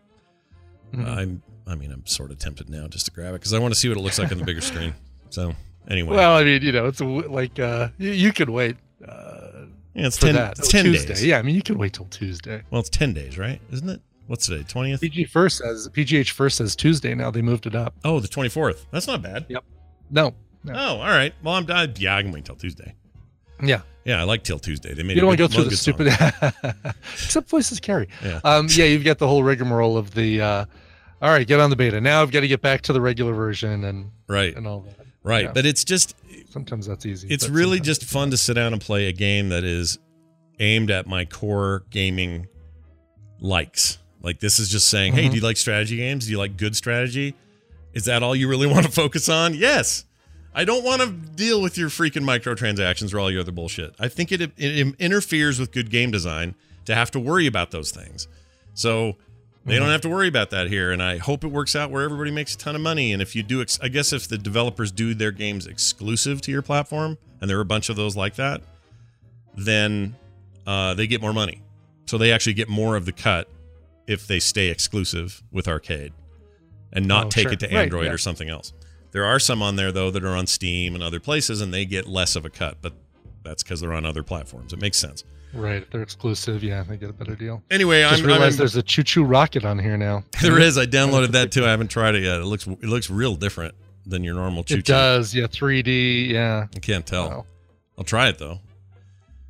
Mhm. 0.93 1.05
I'm, 1.07 1.43
I 1.67 1.75
mean, 1.75 1.91
I'm 1.91 2.05
sort 2.05 2.31
of 2.31 2.39
tempted 2.39 2.69
now 2.69 2.87
just 2.87 3.05
to 3.05 3.11
grab 3.11 3.31
it 3.31 3.39
because 3.39 3.53
I 3.53 3.59
want 3.59 3.73
to 3.73 3.79
see 3.79 3.89
what 3.89 3.97
it 3.97 4.01
looks 4.01 4.17
like 4.17 4.31
on 4.31 4.37
the 4.37 4.45
bigger 4.45 4.61
screen. 4.61 4.93
So 5.29 5.53
anyway, 5.89 6.15
well 6.15 6.37
i 6.37 6.43
mean 6.45 6.61
you 6.61 6.71
know 6.71 6.85
it's 6.85 7.01
like 7.01 7.59
uh 7.59 7.89
you, 7.97 8.11
you 8.11 8.31
could 8.31 8.49
wait 8.49 8.77
uh 9.05 9.65
yeah, 9.93 10.07
it's 10.07 10.17
for 10.17 10.27
ten, 10.27 10.35
that 10.35 10.57
it's 10.57 10.69
Oh, 10.69 10.71
10 10.71 10.85
tuesday 10.85 11.07
days. 11.09 11.25
yeah 11.25 11.37
i 11.37 11.41
mean 11.41 11.53
you 11.53 11.61
can 11.61 11.77
wait 11.77 11.91
till 11.91 12.05
tuesday 12.05 12.61
Well, 12.71 12.79
it's 12.79 12.89
10 12.89 13.13
days, 13.13 13.37
right? 13.37 13.59
Isn't 13.69 13.89
it? 13.89 14.01
What's 14.27 14.45
today? 14.45 14.63
20th? 14.63 15.01
PG 15.01 15.25
first 15.25 15.57
says 15.57 15.89
PGH 15.91 16.29
first 16.31 16.55
says 16.57 16.77
Tuesday. 16.77 17.13
Now 17.13 17.29
they 17.29 17.41
moved 17.41 17.65
it 17.67 17.75
up. 17.75 17.93
Oh, 18.05 18.21
the 18.21 18.27
24th. 18.29 18.85
That's 18.89 19.05
not 19.07 19.21
bad. 19.21 19.45
Yep. 19.49 19.65
No, 20.09 20.33
no. 20.63 20.73
Oh, 20.73 20.97
all 21.01 21.09
right. 21.09 21.33
Well, 21.43 21.55
I'm 21.55 21.69
I, 21.69 21.89
yeah, 21.97 22.15
I 22.15 22.21
can 22.23 22.31
wait 22.31 22.45
till 22.45 22.55
Tuesday. 22.55 22.95
Yeah, 23.61 23.81
Yeah, 24.05 24.21
I 24.21 24.23
like 24.23 24.43
till 24.43 24.59
Tuesday. 24.59 24.93
They 24.93 25.03
made 25.03 25.17
you 25.17 25.27
a 25.29 25.35
don't 25.35 25.39
want 25.39 25.39
to 25.39 25.47
good- 25.47 25.51
go 25.51 25.61
through 25.61 25.69
the 25.69 25.75
stupid. 25.77 26.93
Except 27.13 27.49
voices 27.49 27.79
carry. 27.79 28.07
Yeah. 28.23 28.39
Um, 28.43 28.67
yeah, 28.71 28.85
you've 28.85 29.03
got 29.03 29.17
the 29.17 29.27
whole 29.27 29.43
rigmarole 29.43 29.97
of 29.97 30.13
the. 30.13 30.41
Uh, 30.41 30.65
all 31.21 31.29
right, 31.31 31.47
get 31.47 31.59
on 31.59 31.69
the 31.69 31.75
beta. 31.75 31.99
Now 31.99 32.21
I've 32.21 32.31
got 32.31 32.41
to 32.41 32.47
get 32.47 32.61
back 32.61 32.81
to 32.83 32.93
the 32.93 33.01
regular 33.01 33.33
version 33.33 33.83
and 33.85 34.11
Right. 34.27 34.55
and 34.55 34.67
all 34.67 34.81
that. 34.81 35.05
Right. 35.23 35.45
Yeah. 35.45 35.51
But 35.51 35.65
it's 35.65 35.83
just 35.83 36.15
Sometimes 36.49 36.85
that's 36.87 37.05
easy. 37.05 37.27
it's 37.29 37.49
really 37.49 37.79
just 37.79 38.03
fun 38.05 38.31
to 38.31 38.37
sit 38.37 38.53
down 38.53 38.71
and 38.73 38.81
play 38.81 39.07
a 39.07 39.11
game 39.13 39.49
that 39.49 39.63
is 39.63 39.97
aimed 40.59 40.89
at 40.91 41.05
my 41.07 41.25
core 41.25 41.83
gaming 41.89 42.47
likes. 43.39 43.97
Like 44.21 44.39
this 44.39 44.59
is 44.59 44.69
just 44.69 44.89
saying, 44.89 45.13
"Hey, 45.13 45.25
Mhm. 45.25 45.29
do 45.31 45.35
you 45.37 45.41
like 45.41 45.57
strategy 45.57 45.97
games? 45.97 46.25
Do 46.25 46.31
you 46.31 46.37
like 46.37 46.57
good 46.57 46.75
strategy? 46.75 47.35
Is 47.93 48.05
that 48.05 48.23
all 48.23 48.35
you 48.35 48.47
really 48.47 48.67
want 48.73 48.85
to 48.85 48.91
focus 48.91 49.27
on?" 49.29 49.53
Yes. 49.53 50.05
I 50.57 50.65
don't 50.65 50.83
want 50.83 51.01
to 51.03 51.09
deal 51.11 51.61
with 51.61 51.77
your 51.77 51.89
freaking 51.89 52.23
microtransactions 52.23 53.13
or 53.13 53.19
all 53.19 53.29
your 53.31 53.41
other 53.41 53.51
bullshit. 53.51 53.93
I 53.99 54.07
think 54.07 54.31
it, 54.31 54.41
it 54.57 54.95
interferes 54.99 55.59
with 55.59 55.71
good 55.71 55.89
game 55.91 56.09
design 56.11 56.55
to 56.85 56.95
have 56.95 57.11
to 57.11 57.19
worry 57.19 57.45
about 57.47 57.69
those 57.71 57.91
things. 57.91 58.27
So 58.73 59.15
they 59.65 59.73
Mm-hmm. 59.73 59.81
don't 59.83 59.91
have 59.91 60.01
to 60.01 60.09
worry 60.09 60.27
about 60.29 60.49
that 60.51 60.67
here, 60.69 60.91
and 60.91 61.03
I 61.03 61.17
hope 61.17 61.43
it 61.43 61.47
works 61.49 61.75
out 61.75 61.91
where 61.91 62.03
everybody 62.03 62.31
makes 62.31 62.55
a 62.55 62.57
ton 62.57 62.73
of 62.75 62.81
money. 62.81 63.11
And 63.13 63.21
if 63.21 63.35
you 63.35 63.43
do, 63.43 63.61
ex- 63.61 63.79
I 63.83 63.89
guess 63.89 64.13
if 64.13 64.27
the 64.29 64.37
developers 64.37 64.91
do 64.91 65.13
their 65.13 65.31
games 65.31 65.67
exclusive 65.67 66.41
to 66.41 66.51
your 66.51 66.61
platform, 66.61 67.17
and 67.41 67.49
there 67.49 67.57
are 67.57 67.61
a 67.61 67.65
bunch 67.65 67.89
of 67.89 67.95
those 67.97 68.15
like 68.15 68.35
that, 68.35 68.61
then 69.55 70.15
uh, 70.65 70.93
they 70.93 71.07
get 71.07 71.21
more 71.21 71.33
money. 71.33 71.61
So 72.05 72.17
they 72.17 72.31
actually 72.31 72.53
get 72.53 72.69
more 72.69 72.95
of 72.95 73.05
the 73.05 73.11
cut 73.11 73.49
if 74.07 74.25
they 74.25 74.39
stay 74.39 74.69
exclusive 74.69 75.43
with 75.51 75.67
arcade 75.67 76.13
and 76.93 77.05
not 77.07 77.25
Oh, 77.25 77.29
take 77.29 77.43
sure. 77.43 77.51
it 77.53 77.59
to 77.59 77.65
Right, 77.67 77.75
Android 77.83 78.05
yeah. 78.05 78.11
or 78.13 78.17
something 78.17 78.49
else. 78.49 78.71
There 79.17 79.25
are 79.25 79.39
some 79.39 79.63
on 79.63 79.77
there 79.77 79.91
though 79.91 80.11
that 80.11 80.23
are 80.23 80.35
on 80.35 80.45
Steam 80.45 80.93
and 80.93 81.03
other 81.03 81.19
places, 81.19 81.59
and 81.59 81.73
they 81.73 81.85
get 81.85 82.05
less 82.07 82.35
of 82.35 82.45
a 82.45 82.51
cut, 82.51 82.77
but 82.83 82.93
that's 83.41 83.63
because 83.63 83.81
they're 83.81 83.93
on 83.93 84.05
other 84.05 84.21
platforms. 84.21 84.73
It 84.73 84.79
makes 84.79 84.99
sense. 84.99 85.23
Right, 85.55 85.81
if 85.81 85.89
they're 85.89 86.03
exclusive. 86.03 86.61
Yeah, 86.61 86.83
they 86.83 86.97
get 86.97 87.09
a 87.09 87.13
better 87.13 87.33
deal. 87.35 87.63
Anyway, 87.71 88.03
Just 88.03 88.21
I'm, 88.21 88.27
realized 88.27 88.57
I'm 88.57 88.57
there's 88.59 88.75
a 88.75 88.83
ChuChu 88.83 89.27
Rocket 89.27 89.65
on 89.65 89.79
here 89.79 89.97
now. 89.97 90.23
there 90.43 90.59
is. 90.59 90.77
I 90.77 90.85
downloaded 90.85 91.31
that 91.31 91.51
too. 91.51 91.65
I 91.65 91.69
haven't 91.71 91.87
tried 91.87 92.13
it 92.13 92.21
yet. 92.21 92.41
It 92.41 92.45
looks 92.45 92.67
it 92.67 92.83
looks 92.83 93.09
real 93.09 93.35
different 93.35 93.73
than 94.05 94.23
your 94.23 94.35
normal 94.35 94.63
choo 94.63 94.75
Choo. 94.75 94.79
It 94.81 94.85
does, 94.85 95.33
yeah, 95.33 95.47
3D, 95.47 96.29
yeah. 96.29 96.67
I 96.75 96.79
can't 96.79 97.07
tell. 97.07 97.27
Wow. 97.27 97.45
I'll 97.97 98.03
try 98.03 98.27
it 98.27 98.37
though. 98.37 98.59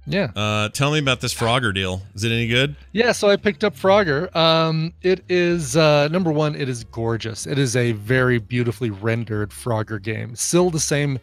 Yeah. 0.08 0.32
Uh, 0.36 0.70
tell 0.70 0.92
me 0.92 1.00
about 1.00 1.20
this 1.20 1.34
Frogger 1.34 1.74
deal. 1.74 2.02
Is 2.16 2.24
it 2.24 2.32
any 2.32 2.48
good? 2.48 2.78
Yeah, 2.94 3.12
so 3.12 3.30
I 3.30 3.36
picked 3.36 3.66
up 3.66 3.76
Frogger. 3.76 4.34
Um, 4.34 4.94
it 5.02 5.24
is 5.28 5.76
uh, 5.76 6.08
number 6.08 6.32
one. 6.32 6.56
It 6.56 6.70
is 6.70 6.86
gorgeous. 6.86 7.46
It 7.46 7.60
is 7.60 7.76
a 7.76 7.92
very 7.92 8.40
beautifully 8.40 8.90
rendered 8.90 9.50
Frogger 9.50 10.02
game. 10.02 10.34
Still 10.36 10.70
the 10.70 10.80
same 10.80 11.20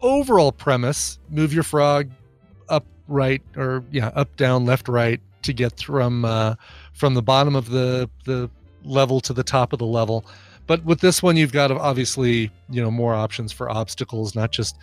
overall 0.00 0.50
premise: 0.50 1.18
move 1.28 1.52
your 1.52 1.62
frog 1.62 2.10
up, 2.70 2.86
right, 3.06 3.42
or 3.54 3.84
yeah, 3.90 4.08
up, 4.14 4.34
down, 4.36 4.64
left, 4.64 4.88
right 4.88 5.20
to 5.42 5.52
get 5.52 5.82
from 5.82 6.24
uh, 6.24 6.54
from 6.94 7.12
the 7.12 7.22
bottom 7.22 7.54
of 7.54 7.68
the 7.68 8.08
the 8.24 8.50
level 8.82 9.20
to 9.20 9.34
the 9.34 9.44
top 9.44 9.74
of 9.74 9.78
the 9.78 9.86
level. 9.86 10.24
But 10.66 10.82
with 10.86 11.00
this 11.00 11.22
one, 11.22 11.36
you've 11.36 11.52
got 11.52 11.70
obviously 11.70 12.50
you 12.70 12.82
know 12.82 12.90
more 12.90 13.14
options 13.14 13.52
for 13.52 13.68
obstacles, 13.68 14.34
not 14.34 14.52
just 14.52 14.78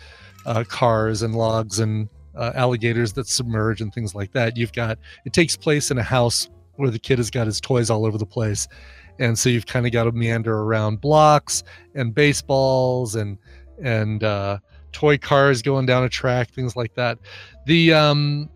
uh, 0.46 0.62
cars 0.68 1.22
and 1.22 1.34
logs 1.34 1.80
and 1.80 2.08
uh, 2.36 2.52
alligators 2.54 3.12
that 3.14 3.26
submerge 3.28 3.80
and 3.80 3.92
things 3.92 4.14
like 4.14 4.32
that. 4.32 4.56
You've 4.56 4.72
got 4.72 4.98
it 5.24 5.32
takes 5.32 5.56
place 5.56 5.90
in 5.90 5.98
a 5.98 6.02
house 6.02 6.48
where 6.76 6.90
the 6.90 6.98
kid 6.98 7.18
has 7.18 7.30
got 7.30 7.46
his 7.46 7.60
toys 7.60 7.90
all 7.90 8.06
over 8.06 8.18
the 8.18 8.26
place, 8.26 8.66
and 9.18 9.38
so 9.38 9.48
you've 9.48 9.66
kind 9.66 9.86
of 9.86 9.92
got 9.92 10.04
to 10.04 10.12
meander 10.12 10.60
around 10.60 11.00
blocks 11.00 11.62
and 11.94 12.14
baseballs 12.14 13.14
and 13.14 13.38
and 13.82 14.24
uh, 14.24 14.58
toy 14.92 15.18
cars 15.18 15.62
going 15.62 15.86
down 15.86 16.04
a 16.04 16.08
track, 16.08 16.50
things 16.52 16.76
like 16.76 16.94
that. 16.94 17.18
The 17.66 17.92
um, 17.92 18.48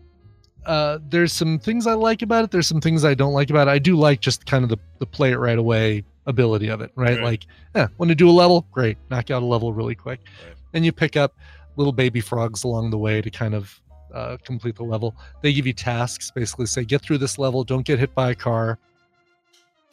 uh, 0.65 0.99
there's 1.09 1.31
some 1.33 1.59
things 1.59 1.87
I 1.87 1.93
like 1.93 2.21
about 2.21 2.43
it. 2.43 2.51
There's 2.51 2.67
some 2.67 2.81
things 2.81 3.05
I 3.05 3.13
don't 3.13 3.33
like 3.33 3.49
about 3.49 3.67
it. 3.67 3.71
I 3.71 3.79
do 3.79 3.95
like 3.95 4.19
just 4.19 4.45
kind 4.45 4.63
of 4.63 4.69
the, 4.69 4.77
the 4.99 5.05
play 5.05 5.31
it 5.31 5.37
right 5.37 5.57
away 5.57 6.03
ability 6.25 6.67
of 6.67 6.81
it, 6.81 6.91
right? 6.95 7.21
Like, 7.21 7.45
yeah, 7.73 7.87
want 7.97 8.09
to 8.09 8.15
do 8.15 8.29
a 8.29 8.31
level? 8.31 8.67
Great, 8.73 8.97
knock 9.09 9.31
out 9.31 9.41
a 9.43 9.45
level 9.45 9.71
really 9.71 9.95
quick, 9.95 10.19
Right. 10.45 10.55
and 10.73 10.83
you 10.83 10.91
pick 10.91 11.15
up 11.15 11.35
little 11.77 11.93
baby 11.93 12.19
frogs 12.19 12.63
along 12.63 12.89
the 12.89 12.97
way 12.97 13.21
to 13.21 13.29
kind 13.29 13.53
of 13.53 13.79
uh, 14.13 14.37
complete 14.43 14.75
the 14.75 14.83
level. 14.83 15.15
They 15.41 15.53
give 15.53 15.67
you 15.67 15.73
tasks, 15.73 16.31
basically 16.31 16.65
say, 16.65 16.83
get 16.83 17.01
through 17.01 17.19
this 17.19 17.37
level, 17.37 17.63
don't 17.63 17.85
get 17.85 17.99
hit 17.99 18.13
by 18.13 18.31
a 18.31 18.35
car, 18.35 18.79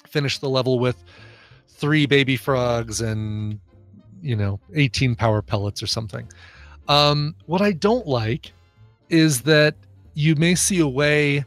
finish 0.07 0.39
the 0.39 0.49
level 0.49 0.79
with 0.79 1.03
three 1.69 2.07
baby 2.07 2.37
frogs 2.37 3.01
and 3.01 3.59
you 4.23 4.37
know 4.37 4.59
18 4.75 5.15
power 5.15 5.43
pellets 5.43 5.83
or 5.83 5.87
something. 5.87 6.29
Um, 6.89 7.35
what 7.47 7.61
I 7.61 7.73
don't 7.73 8.07
like 8.07 8.53
is 9.11 9.43
that 9.43 9.75
you 10.15 10.35
may 10.37 10.55
see 10.55 10.81
a 10.81 10.89
way 10.89 11.45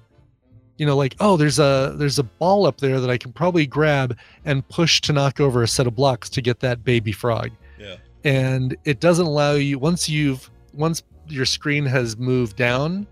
you 0.77 0.85
know 0.85 0.95
like 0.95 1.15
oh 1.19 1.37
there's 1.37 1.57
a 1.57 1.95
there's 1.97 2.19
a 2.19 2.23
ball 2.23 2.65
up 2.67 2.77
there 2.77 2.99
that 2.99 3.09
i 3.09 3.17
can 3.17 3.31
probably 3.33 3.65
grab 3.65 4.15
and 4.45 4.67
push 4.69 5.01
to 5.01 5.11
knock 5.11 5.39
over 5.39 5.63
a 5.63 5.67
set 5.67 5.87
of 5.87 5.95
blocks 5.95 6.29
to 6.29 6.41
get 6.41 6.59
that 6.59 6.83
baby 6.83 7.11
frog 7.11 7.49
Yeah. 7.79 7.95
And 8.23 8.75
it 8.85 8.99
doesn't 8.99 9.25
allow 9.25 9.53
you 9.53 9.77
once 9.79 10.09
you've 10.09 10.49
once 10.73 11.03
your 11.27 11.45
screen 11.45 11.85
has 11.85 12.17
moved 12.17 12.55
down 12.55 13.05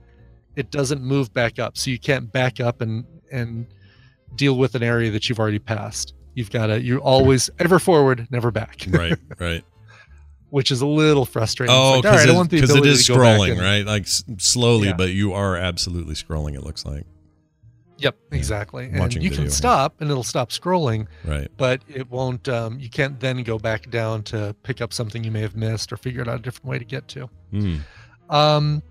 it 0.55 0.71
doesn't 0.71 1.01
move 1.03 1.33
back 1.33 1.59
up 1.59 1.77
so 1.77 1.89
you 1.91 1.99
can't 1.99 2.31
back 2.31 2.59
up 2.59 2.81
and 2.81 3.05
and 3.31 3.67
deal 4.35 4.57
with 4.57 4.75
an 4.75 4.83
area 4.83 5.11
that 5.11 5.27
you've 5.29 5.39
already 5.39 5.59
passed 5.59 6.13
you've 6.33 6.49
got 6.51 6.67
to 6.67 6.81
you're 6.81 6.99
always 6.99 7.49
ever 7.59 7.79
forward 7.79 8.27
never 8.31 8.51
back 8.51 8.85
Right, 8.89 9.17
right. 9.39 9.63
which 10.49 10.71
is 10.71 10.81
a 10.81 10.87
little 10.87 11.25
frustrating 11.25 11.75
Oh, 11.75 11.95
like, 11.97 12.05
all 12.05 12.11
right, 12.11 12.29
I 12.29 12.33
want 12.33 12.49
the 12.49 12.57
because 12.57 12.69
it 12.69 12.73
ability 12.77 12.91
is 12.99 13.05
to 13.07 13.13
scrolling, 13.13 13.51
and- 13.53 13.61
right? 13.61 13.85
Like 13.85 14.07
slowly, 14.07 14.87
Yeah. 14.89 14.95
but 14.95 15.09
you 15.09 15.33
are 15.33 15.55
absolutely 15.57 16.15
scrolling. 16.15 16.55
It 16.55 16.63
looks 16.63 16.85
like 16.85 17.03
Yep, 17.97 18.15
Yeah. 18.31 18.37
exactly. 18.37 18.89
And 18.91 19.13
you 19.13 19.29
video 19.29 19.43
can 19.43 19.49
stop 19.51 20.01
and 20.01 20.09
it'll 20.11 20.23
stop 20.23 20.49
scrolling, 20.49 21.07
right. 21.23 21.49
but 21.57 21.81
it 21.87 22.09
won't 22.09 22.49
um, 22.49 22.77
you 22.79 22.89
can't 22.89 23.19
then 23.19 23.41
go 23.43 23.57
back 23.57 23.89
down 23.89 24.23
to 24.23 24.53
pick 24.63 24.81
up 24.81 24.91
something 24.91 25.23
you 25.23 25.31
may 25.31 25.41
have 25.41 25.55
missed 25.55 25.93
or 25.93 25.97
figure 25.97 26.21
out 26.21 26.27
a 26.27 26.39
different 26.39 26.65
way 26.65 26.79
to 26.79 26.85
get 26.85 27.07
to. 27.09 27.29
Hmm. 27.51 27.75
Um 28.29 28.83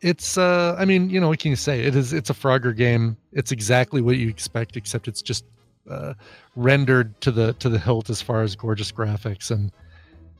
it's 0.00 0.36
uh 0.38 0.76
I 0.78 0.84
mean, 0.84 1.10
you 1.10 1.20
know, 1.20 1.28
what 1.28 1.38
can 1.38 1.50
you 1.50 1.56
say? 1.56 1.80
It 1.82 1.94
is 1.96 2.12
it's 2.12 2.30
a 2.30 2.34
Frogger 2.34 2.74
game. 2.76 3.16
It's 3.32 3.52
exactly 3.52 4.00
what 4.00 4.16
you 4.16 4.28
expect 4.28 4.76
except 4.76 5.06
it's 5.08 5.22
just 5.22 5.44
uh 5.90 6.14
rendered 6.56 7.20
to 7.20 7.30
the 7.30 7.52
to 7.54 7.68
the 7.68 7.78
hilt 7.78 8.08
as 8.10 8.22
far 8.22 8.42
as 8.42 8.56
gorgeous 8.56 8.90
graphics 8.90 9.50
and 9.50 9.70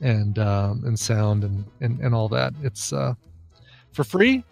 and 0.01 0.39
um 0.39 0.83
and 0.85 0.99
sound 0.99 1.43
and 1.43 1.65
and, 1.81 1.99
and 1.99 2.15
all 2.15 2.29
that. 2.29 2.53
It's 2.63 2.91
uh 2.93 3.13
for 3.91 4.03
free. 4.03 4.43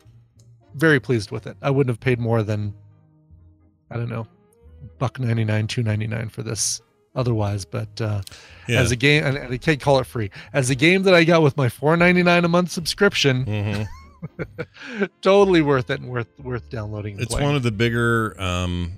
Very 0.76 1.00
pleased 1.00 1.32
with 1.32 1.46
it. 1.48 1.58
I 1.62 1.70
wouldn't 1.70 1.92
have 1.92 2.00
paid 2.00 2.20
more 2.20 2.42
than 2.44 2.74
I 3.94 3.98
don't 3.98 4.10
know, 4.10 4.28
buck 4.98 5.20
99, 5.20 5.68
299 5.68 6.30
for 6.30 6.44
this 6.44 6.82
otherwise, 7.16 7.64
but 7.64 8.02
uh 8.02 8.22
Yeah. 8.68 8.80
as 8.82 8.92
a 8.92 8.96
game 8.96 9.24
and 9.24 9.38
I 9.54 9.58
can't 9.58 9.80
call 9.80 10.00
it 10.00 10.06
free. 10.08 10.32
As 10.52 10.70
a 10.72 10.76
game 10.76 11.04
that 11.04 11.14
I 11.14 11.24
got 11.24 11.42
with 11.44 11.56
my 11.58 11.70
499 11.70 12.44
a 12.46 12.48
month 12.48 12.72
subscription, 12.72 13.46
Mhm. 13.46 13.88
totally 15.22 15.62
worth 15.62 15.90
it 15.90 16.00
and 16.00 16.10
worth 16.10 16.28
worth 16.40 16.70
downloading. 16.70 17.20
It's 17.20 17.28
playing. 17.34 17.46
one 17.46 17.56
of 17.56 17.64
the 17.64 17.72
bigger 17.72 18.36
um, 18.42 18.94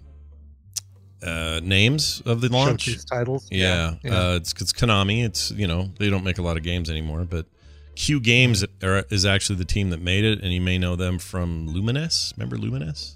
uh, 1.24 1.60
names 1.64 2.22
of 2.26 2.42
the 2.42 2.50
launch. 2.50 2.84
showcase 2.84 3.04
titles. 3.06 3.48
Yeah, 3.52 3.96
yeah. 4.04 4.12
Uh, 4.32 4.36
it's 4.36 4.54
it's 4.62 4.72
Konami. 4.72 5.26
It's 5.26 5.52
you 5.52 5.68
know 5.68 5.92
they 6.00 6.10
don't 6.10 6.24
make 6.24 6.38
a 6.38 6.42
lot 6.44 6.58
of 6.58 6.64
games 6.64 6.90
anymore, 6.90 7.26
but 7.26 7.48
Q 7.96 8.20
Games 8.20 8.64
are, 8.84 9.06
is 9.10 9.26
actually 9.26 9.56
the 9.58 9.66
team 9.66 9.90
that 9.90 10.02
made 10.02 10.24
it, 10.26 10.42
and 10.42 10.54
you 10.54 10.62
may 10.62 10.78
know 10.78 10.96
them 10.96 11.18
from 11.18 11.68
Lumines. 11.70 12.34
Remember 12.38 12.58
Lumines? 12.58 13.16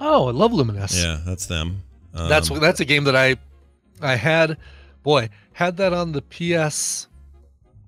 Oh, 0.00 0.28
I 0.28 0.32
love 0.32 0.52
Lumines. 0.52 1.00
Yeah, 1.02 1.20
that's 1.24 1.46
them. 1.46 1.82
Um, 2.14 2.28
that's 2.28 2.48
that's 2.48 2.80
a 2.80 2.84
game 2.84 3.04
that 3.04 3.16
I 3.16 3.36
I 4.00 4.16
had. 4.16 4.56
Boy, 5.02 5.28
had 5.52 5.76
that 5.78 5.92
on 5.92 6.12
the 6.12 6.22
PS. 6.22 7.06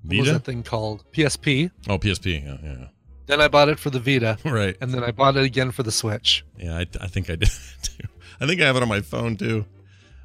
What 0.04 0.18
was 0.18 0.28
that 0.32 0.44
thing 0.44 0.62
called? 0.62 1.04
PSP. 1.12 1.70
Oh, 1.88 1.98
PSP. 1.98 2.44
Yeah, 2.44 2.56
yeah. 2.62 2.86
Then 3.26 3.40
I 3.42 3.48
bought 3.48 3.68
it 3.68 3.78
for 3.78 3.90
the 3.90 3.98
Vita, 4.00 4.38
Right. 4.44 4.76
and 4.80 4.92
then 4.94 5.04
I 5.04 5.10
bought 5.10 5.36
it 5.36 5.44
again 5.44 5.70
for 5.70 5.82
the 5.82 5.90
Switch. 5.92 6.44
Yeah, 6.56 6.78
I, 6.78 6.86
I 7.00 7.08
think 7.08 7.28
I 7.28 7.36
did 7.36 7.50
too. 7.82 8.04
I 8.40 8.46
think 8.46 8.60
I 8.62 8.64
have 8.66 8.76
it 8.76 8.82
on 8.82 8.88
my 8.88 9.00
phone 9.00 9.36
too. 9.36 9.66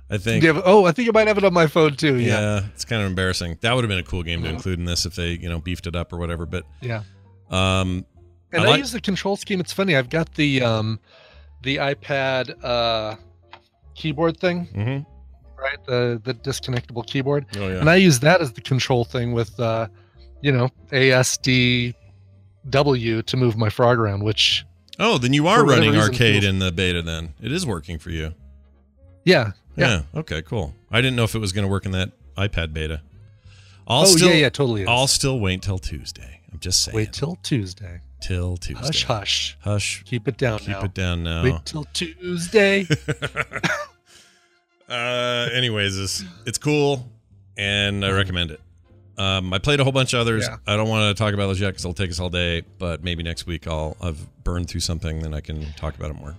I 0.09 0.17
think. 0.19 0.43
Have- 0.43 0.61
oh, 0.63 0.85
I 0.85 0.91
think 0.91 1.07
you 1.07 1.11
might 1.11 1.27
have 1.27 1.37
it 1.37 1.43
on 1.43 1.53
my 1.53 1.67
phone 1.67 1.95
too. 1.95 2.17
yeah. 2.17 2.39
Yeah, 2.59 2.65
it's 2.73 2.85
kind 2.85 3.01
of 3.01 3.07
embarrassing. 3.09 3.57
That 3.61 3.73
would 3.73 3.83
have 3.83 3.89
been 3.89 3.97
a 3.99 4.03
cool 4.03 4.21
game 4.23 4.43
to 4.43 4.49
Mhm. 4.49 4.53
include 4.53 4.79
in 4.79 4.85
this 4.85 5.05
if 5.05 5.15
they, 5.15 5.31
you 5.31 5.49
know, 5.49 5.59
beefed 5.59 5.87
it 5.87 5.95
up 5.95 6.13
or 6.13 6.17
whatever. 6.17 6.45
But 6.45 6.65
yeah. 6.81 7.01
um, 7.49 8.05
And 8.53 8.61
I 8.61 8.65
I, 8.65 8.69
like- 8.69 8.79
use 8.79 8.91
the 8.91 9.01
control 9.01 9.35
scheme. 9.35 9.59
It's 9.59 9.73
funny. 9.73 9.95
I've 9.97 10.09
got 10.09 10.35
the 10.35 10.61
um, 10.61 10.99
the 11.63 11.77
iPad 11.77 12.53
uh, 12.63 13.15
keyboard 13.95 14.39
thing, 14.39 14.67
mhm. 14.73 15.05
right? 15.57 15.83
The 15.85 16.21
the 16.23 16.33
disconnectable 16.35 17.05
keyboard. 17.05 17.45
oh 17.57 17.67
yeah, 17.67 17.79
and 17.79 17.89
I 17.89 17.95
use 17.95 18.19
that 18.19 18.41
as 18.41 18.53
the 18.53 18.61
control 18.61 19.03
thing 19.05 19.33
with, 19.33 19.59
uh, 19.59 19.87
you 20.41 20.51
know, 20.51 20.69
ASDW 20.91 21.95
to 23.25 23.37
move 23.37 23.57
my 23.57 23.69
frog 23.69 23.97
around. 23.97 24.23
Which, 24.23 24.65
oh, 24.99 25.17
then 25.17 25.33
you 25.33 25.47
are 25.47 25.65
running 25.65 25.95
arcade 25.95 26.43
in 26.43 26.59
the 26.59 26.71
beta. 26.71 27.01
Then 27.01 27.33
it 27.41 27.51
is 27.51 27.65
working 27.65 27.97
for 27.97 28.11
you. 28.11 28.33
yeah, 29.23 29.51
Yeah. 29.75 29.87
Yeah. 30.13 30.19
Okay. 30.19 30.41
Cool. 30.43 30.73
I 30.91 31.01
didn't 31.01 31.15
know 31.15 31.23
if 31.23 31.33
it 31.33 31.39
was 31.39 31.51
going 31.51 31.65
to 31.65 31.71
work 31.71 31.85
in 31.85 31.91
that 31.93 32.11
iPad 32.37 32.73
beta. 32.73 33.01
I'll 33.87 34.03
oh 34.03 34.05
still, 34.05 34.29
yeah, 34.29 34.35
yeah, 34.35 34.49
totally. 34.49 34.83
Is. 34.83 34.87
I'll 34.87 35.07
still 35.07 35.39
wait 35.39 35.61
till 35.61 35.77
Tuesday. 35.77 36.41
I'm 36.51 36.59
just 36.59 36.83
saying. 36.83 36.95
wait 36.95 37.11
till 37.11 37.35
Tuesday. 37.43 37.99
Till 38.23 38.57
Tuesday. 38.57 38.85
Hush, 38.85 39.03
hush. 39.03 39.57
Hush. 39.61 40.03
Keep 40.05 40.27
it 40.27 40.37
down 40.37 40.59
Keep 40.59 40.69
now. 40.69 40.81
it 40.83 40.93
down 40.93 41.23
now. 41.23 41.43
Wait 41.43 41.65
till 41.65 41.83
Tuesday. 41.93 42.87
uh, 44.89 45.49
anyways, 45.53 45.97
it's, 45.97 46.23
it's 46.45 46.57
cool, 46.57 47.07
and 47.57 48.05
I 48.05 48.11
recommend 48.11 48.51
it. 48.51 48.61
Um, 49.17 49.53
I 49.53 49.59
played 49.59 49.79
a 49.79 49.83
whole 49.83 49.93
bunch 49.93 50.13
of 50.13 50.21
others. 50.21 50.47
Yeah. 50.49 50.57
I 50.65 50.75
don't 50.75 50.89
want 50.89 51.15
to 51.15 51.23
talk 51.23 51.33
about 51.35 51.45
those 51.47 51.59
yet 51.59 51.67
because 51.69 51.85
it'll 51.85 51.93
take 51.93 52.09
us 52.09 52.19
all 52.19 52.29
day. 52.29 52.63
But 52.79 53.03
maybe 53.03 53.21
next 53.21 53.45
week 53.45 53.67
I'll 53.67 53.95
I've 54.01 54.43
burned 54.43 54.69
through 54.69 54.81
something, 54.81 55.19
then 55.19 55.33
I 55.35 55.39
can 55.39 55.71
talk 55.73 55.95
about 55.95 56.09
it 56.09 56.15
more. 56.15 56.35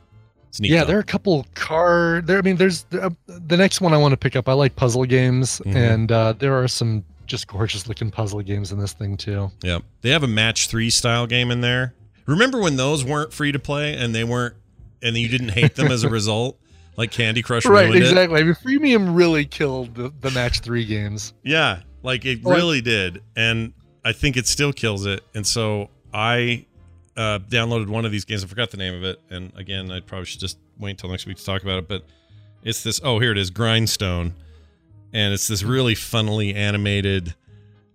It's 0.48 0.60
neat. 0.60 0.72
yeah, 0.72 0.80
though. 0.80 0.88
there 0.88 0.96
are 0.96 1.00
a 1.00 1.04
couple 1.04 1.46
car. 1.54 2.20
There, 2.24 2.38
I 2.38 2.42
mean, 2.42 2.56
there's 2.56 2.84
uh, 2.92 3.10
the 3.26 3.56
next 3.56 3.80
one 3.80 3.92
I 3.94 3.96
want 3.96 4.10
to 4.12 4.16
pick 4.16 4.34
up. 4.34 4.48
I 4.48 4.54
like 4.54 4.74
puzzle 4.76 5.04
games, 5.04 5.60
Mhm. 5.64 5.76
and 5.76 6.12
uh, 6.12 6.32
there 6.32 6.54
are 6.60 6.66
some 6.66 7.04
just 7.26 7.46
gorgeous 7.46 7.86
looking 7.88 8.10
puzzle 8.10 8.40
games 8.42 8.72
in 8.72 8.78
this 8.78 8.92
thing 8.92 9.16
too. 9.16 9.50
Yeah, 9.62 9.78
they 10.02 10.10
have 10.10 10.22
a 10.22 10.28
match 10.28 10.68
three 10.68 10.90
style 10.90 11.26
game 11.26 11.50
in 11.50 11.60
there. 11.60 11.94
Remember 12.26 12.60
when 12.60 12.76
those 12.76 13.04
weren't 13.04 13.32
free 13.32 13.52
to 13.52 13.58
play 13.58 13.94
and 13.94 14.14
they 14.14 14.24
weren't, 14.24 14.54
and 15.02 15.16
you 15.16 15.28
didn't 15.28 15.50
hate 15.50 15.74
them 15.76 15.88
as 15.92 16.04
a 16.04 16.08
result? 16.10 16.58
Like 16.96 17.10
Candy 17.10 17.42
Crush 17.42 17.66
Right, 17.66 17.86
ruined 17.88 17.96
it. 17.96 18.02
exactly. 18.08 18.40
I 18.40 18.44
mean, 18.44 18.54
freemium 18.54 19.16
really 19.16 19.44
killed 19.44 19.94
the, 19.96 20.12
the 20.20 20.30
match 20.30 20.60
three 20.60 20.84
games. 20.84 21.34
Yeah, 21.42 21.80
like 22.04 22.24
it 22.24 22.38
really 22.44 22.80
did, 22.80 23.20
and 23.36 23.72
I 24.04 24.12
think 24.12 24.36
it 24.36 24.46
still 24.46 24.72
kills 24.72 25.04
it. 25.04 25.22
And 25.34 25.44
so 25.44 25.90
I 26.12 26.66
uh, 27.16 27.40
downloaded 27.48 27.88
one 27.88 28.04
of 28.04 28.12
these 28.12 28.24
games. 28.24 28.44
I 28.44 28.46
forgot 28.46 28.70
the 28.70 28.76
name 28.76 28.94
of 28.94 29.02
it, 29.02 29.20
and 29.28 29.52
again, 29.56 29.90
I 29.90 30.00
probably 30.00 30.26
should 30.26 30.38
just 30.40 30.56
wait 30.78 30.90
until 30.90 31.10
next 31.10 31.26
week 31.26 31.36
to 31.38 31.44
talk 31.44 31.62
about 31.62 31.78
it. 31.78 31.88
But 31.88 32.04
it's 32.62 32.84
this. 32.84 33.00
Oh, 33.02 33.18
here 33.18 33.32
it 33.32 33.38
is, 33.38 33.50
Grindstone, 33.50 34.34
and 35.14 35.32
it's 35.32 35.48
this 35.48 35.62
really 35.62 35.94
funnily 35.94 36.54
animated 36.54 37.34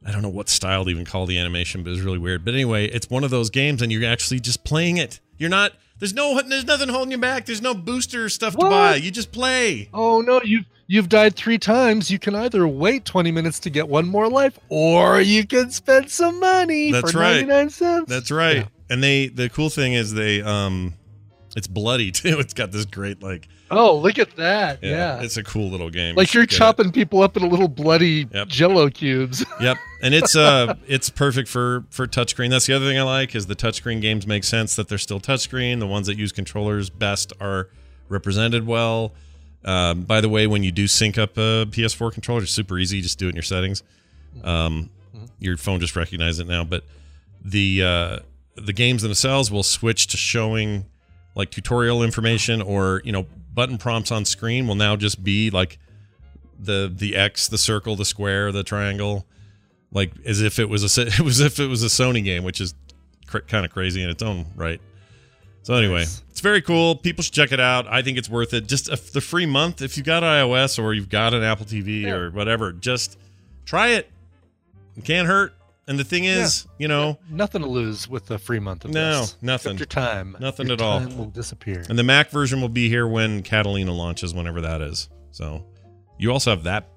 I 0.06 0.12
don't 0.12 0.22
know 0.22 0.30
what 0.30 0.50
style 0.50 0.86
to 0.86 0.90
even 0.90 1.06
call 1.06 1.26
the 1.26 1.38
animation, 1.38 1.84
but 1.84 1.92
it's 1.92 2.02
really 2.02 2.18
weird. 2.18 2.46
But 2.46 2.54
anyway, 2.54 2.88
it's 2.88 3.10
one 3.10 3.24
of 3.24 3.30
those 3.30 3.50
games, 3.50 3.82
and 3.82 3.92
you're 3.92 4.10
actually 4.10 4.40
just 4.40 4.64
playing 4.64 4.98
it. 4.98 5.20
You're 5.38 5.50
not. 5.50 5.74
There's 6.00 6.14
no. 6.14 6.42
There's 6.42 6.66
nothing 6.66 6.90
holding 6.90 7.12
you 7.12 7.18
back. 7.18 7.46
There's 7.46 7.62
no 7.62 7.74
booster 7.74 8.30
stuff 8.30 8.56
to 8.56 8.66
buy. 8.66 8.96
You 8.96 9.12
just 9.12 9.32
play. 9.32 9.90
Oh 9.94 10.22
no, 10.22 10.42
you 10.42 10.62
you've 10.88 11.10
died 11.10 11.36
three 11.36 11.58
times. 11.58 12.10
You 12.10 12.18
can 12.18 12.34
either 12.34 12.68
wait 12.68 13.04
20 13.06 13.32
minutes 13.32 13.60
to 13.62 13.70
get 13.70 13.90
one 13.90 14.08
more 14.08 14.30
life, 14.30 14.58
or 14.70 15.20
you 15.20 15.46
can 15.46 15.70
spend 15.70 16.10
some 16.10 16.40
money 16.40 16.92
That's 16.92 17.12
for 17.12 17.20
right. 17.20 17.46
99 17.46 17.70
cents. 17.70 18.10
That's 18.10 18.32
right. 18.32 18.58
Yeah. 18.58 18.66
And 18.90 19.04
they. 19.04 19.28
The 19.28 19.50
cool 19.50 19.70
thing 19.70 19.94
is 19.94 20.14
they. 20.14 20.42
Um, 20.42 20.94
it's 21.56 21.68
bloody 21.68 22.12
too. 22.14 22.40
It's 22.40 22.54
got 22.54 22.72
this 22.72 22.86
great 22.86 23.22
like. 23.24 23.48
Oh, 23.72 23.98
look 23.98 24.18
at 24.18 24.36
that. 24.38 24.80
Yeah, 24.82 24.90
Yeah. 25.18 25.22
it's 25.22 25.38
a 25.38 25.44
cool 25.44 25.70
little 25.70 25.90
game. 25.92 26.16
like 26.16 26.34
You 26.34 26.40
you're 26.40 26.44
should 26.44 26.50
get 26.50 26.56
it. 26.56 26.58
chopping 26.58 26.92
people 26.92 27.22
up 27.22 27.38
into 27.38 27.48
little 27.48 27.68
bloody 27.68 28.28
Yep. 28.34 28.48
jello 28.48 28.90
cubes. 28.90 29.46
Yep, 29.62 29.78
and 30.02 30.14
it's 30.16 30.36
uh, 30.36 30.74
it's 30.88 31.10
perfect 31.10 31.48
for 31.50 31.86
for 31.90 32.08
touchscreen. 32.08 32.50
That's 32.50 32.66
the 32.66 32.74
other 32.74 32.86
thing 32.88 32.98
I 32.98 33.04
like 33.04 33.36
is 33.36 33.46
the 33.48 33.56
touchscreen 33.56 34.02
games 34.02 34.26
make 34.26 34.44
sense 34.44 34.76
that 34.76 34.88
they're 34.88 34.98
still 34.98 35.20
touchscreen. 35.20 35.80
The 35.80 35.88
ones 35.88 36.08
that 36.08 36.18
use 36.18 36.32
controllers 36.32 36.90
best 36.90 37.32
are 37.40 37.70
represented 38.08 38.66
well. 38.66 39.14
Um, 39.66 40.04
by 40.04 40.22
the 40.22 40.30
way, 40.30 40.48
when 40.48 40.64
you 40.64 40.72
do 40.72 40.88
sync 40.88 41.18
up 41.18 41.38
a 41.38 41.66
PS4 41.70 42.14
controller, 42.14 42.44
it's 42.44 42.52
super 42.52 42.80
easy. 42.80 43.02
Just 43.02 43.20
do 43.20 43.26
it 43.28 43.30
in 43.32 43.36
your 43.36 43.44
settings. 43.44 43.84
Um, 44.44 44.90
your 45.38 45.58
phone 45.58 45.80
just 45.80 45.96
recognizes 45.96 46.40
it 46.40 46.48
now. 46.48 46.64
But 46.64 46.86
the 47.44 47.84
uh, 47.84 48.20
the 48.56 48.74
games 48.74 49.02
themselves 49.04 49.52
will 49.52 49.64
switch 49.64 50.08
to 50.08 50.18
showing 50.18 50.86
like 51.40 51.50
tutorial 51.50 52.04
information 52.04 52.62
or 52.62 53.02
you 53.06 53.12
know 53.14 53.26
button 53.54 53.78
prompts 53.78 54.12
on 54.12 54.26
screen 54.26 54.68
will 54.68 54.76
now 54.76 54.96
just 54.96 55.24
be 55.24 55.50
like 55.50 55.80
the 56.60 56.92
the 56.94 57.16
X, 57.16 57.48
the 57.48 57.58
circle, 57.58 57.96
the 57.96 58.04
square, 58.06 58.52
the 58.52 58.64
triangle, 58.64 59.26
like 59.92 60.12
as 60.26 60.42
if 60.42 60.60
it 60.60 60.68
was 60.70 60.84
a 60.98 61.02
it 61.08 61.22
was 61.22 61.40
if 61.40 61.60
it 61.60 61.68
was 61.68 61.82
a 61.84 61.88
Sony 61.88 62.24
game, 62.24 62.44
which 62.44 62.60
is 62.62 62.74
cr- 63.26 63.40
kind 63.40 63.66
of 63.66 63.72
crazy 63.72 64.04
in 64.04 64.10
its 64.10 64.22
own 64.22 64.46
right. 64.56 64.82
So 65.64 65.74
anyway, 65.76 66.00
Nice. 66.00 66.24
it's 66.30 66.42
very 66.42 66.62
cool. 66.62 66.96
People 66.96 67.24
should 67.24 67.34
check 67.34 67.52
it 67.52 67.60
out. 67.60 67.88
I 67.88 68.02
think 68.02 68.18
it's 68.18 68.30
worth 68.30 68.54
it. 68.54 68.68
Just 68.68 68.88
a, 68.90 68.96
the 69.14 69.22
free 69.22 69.46
month 69.46 69.82
if 69.82 69.98
you've 69.98 70.06
got 70.06 70.24
iOS 70.24 70.82
or 70.82 70.94
you've 70.94 71.10
got 71.10 71.34
an 71.34 71.44
Apple 71.44 71.66
TV 71.66 72.02
Yeah. 72.04 72.16
or 72.16 72.32
whatever, 72.32 72.72
just 72.74 73.18
try 73.66 73.90
it. 73.90 74.10
It 74.98 75.06
can't 75.06 75.28
hurt. 75.28 75.54
And 75.90 75.98
the 76.00 76.04
thing 76.04 76.24
is, 76.26 76.68
you 76.78 76.88
know, 76.88 77.18
Nothing 77.32 77.64
to 77.64 77.68
lose 77.68 78.08
with 78.08 78.28
the 78.28 78.38
free 78.38 78.60
month 78.60 78.86
of 78.86 78.92
this. 78.92 78.96
No, 78.96 79.20
this. 79.22 79.38
nothing. 79.42 79.72
Except 79.74 79.80
your 79.96 80.04
time. 80.06 80.38
Nothing 80.40 80.68
Your 80.68 80.76
at 80.76 80.82
all. 80.82 81.00
time 81.00 81.18
will 81.18 81.26
disappear. 81.26 81.84
and 81.90 81.98
the 81.98 82.04
Mac 82.04 82.30
version 82.30 82.62
will 82.62 82.70
be 82.70 82.88
here 82.90 83.08
when 83.08 83.42
Catalina 83.42 83.92
launches, 83.92 84.34
whenever 84.34 84.62
that 84.62 84.82
is. 84.82 85.10
So 85.32 85.66
you 86.20 86.32
also 86.32 86.52
have 86.52 86.64
that 86.64 86.90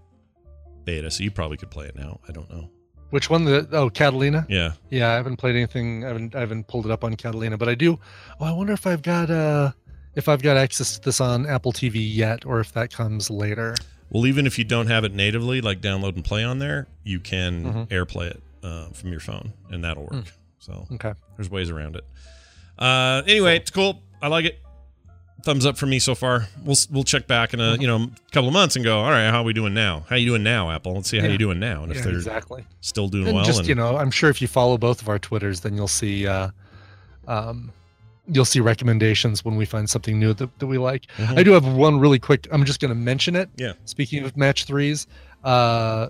beta, 0.85 1.11
so 1.11 1.25
you 1.25 1.31
probably 1.31 1.57
could 1.57 1.71
play 1.71 1.87
it 1.87 1.97
now. 1.97 2.21
I 2.29 2.33
don't 2.33 2.51
know. 2.51 2.69
Which 3.11 3.29
one? 3.31 3.45
The 3.45 3.67
oh, 3.73 3.89
Catalina. 3.91 4.47
Yeah. 4.49 4.73
Yeah, 4.91 5.11
I 5.11 5.15
haven't 5.15 5.37
played 5.39 5.57
anything. 5.57 6.05
I 6.05 6.09
haven't. 6.09 6.35
I 6.35 6.41
haven't 6.41 6.67
pulled 6.69 6.85
it 6.87 6.93
up 6.93 7.03
on 7.03 7.15
Catalina, 7.17 7.57
but 7.59 7.69
I 7.69 7.75
do. 7.75 7.99
Oh, 8.41 8.45
I 8.45 8.53
wonder 8.53 8.73
if 8.75 8.87
I've 8.87 9.03
got 9.03 9.31
uh, 9.31 9.73
if 10.15 10.29
I've 10.29 10.43
got 10.43 10.57
access 10.59 10.99
to 10.99 11.01
this 11.03 11.21
on 11.21 11.47
Apple 11.47 11.73
TV 11.73 11.95
yet, 11.97 12.45
or 12.47 12.61
if 12.61 12.73
that 12.73 12.93
comes 12.93 13.31
later. 13.31 13.75
Well, 14.11 14.27
even 14.27 14.47
if 14.47 14.59
you 14.59 14.65
don't 14.65 14.89
have 14.89 15.05
it 15.05 15.15
natively, 15.15 15.63
like 15.63 15.81
download 15.81 16.15
and 16.17 16.25
play 16.25 16.45
on 16.45 16.59
there, 16.59 16.89
you 17.05 17.21
can 17.21 17.65
Mhm. 17.65 17.89
AirPlay 17.89 18.31
it 18.31 18.43
uh, 18.63 18.89
from 18.91 19.11
your 19.11 19.21
phone, 19.21 19.53
and 19.71 19.85
that'll 19.85 20.05
work. 20.05 20.13
Mm. 20.13 20.33
So 20.59 20.87
Okay. 20.93 21.13
there's 21.37 21.51
ways 21.51 21.71
around 21.71 21.97
it. 21.97 22.05
Uh, 22.79 23.23
anyway, 23.27 23.57
it's 23.57 23.71
cool. 23.71 24.03
I 24.21 24.29
like 24.29 24.45
it. 24.47 24.59
Thumbs 25.45 25.67
up 25.67 25.77
from 25.77 25.91
me 25.91 25.99
so 25.99 26.15
far. 26.15 26.47
We'll 26.65 26.77
we'll 26.91 27.03
check 27.03 27.27
back 27.27 27.53
in 27.53 27.61
a 27.61 27.77
you 27.77 27.89
know 27.89 28.11
couple 28.31 28.47
of 28.47 28.53
months 28.55 28.77
and 28.77 28.85
go. 28.85 29.01
All 29.01 29.11
right, 29.11 29.29
how 29.31 29.41
are 29.41 29.45
we 29.45 29.53
doing 29.53 29.75
now? 29.75 30.05
How 30.09 30.15
are 30.15 30.19
you 30.19 30.27
doing 30.27 30.45
now, 30.45 30.71
Apple? 30.71 30.95
Let's 30.95 31.09
see 31.11 31.19
how 31.19 31.25
Yeah. 31.25 31.31
you're 31.31 31.39
doing 31.39 31.59
now, 31.59 31.83
and 31.83 31.91
if 31.91 32.05
they're 32.05 32.15
exactly. 32.15 32.65
still 32.81 33.09
doing 33.09 33.27
And 33.27 33.35
well. 33.37 33.45
just 33.45 33.59
and, 33.61 33.69
you 33.69 33.75
know, 33.75 33.97
I'm 33.97 34.13
sure 34.13 34.31
if 34.31 34.41
you 34.41 34.47
follow 34.47 34.79
both 34.79 35.03
of 35.03 35.09
our 35.09 35.19
Twitters, 35.19 35.61
then 35.61 35.75
you'll 35.77 35.89
see. 35.89 36.29
Uh, 36.29 36.51
um, 37.27 37.73
you'll 38.29 38.45
see 38.45 38.61
recommendations 38.61 39.45
when 39.45 39.57
we 39.57 39.65
find 39.65 39.91
something 39.91 40.17
new 40.21 40.33
that, 40.33 40.57
that 40.61 40.67
we 40.69 40.79
like. 40.79 41.07
Mhm. 41.19 41.37
I 41.39 41.43
do 41.43 41.51
have 41.53 41.67
one 41.67 41.99
really 41.99 42.21
quick. 42.21 42.47
I'm 42.53 42.65
just 42.65 42.79
going 42.79 42.91
to 42.91 42.95
mention 42.95 43.35
it. 43.35 43.51
Yeah. 43.57 43.73
Speaking 43.85 44.23
of 44.25 44.37
match 44.37 44.65
threes, 44.65 45.09
uh, 45.43 46.09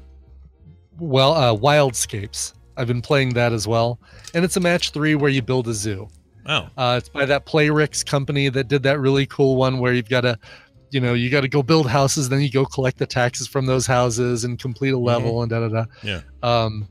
well, 0.99 1.33
uh, 1.35 1.55
Wildscapes. 1.57 2.55
I've 2.77 2.87
been 2.87 3.03
playing 3.03 3.35
that 3.35 3.53
as 3.53 3.69
well, 3.69 3.99
and 4.35 4.45
it's 4.45 4.57
a 4.57 4.61
match 4.61 4.91
three 4.93 5.15
where 5.15 5.31
you 5.31 5.43
build 5.43 5.69
a 5.69 5.75
zoo. 5.75 6.09
oh, 6.47 6.69
Uh, 6.77 6.95
it's 6.99 7.09
by 7.09 7.27
that 7.27 7.45
Playrix 7.45 8.05
company 8.05 8.49
that 8.49 8.69
did 8.69 8.83
that 8.85 8.99
really 8.99 9.27
cool 9.27 9.57
one 9.57 9.79
where 9.79 9.93
you've 9.93 10.09
got 10.09 10.23
to, 10.23 10.39
you 10.91 11.01
know, 11.01 11.13
you 11.13 11.29
got 11.29 11.43
to 11.43 11.49
go 11.49 11.63
build 11.63 11.87
houses, 11.89 12.29
then 12.31 12.41
you 12.41 12.51
go 12.51 12.65
collect 12.65 12.99
the 12.99 13.07
taxes 13.07 13.47
from 13.47 13.67
those 13.67 13.87
houses 13.87 14.45
and 14.45 14.59
complete 14.59 14.91
a 14.95 14.99
level 14.99 15.43
and 15.43 15.51
da 15.51 15.61
da 15.61 15.69
da. 15.69 15.85
Yeah. 16.03 16.21
Um, 16.43 16.89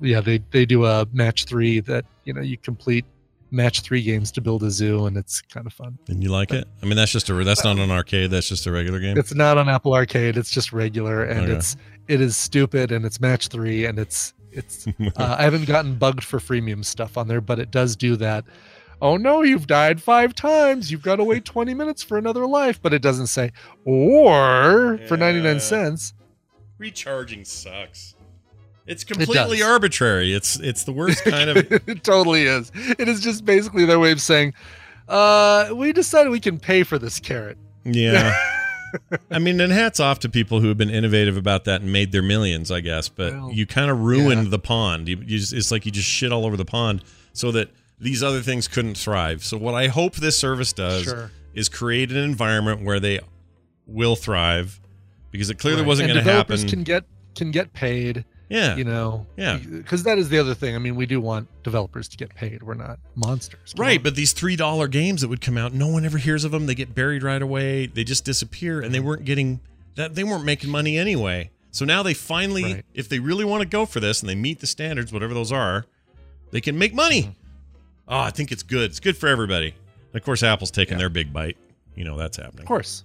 yeah, 0.00 0.20
they 0.20 0.38
they 0.50 0.64
do 0.64 0.86
a 0.86 1.06
match 1.12 1.44
three 1.44 1.80
that 1.80 2.04
you 2.24 2.32
know 2.32 2.40
you 2.40 2.56
complete 2.56 3.04
match 3.50 3.80
three 3.80 4.02
games 4.02 4.30
to 4.32 4.40
build 4.40 4.62
a 4.62 4.70
zoo, 4.70 5.06
and 5.06 5.16
it's 5.16 5.40
kind 5.40 5.66
of 5.66 5.72
fun. 5.72 5.98
and 6.08 6.22
you 6.22 6.28
like 6.30 6.52
it? 6.52 6.66
I 6.82 6.86
mean, 6.86 6.96
that's 6.96 7.12
just 7.12 7.28
a 7.30 7.34
that's 7.44 7.64
not 7.64 7.78
an 7.78 7.90
arcade. 7.90 8.30
That's 8.30 8.48
just 8.48 8.66
a 8.66 8.72
regular 8.72 9.00
game. 9.00 9.16
It's 9.18 9.34
not 9.34 9.58
on 9.58 9.68
Apple 9.68 9.94
Arcade. 9.94 10.36
It's 10.36 10.50
just 10.50 10.72
regular, 10.72 11.24
and 11.24 11.40
Okay. 11.44 11.52
it's 11.52 11.76
it 12.08 12.20
is 12.20 12.36
stupid, 12.36 12.92
and 12.92 13.04
it's 13.04 13.20
match 13.20 13.48
three, 13.48 13.84
and 13.86 13.98
it's 13.98 14.34
it's. 14.52 14.86
uh, 15.16 15.36
I 15.38 15.42
haven't 15.42 15.66
gotten 15.66 15.94
bugged 15.96 16.24
for 16.24 16.38
freemium 16.38 16.84
stuff 16.84 17.16
on 17.18 17.28
there, 17.28 17.40
but 17.40 17.58
it 17.58 17.70
does 17.70 17.96
do 17.96 18.16
that. 18.16 18.44
Oh 19.00 19.16
no, 19.16 19.42
you've 19.42 19.66
died 19.68 20.02
five 20.02 20.34
times. 20.34 20.90
You've 20.90 21.02
got 21.02 21.16
to 21.16 21.24
wait 21.24 21.44
twenty 21.54 21.72
minutes 21.74 22.02
for 22.02 22.18
another 22.18 22.46
life, 22.46 22.80
but 22.82 22.92
it 22.92 23.00
doesn't 23.02 23.28
say 23.28 23.52
or 23.84 24.98
for 25.06 25.16
99 25.16 25.60
cents. 25.60 26.14
Recharging 26.78 27.44
sucks. 27.44 28.14
It's 28.88 29.04
completely 29.04 29.58
does. 29.58 29.66
arbitrary. 29.66 30.32
It's 30.32 30.58
it's 30.58 30.84
the 30.84 30.92
worst 30.92 31.24
kind 31.24 31.50
of 31.50 31.56
it 31.88 32.02
totally 32.02 32.42
is. 32.44 32.72
It 32.74 33.06
is 33.08 33.20
just 33.20 33.44
basically 33.44 33.84
their 33.84 33.98
way 33.98 34.10
of 34.12 34.20
saying, 34.20 34.54
uh, 35.08 35.70
we 35.74 35.92
decided 35.92 36.30
we 36.30 36.40
can 36.40 36.58
pay 36.58 36.82
for 36.82 36.98
this 36.98 37.20
carrot. 37.20 37.58
Yeah. 37.84 38.34
I 39.30 39.38
mean, 39.38 39.60
and 39.60 39.70
hats 39.72 40.00
off 40.00 40.18
to 40.20 40.28
people 40.30 40.60
who 40.60 40.68
have 40.68 40.78
been 40.78 40.88
innovative 40.90 41.36
about 41.36 41.64
that 41.64 41.82
and 41.82 41.92
made 41.92 42.10
their 42.12 42.22
millions, 42.22 42.70
I 42.70 42.80
guess. 42.80 43.08
But 43.10 43.34
Well, 43.34 43.52
you 43.52 43.66
kind 43.66 43.90
of 43.90 44.00
ruined 44.00 44.44
yeah. 44.44 44.50
the 44.50 44.58
pond. 44.58 45.08
You, 45.08 45.16
you 45.18 45.38
just, 45.38 45.52
it's 45.52 45.70
like 45.70 45.84
you 45.84 45.92
just 45.92 46.08
shit 46.08 46.32
all 46.32 46.46
over 46.46 46.56
the 46.56 46.64
pond 46.64 47.04
so 47.34 47.52
that 47.52 47.70
these 48.00 48.22
other 48.22 48.40
things 48.40 48.66
couldn't 48.68 48.96
thrive. 48.96 49.44
So 49.44 49.58
what 49.58 49.74
I 49.74 49.88
hope 49.88 50.16
this 50.16 50.38
service 50.38 50.72
does 50.72 51.02
Sure. 51.04 51.30
is 51.52 51.68
create 51.68 52.10
an 52.10 52.16
environment 52.16 52.82
where 52.82 52.98
they 52.98 53.20
will 53.86 54.16
thrive 54.16 54.80
because 55.30 55.50
it 55.50 55.58
clearly 55.58 55.82
Right. 55.82 55.88
wasn't 55.88 56.08
going 56.08 56.24
to 56.24 56.30
happen. 56.32 56.66
Can 56.66 56.82
get 56.82 57.04
can 57.34 57.50
get 57.50 57.72
paid. 57.74 58.24
Yeah. 58.48 58.76
you 58.76 58.84
know 58.84 59.26
Yeah. 59.36 59.56
because 59.58 60.02
that 60.04 60.18
is 60.18 60.28
the 60.30 60.38
other 60.38 60.54
thing 60.54 60.74
i 60.74 60.78
mean 60.78 60.96
we 60.96 61.04
do 61.06 61.20
want 61.20 61.48
developers 61.62 62.08
to 62.08 62.16
get 62.16 62.34
paid 62.34 62.62
we're 62.62 62.74
not 62.74 62.98
monsters 63.14 63.74
Come 63.74 63.84
Right, 63.84 63.98
on. 63.98 64.02
but 64.04 64.14
these 64.16 64.32
three 64.32 64.56
dollar 64.56 64.88
games 64.88 65.20
that 65.20 65.28
would 65.28 65.40
come 65.40 65.58
out, 65.58 65.72
no 65.74 65.88
one 65.88 66.04
ever 66.04 66.18
hears 66.18 66.44
of 66.44 66.50
them. 66.52 66.66
They 66.66 66.74
get 66.74 66.94
buried 66.94 67.22
right 67.22 67.40
away. 67.42 67.86
They 67.86 68.04
just 68.04 68.24
disappear, 68.24 68.80
and 68.80 68.94
they 68.94 69.00
weren't 69.00 69.24
getting 69.24 69.60
that. 69.96 70.14
They 70.14 70.24
weren't 70.24 70.44
making 70.44 70.70
money 70.70 70.96
anyway. 70.98 71.50
So 71.70 71.84
now 71.84 72.02
they 72.02 72.14
finally, 72.14 72.64
Right. 72.74 72.84
if 72.94 73.08
they 73.08 73.18
really 73.18 73.44
want 73.44 73.60
to 73.62 73.68
go 73.68 73.84
for 73.86 74.00
this 74.00 74.20
and 74.20 74.28
they 74.28 74.34
meet 74.34 74.60
the 74.60 74.66
standards, 74.66 75.12
whatever 75.12 75.34
those 75.34 75.52
are, 75.52 75.84
they 76.50 76.60
can 76.62 76.78
make 76.78 76.94
money. 76.94 77.22
Mm-hmm. 77.22 77.30
Oh, 78.08 78.18
I 78.20 78.30
think 78.30 78.50
it's 78.52 78.62
good. 78.62 78.90
It's 78.90 79.00
good 79.00 79.16
for 79.18 79.28
everybody. 79.28 79.74
And 80.12 80.16
of 80.16 80.24
course, 80.24 80.42
Apple's 80.42 80.70
taking 80.70 80.94
Yeah. 80.94 81.00
their 81.00 81.08
big 81.10 81.32
bite. 81.32 81.56
You 81.94 82.04
know 82.04 82.16
that's 82.16 82.36
happening. 82.38 82.62
of 82.62 82.66
course 82.66 83.04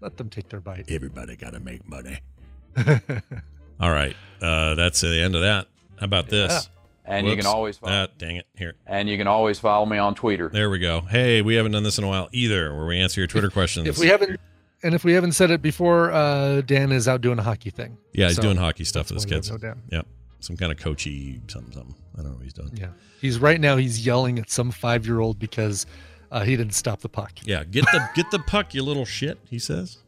let 0.00 0.16
them 0.16 0.28
take 0.30 0.48
their 0.48 0.60
bite 0.60 0.84
Everybody 0.88 1.34
got 1.34 1.54
to 1.54 1.60
make 1.60 1.86
money. 1.88 2.18
All 3.80 3.90
right, 3.90 4.16
uh, 4.42 4.74
that's 4.74 5.00
the 5.00 5.20
end 5.20 5.34
of 5.34 5.42
that. 5.42 5.66
How 5.98 6.04
about 6.04 6.28
this? 6.28 6.68
And 7.04 7.26
you 7.26 7.36
can 7.36 7.46
always 7.46 7.78
follow, 7.78 7.92
Ah, 7.92 8.06
dang 8.18 8.36
it. 8.36 8.46
Here. 8.54 8.74
and 8.86 9.08
you 9.08 9.16
can 9.16 9.26
always 9.26 9.58
follow 9.58 9.86
me 9.86 9.96
on 9.96 10.14
Twitter. 10.14 10.50
There 10.50 10.68
we 10.68 10.78
go. 10.78 11.00
Hey, 11.00 11.40
we 11.40 11.54
haven't 11.54 11.72
done 11.72 11.82
this 11.82 11.96
in 11.96 12.04
a 12.04 12.08
while 12.08 12.28
either, 12.32 12.74
where 12.76 12.86
we 12.86 12.98
answer 12.98 13.20
your 13.20 13.28
Twitter 13.28 13.48
questions. 13.50 13.88
if 13.88 13.96
we 13.98 14.08
haven't 14.08 14.38
and 14.82 14.94
if 14.94 15.04
we 15.04 15.12
haven't 15.14 15.32
said 15.32 15.50
it 15.50 15.60
before 15.62 16.12
uh 16.12 16.60
dan 16.60 16.92
is 16.92 17.08
out 17.08 17.20
doing 17.20 17.38
a 17.38 17.42
hockey 17.42 17.70
thing 17.70 17.96
yeah, 18.12 18.26
he's 18.28 18.36
So, 18.36 18.42
doing 18.42 18.56
hockey 18.58 18.84
stuff 18.84 19.08
with 19.10 19.16
his 19.16 19.24
kids. 19.24 19.50
why 19.50 19.56
we 19.56 19.96
Yep, 19.96 20.06
some 20.40 20.56
kind 20.56 20.70
of 20.70 20.78
coachy 20.78 21.40
something 21.48 21.72
something. 21.72 21.94
I 22.14 22.22
don't 22.22 22.30
know 22.32 22.36
what 22.36 22.44
he's 22.44 22.52
doing. 22.52 22.70
yeah 22.74 22.88
he's 23.20 23.38
right 23.40 23.60
now 23.60 23.76
he's 23.76 24.04
yelling 24.06 24.38
at 24.38 24.50
some 24.50 24.70
five 24.70 25.04
year 25.06 25.18
old 25.20 25.38
because 25.40 25.86
uh, 26.30 26.44
he 26.44 26.56
didn't 26.56 26.74
stop 26.74 27.00
the 27.00 27.08
puck 27.08 27.32
Yeah, 27.44 27.64
get 27.64 27.86
the 27.86 28.08
get 28.14 28.30
the 28.30 28.38
puck, 28.40 28.74
you 28.74 28.82
little 28.84 29.06
shit. 29.06 29.38
He 29.48 29.58
says. 29.58 29.98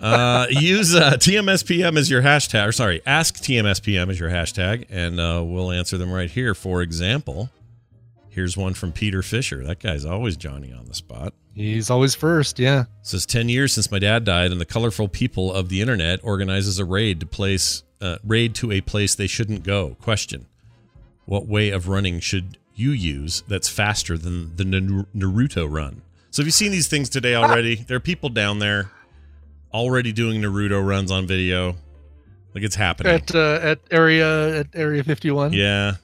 Uh, 0.00 0.46
use 0.50 0.94
uh, 0.94 1.12
TMSPM 1.12 1.98
as 1.98 2.10
your 2.10 2.22
hashtag. 2.22 2.68
Or 2.68 2.72
sorry, 2.72 3.02
ask 3.06 3.36
TMSPM 3.36 4.10
as 4.10 4.18
your 4.20 4.30
hashtag, 4.30 4.86
and 4.90 5.20
uh, 5.20 5.42
we'll 5.44 5.70
answer 5.70 5.96
them 5.98 6.12
right 6.12 6.30
here. 6.30 6.54
For 6.54 6.82
example, 6.82 7.50
here's 8.28 8.56
one 8.56 8.74
from 8.74 8.92
Peter 8.92 9.22
Fisher. 9.22 9.64
That 9.64 9.78
guy's 9.80 10.04
always 10.04 10.36
Johnny 10.36 10.72
on 10.72 10.86
the 10.86 10.94
spot. 10.94 11.32
he's 11.54 11.88
always 11.90 12.14
first 12.16 12.58
yeah 12.58 12.84
says 13.02 13.24
10 13.26 13.48
years 13.48 13.72
since 13.72 13.90
my 13.92 13.98
dad 14.00 14.24
died 14.24 14.50
and 14.50 14.60
the 14.60 14.64
colorful 14.66 15.06
people 15.08 15.52
of 15.52 15.68
the 15.68 15.80
internet 15.80 16.18
organizes 16.24 16.80
a 16.80 16.84
raid 16.84 17.20
to 17.20 17.26
place 17.26 17.84
uh, 18.00 18.16
raid 18.24 18.56
to 18.56 18.72
a 18.72 18.80
place 18.80 19.14
they 19.14 19.28
shouldn't 19.28 19.62
go 19.62 19.96
question 20.02 20.46
what 21.26 21.46
way 21.46 21.70
of 21.70 21.86
running 21.86 22.18
should 22.18 22.58
you 22.74 22.90
use 22.90 23.44
that's 23.46 23.68
faster 23.68 24.18
than 24.18 24.56
the 24.56 24.64
naruto 24.64 25.70
run 25.70 26.02
so 26.34 26.42
have 26.42 26.46
you 26.48 26.52
seen 26.52 26.72
these 26.72 26.88
things 26.88 27.08
today 27.08 27.34
already 27.36 27.74
there 27.86 27.96
are 27.96 28.00
people 28.00 28.28
down 28.28 28.58
there 28.58 28.90
already 29.72 30.12
doing 30.12 30.42
naruto 30.42 30.84
runs 30.84 31.10
on 31.12 31.26
video 31.26 31.76
Like 32.54 32.64
it's 32.64 32.76
happening. 32.76 33.12
at 33.14 33.34
uh, 33.34 33.58
at 33.62 33.78
area 33.90 34.60
at 34.60 34.66
area 34.74 35.02
51. 35.04 35.52
yeah. 35.52 35.94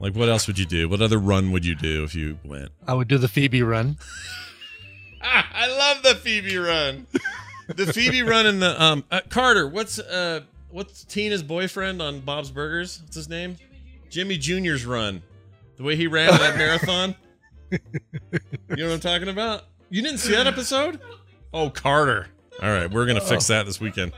Like 0.00 0.14
what 0.14 0.28
else 0.28 0.46
would 0.48 0.58
you 0.58 0.66
do? 0.66 0.88
What 0.88 1.00
other 1.00 1.18
run 1.18 1.50
would 1.52 1.64
you 1.64 1.74
do 1.74 2.02
if 2.04 2.14
you 2.14 2.38
went? 2.44 2.70
I 2.86 2.94
would 2.94 3.08
do 3.08 3.16
the 3.18 3.28
Phoebe 3.28 3.62
run. 3.62 3.96
Ah, 5.22 5.48
I 5.54 5.66
love 5.68 6.02
the 6.02 6.14
Phoebe 6.16 6.56
run. 6.56 7.06
the 7.68 7.92
Phoebe 7.92 8.22
run 8.22 8.46
and 8.46 8.60
the 8.62 8.82
um 8.82 9.04
uh, 9.10 9.20
Carter. 9.28 9.66
What's 9.68 9.98
uh 9.98 10.40
what's 10.70 11.04
Tina's 11.04 11.42
boyfriend 11.42 12.02
on 12.02 12.20
Bob's 12.20 12.50
Burgers? 12.50 13.00
What's 13.02 13.16
his 13.16 13.28
name? 13.28 13.56
Jimmy 14.10 14.36
Jr.'s 14.36 14.84
run. 14.84 15.22
The 15.76 15.84
way 15.84 15.96
he 15.96 16.06
ran 16.08 16.30
that 16.30 16.56
marathon. 16.58 17.14
You 18.70 18.76
know 18.76 18.86
what 18.88 18.94
I'm 18.94 19.00
talking 19.00 19.28
about? 19.28 19.64
You 19.90 20.02
didn't 20.02 20.18
see 20.18 20.32
that 20.32 20.46
episode? 20.46 21.00
Oh, 21.52 21.70
Carter. 21.70 22.28
All 22.62 22.68
right, 22.70 22.90
we're 22.90 23.06
gonna 23.06 23.20
fix 23.20 23.46
that 23.48 23.66
this 23.66 23.80
weekend. 23.80 24.12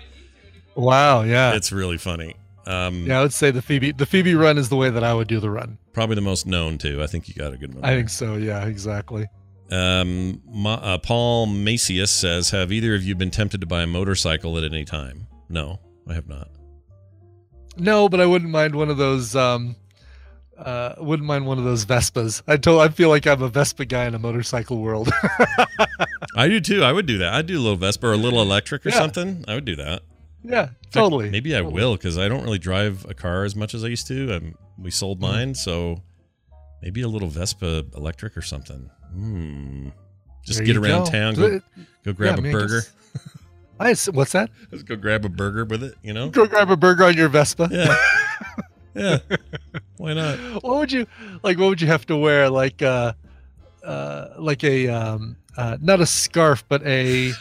Wow, 0.74 1.22
yeah. 1.22 1.54
It's 1.54 1.72
really 1.72 1.98
funny. 1.98 2.36
Um, 2.66 3.06
yeah, 3.06 3.20
I 3.20 3.22
would 3.22 3.32
say 3.32 3.50
the 3.50 3.62
Phoebe 3.62 3.92
the 3.92 4.06
Phoebe 4.06 4.34
run 4.34 4.58
is 4.58 4.68
the 4.68 4.76
way 4.76 4.90
that 4.90 5.04
I 5.04 5.14
would 5.14 5.28
do 5.28 5.38
the 5.40 5.50
run. 5.50 5.78
probably 5.92 6.14
the 6.16 6.20
most 6.20 6.46
known 6.46 6.78
too. 6.78 7.02
I 7.02 7.06
think 7.06 7.28
you 7.28 7.34
got 7.34 7.52
a 7.52 7.56
good 7.56 7.74
one. 7.74 7.84
I 7.84 7.90
think 7.94 8.08
so. 8.08 8.34
Yeah, 8.36 8.64
exactly. 8.66 9.26
Um, 9.70 10.42
Ma- 10.46 10.74
uh, 10.74 10.98
Paul 10.98 11.46
Macius 11.46 12.08
says, 12.08 12.50
"Have 12.50 12.72
either 12.72 12.94
of 12.94 13.02
you 13.02 13.14
been 13.14 13.30
tempted 13.30 13.60
to 13.60 13.66
buy 13.66 13.82
a 13.82 13.86
motorcycle 13.86 14.56
at 14.58 14.64
any 14.64 14.84
time?" 14.84 15.26
No, 15.48 15.78
I 16.08 16.14
have 16.14 16.28
not. 16.28 16.48
No, 17.76 18.08
but 18.08 18.20
I 18.20 18.26
wouldn't 18.26 18.50
mind 18.50 18.74
one 18.74 18.88
of 18.90 18.96
those. 18.96 19.34
Um, 19.36 19.76
uh, 20.58 20.94
wouldn't 20.98 21.26
mind 21.26 21.46
one 21.46 21.58
of 21.58 21.64
those 21.64 21.84
Vespas. 21.84 22.42
I 22.46 22.56
told. 22.56 22.80
I 22.82 22.88
feel 22.88 23.08
like 23.08 23.26
I'm 23.26 23.42
a 23.42 23.48
Vespa 23.48 23.84
guy 23.84 24.06
in 24.06 24.14
a 24.14 24.18
motorcycle 24.18 24.78
world. 24.78 25.10
I 26.36 26.48
do 26.48 26.60
too. 26.60 26.82
I 26.82 26.92
would 26.92 27.06
do 27.06 27.18
that. 27.18 27.34
I'd 27.34 27.46
do 27.46 27.58
a 27.58 27.62
little 27.62 27.76
Vespa 27.76 28.06
or 28.08 28.12
a 28.12 28.16
little 28.16 28.40
electric 28.42 28.84
or 28.86 28.90
Yeah. 28.90 28.96
something. 28.98 29.44
I 29.48 29.54
would 29.54 29.64
do 29.64 29.76
that. 29.76 30.02
yeah, 30.44 30.66
fact, 30.66 30.92
totally. 30.92 31.30
Maybe 31.30 31.54
I 31.54 31.58
Totally. 31.58 31.74
will 31.74 31.96
because 31.96 32.18
I 32.18 32.28
don't 32.28 32.42
really 32.44 32.58
drive 32.58 33.04
a 33.08 33.14
car 33.14 33.44
as 33.44 33.56
much 33.56 33.74
as 33.74 33.84
I 33.84 33.88
used 33.88 34.06
to. 34.08 34.36
Um, 34.36 34.54
we 34.78 34.90
sold 34.90 35.20
Mm-hmm. 35.20 35.32
mine, 35.32 35.54
so 35.54 36.02
maybe 36.82 37.02
a 37.02 37.08
little 37.08 37.28
Vespa 37.28 37.84
electric 37.96 38.36
or 38.36 38.42
something. 38.42 38.90
Hmm. 39.12 39.88
Just 40.44 40.58
There 40.58 40.66
get 40.66 40.76
around 40.76 41.06
go. 41.06 41.10
town, 41.10 41.34
go, 41.34 41.60
go 42.04 42.12
grab 42.12 42.38
yeah, 42.44 42.50
a 42.50 42.52
burger. 42.52 42.82
I 43.80 43.94
what's 44.12 44.32
that? 44.32 44.50
Let's 44.70 44.84
go 44.84 44.94
grab 44.96 45.24
a 45.24 45.28
burger 45.28 45.64
with 45.64 45.82
it. 45.82 45.96
You 46.02 46.12
know? 46.14 46.28
Go 46.30 46.46
grab 46.46 46.70
a 46.70 46.76
burger 46.76 47.04
on 47.04 47.14
your 47.16 47.28
Vespa. 47.28 47.68
Yeah. 47.70 47.94
yeah. 48.96 49.18
Why 49.98 50.14
not? 50.14 50.38
What 50.62 50.78
would 50.78 50.92
you 50.92 51.06
like? 51.42 51.58
What 51.58 51.68
would 51.68 51.80
you 51.80 51.86
have 51.88 52.06
to 52.06 52.16
wear? 52.16 52.48
Like, 52.50 52.82
uh, 52.82 53.12
uh, 53.84 54.28
like 54.38 54.64
a 54.64 54.88
um, 54.88 55.36
uh, 55.56 55.76
not 55.80 56.00
a 56.00 56.06
scarf, 56.06 56.64
but 56.68 56.82
a, 56.86 57.32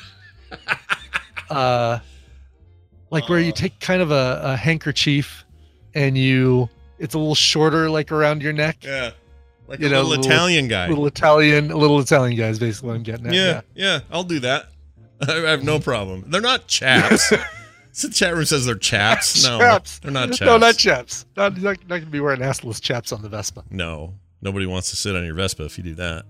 uh, 1.50 2.00
like 3.12 3.30
where 3.30 3.40
you 3.40 3.52
take 3.52 3.80
kind 3.80 4.02
of 4.02 4.12
a, 4.12 4.42
a 4.44 4.56
handkerchief, 4.56 5.46
and 5.94 6.18
you 6.18 6.70
it's 7.00 7.14
a 7.14 7.18
little 7.20 7.36
shorter, 7.36 7.90
like 7.90 8.12
around 8.12 8.42
your 8.42 8.54
neck. 8.54 8.78
Yeah. 8.84 9.12
Like 9.68 9.80
You 9.80 9.88
a 9.88 9.90
know, 9.90 9.96
little 10.04 10.10
little- 10.22 10.26
Italian 10.32 10.68
guy. 10.68 10.88
Little 10.88 11.08
Italian, 11.08 11.70
little 11.70 12.00
Italian 12.00 12.38
guy 12.38 12.50
is 12.50 12.60
basically 12.60 12.88
what 12.90 12.96
I'm 12.98 13.04
getting 13.04 13.28
at. 13.28 13.34
yeah, 13.34 13.62
yeah, 13.74 14.00
I'll 14.12 14.24
do 14.24 14.40
that. 14.42 14.68
I 15.28 15.34
have 15.50 15.64
no 15.64 15.80
problem. 15.80 16.26
They're 16.28 16.42
not 16.42 16.68
chaps. 16.68 17.34
The 18.02 18.10
chat 18.10 18.34
room 18.36 18.46
says 18.46 18.66
they're 18.66 18.76
chaps. 18.76 19.46
No, 19.50 19.60
chaps. 19.60 20.00
they're 20.00 20.12
not 20.12 20.30
chaps. 20.30 20.42
No, 20.42 20.58
not 20.58 20.78
chaps. 20.78 21.26
Not 21.36 21.58
not, 21.62 21.78
not 21.88 22.00
gonna 22.00 22.06
be 22.06 22.20
wearing 22.20 22.42
assless 22.42 22.82
chaps 22.82 23.12
on 23.12 23.22
the 23.22 23.30
Vespa. 23.30 23.64
No, 23.70 24.14
nobody 24.42 24.66
wants 24.66 24.90
to 24.92 24.96
sit 24.96 25.16
on 25.16 25.26
your 25.26 25.36
Vespa 25.36 25.66
if 25.66 25.78
you 25.78 25.84
do 25.84 25.96
that. 25.96 26.26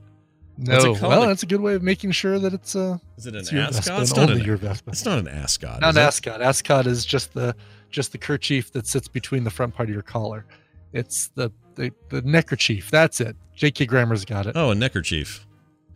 No, 0.58 0.94
well, 1.02 1.28
that's 1.28 1.44
a 1.44 1.46
good 1.46 1.60
way 1.60 1.74
of 1.74 1.84
making 1.84 2.12
sure 2.12 2.40
that 2.40 2.54
it's 2.54 2.76
uh, 2.78 2.98
Is 3.18 3.28
it 3.28 3.36
an 3.36 3.42
ascot? 3.58 4.02
It's 4.02 4.16
not 4.16 4.30
an, 4.30 4.40
your 4.40 4.56
Vespa. 4.56 4.92
it's 4.92 5.04
not 5.04 5.20
an 5.20 5.28
ascot. 5.28 5.82
Not 5.82 5.96
an 5.96 6.02
it? 6.02 6.06
ascot. 6.06 6.42
Ascot 6.42 6.88
is 6.88 7.06
just 7.06 7.34
the 7.34 7.54
just 7.90 8.14
the 8.14 8.18
kerchief 8.18 8.72
that 8.72 8.88
sits 8.88 9.08
between 9.08 9.44
the 9.44 9.50
front 9.50 9.76
part 9.76 9.90
of 9.90 9.94
your 9.94 10.04
collar. 10.04 10.46
It's 10.94 11.28
the 11.36 11.52
the, 11.76 11.92
the 12.10 12.22
neckerchief. 12.22 12.90
That's 12.90 13.20
it. 13.20 13.36
J.K. 13.56 13.86
Grammer's 13.86 14.24
got 14.24 14.46
it. 14.46 14.54
Oh, 14.56 14.72
a 14.72 14.76
neckerchief. 14.76 15.46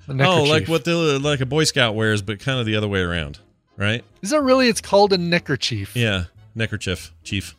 The 0.08 0.26
Oh, 0.26 0.44
like 0.44 0.68
what 0.68 0.84
the 0.84 1.20
like 1.20 1.40
a 1.40 1.46
Boy 1.46 1.64
Scout 1.64 1.96
wears, 1.96 2.22
but 2.22 2.40
kind 2.40 2.60
of 2.60 2.66
the 2.66 2.76
other 2.76 2.88
way 2.88 3.00
around, 3.00 3.40
right? 3.80 4.04
Is 4.22 4.30
that 4.30 4.42
really? 4.42 4.68
It's 4.68 4.82
called 4.82 5.14
a 5.14 5.18
neckerchief. 5.18 5.96
Yeah, 5.96 6.26
neckerchief, 6.54 7.12
chief. 7.24 7.56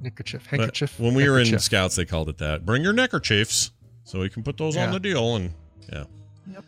Neckerchief. 0.00 0.46
But 0.48 0.60
Handkerchief. 0.60 1.00
When 1.00 1.14
we 1.14 1.28
were 1.28 1.40
in. 1.40 1.58
Scouts, 1.58 1.96
they 1.96 2.04
called 2.04 2.28
it 2.28 2.38
that. 2.38 2.64
Bring 2.64 2.82
your 2.82 2.92
neckerchiefs 2.92 3.72
so 4.04 4.20
we 4.20 4.28
can 4.28 4.44
put 4.44 4.56
those 4.58 4.76
on 4.76 4.92
the 4.92 5.00
deal. 5.00 5.34
And 5.36 5.52
yeah. 5.90 6.04
Yep. 6.52 6.64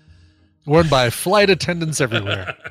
worn 0.67 0.89
by 0.89 1.11
flight 1.11 1.51
attendants 1.51 2.01
everywhere. 2.01 2.57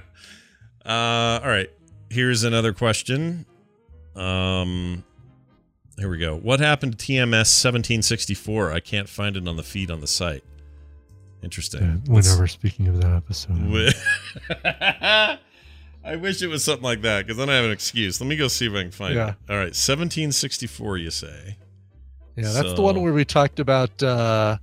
Uh, 0.85 1.41
all 1.43 1.49
right. 1.49 1.69
Here's 2.09 2.45
another 2.45 2.71
question. 2.71 3.45
Um, 4.15 5.03
here 5.99 6.09
we 6.09 6.17
go. 6.17 6.37
What 6.37 6.61
happened 6.61 6.97
to 6.97 7.05
TMS 7.05 7.51
1764? 7.61 8.71
I 8.71 8.79
can't 8.79 9.09
find 9.09 9.35
it 9.35 9.45
on 9.49 9.57
the 9.57 9.63
feed 9.63 9.91
on 9.91 9.99
the 9.99 10.07
site. 10.07 10.45
Interesting. 11.43 12.03
Whenever 12.07 12.47
speaking 12.47 12.87
of 12.87 13.01
that 13.01 13.11
episode, 13.11 13.57
Wi- 14.63 15.39
I 16.07 16.15
wish 16.15 16.41
it 16.41 16.47
was 16.47 16.63
something 16.63 16.83
like 16.83 17.01
that 17.01 17.25
because 17.25 17.37
then 17.37 17.49
I 17.49 17.55
have 17.55 17.65
an 17.65 17.71
excuse. 17.71 18.21
Let 18.21 18.27
me 18.27 18.35
go 18.37 18.47
see 18.47 18.65
if 18.67 18.73
I 18.73 18.83
can 18.83 18.91
find 18.91 19.15
Yeah. 19.15 19.29
it. 19.29 19.35
All 19.49 19.57
right, 19.57 19.75
1764. 19.75 20.97
You 20.97 21.11
say? 21.11 21.57
yeah, 22.35 22.51
that's 22.53 22.73
the 22.73 22.81
one 22.81 23.01
where 23.01 23.11
we 23.13 23.25
talked 23.25 23.59
about 23.59 24.01
uh, 24.01 24.57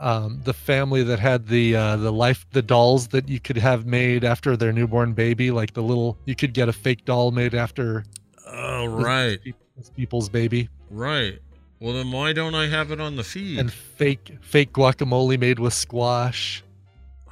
um, 0.00 0.40
the 0.44 0.52
family 0.52 1.02
that 1.04 1.18
had 1.18 1.46
the 1.48 1.74
uh, 1.74 1.96
the 1.96 2.12
life 2.12 2.44
the 2.52 2.62
dolls 2.62 3.08
that 3.08 3.28
you 3.28 3.40
could 3.40 3.56
have 3.56 3.86
made 3.86 4.24
after 4.24 4.56
their 4.56 4.72
newborn 4.72 5.12
baby, 5.14 5.50
like 5.50 5.72
the 5.74 5.82
little 5.82 6.18
you 6.26 6.34
could 6.34 6.52
get 6.54 6.68
a 6.68 6.72
fake 6.72 7.04
doll 7.04 7.30
made 7.30 7.54
after 7.54 8.04
Oh, 8.46 8.86
right, 8.86 9.38
this 9.76 9.90
people's 9.90 10.28
baby, 10.28 10.68
right. 10.90 11.38
Well, 11.80 11.94
then 11.94 12.10
why 12.10 12.32
don't 12.32 12.54
I 12.56 12.66
have 12.66 12.90
it 12.90 13.00
on 13.00 13.14
the 13.16 13.22
feed? 13.24 13.58
and 13.60 13.72
fake 13.72 14.36
fake 14.40 14.72
guacamole 14.72 15.38
made 15.38 15.58
with 15.60 15.72
squash. 15.74 16.62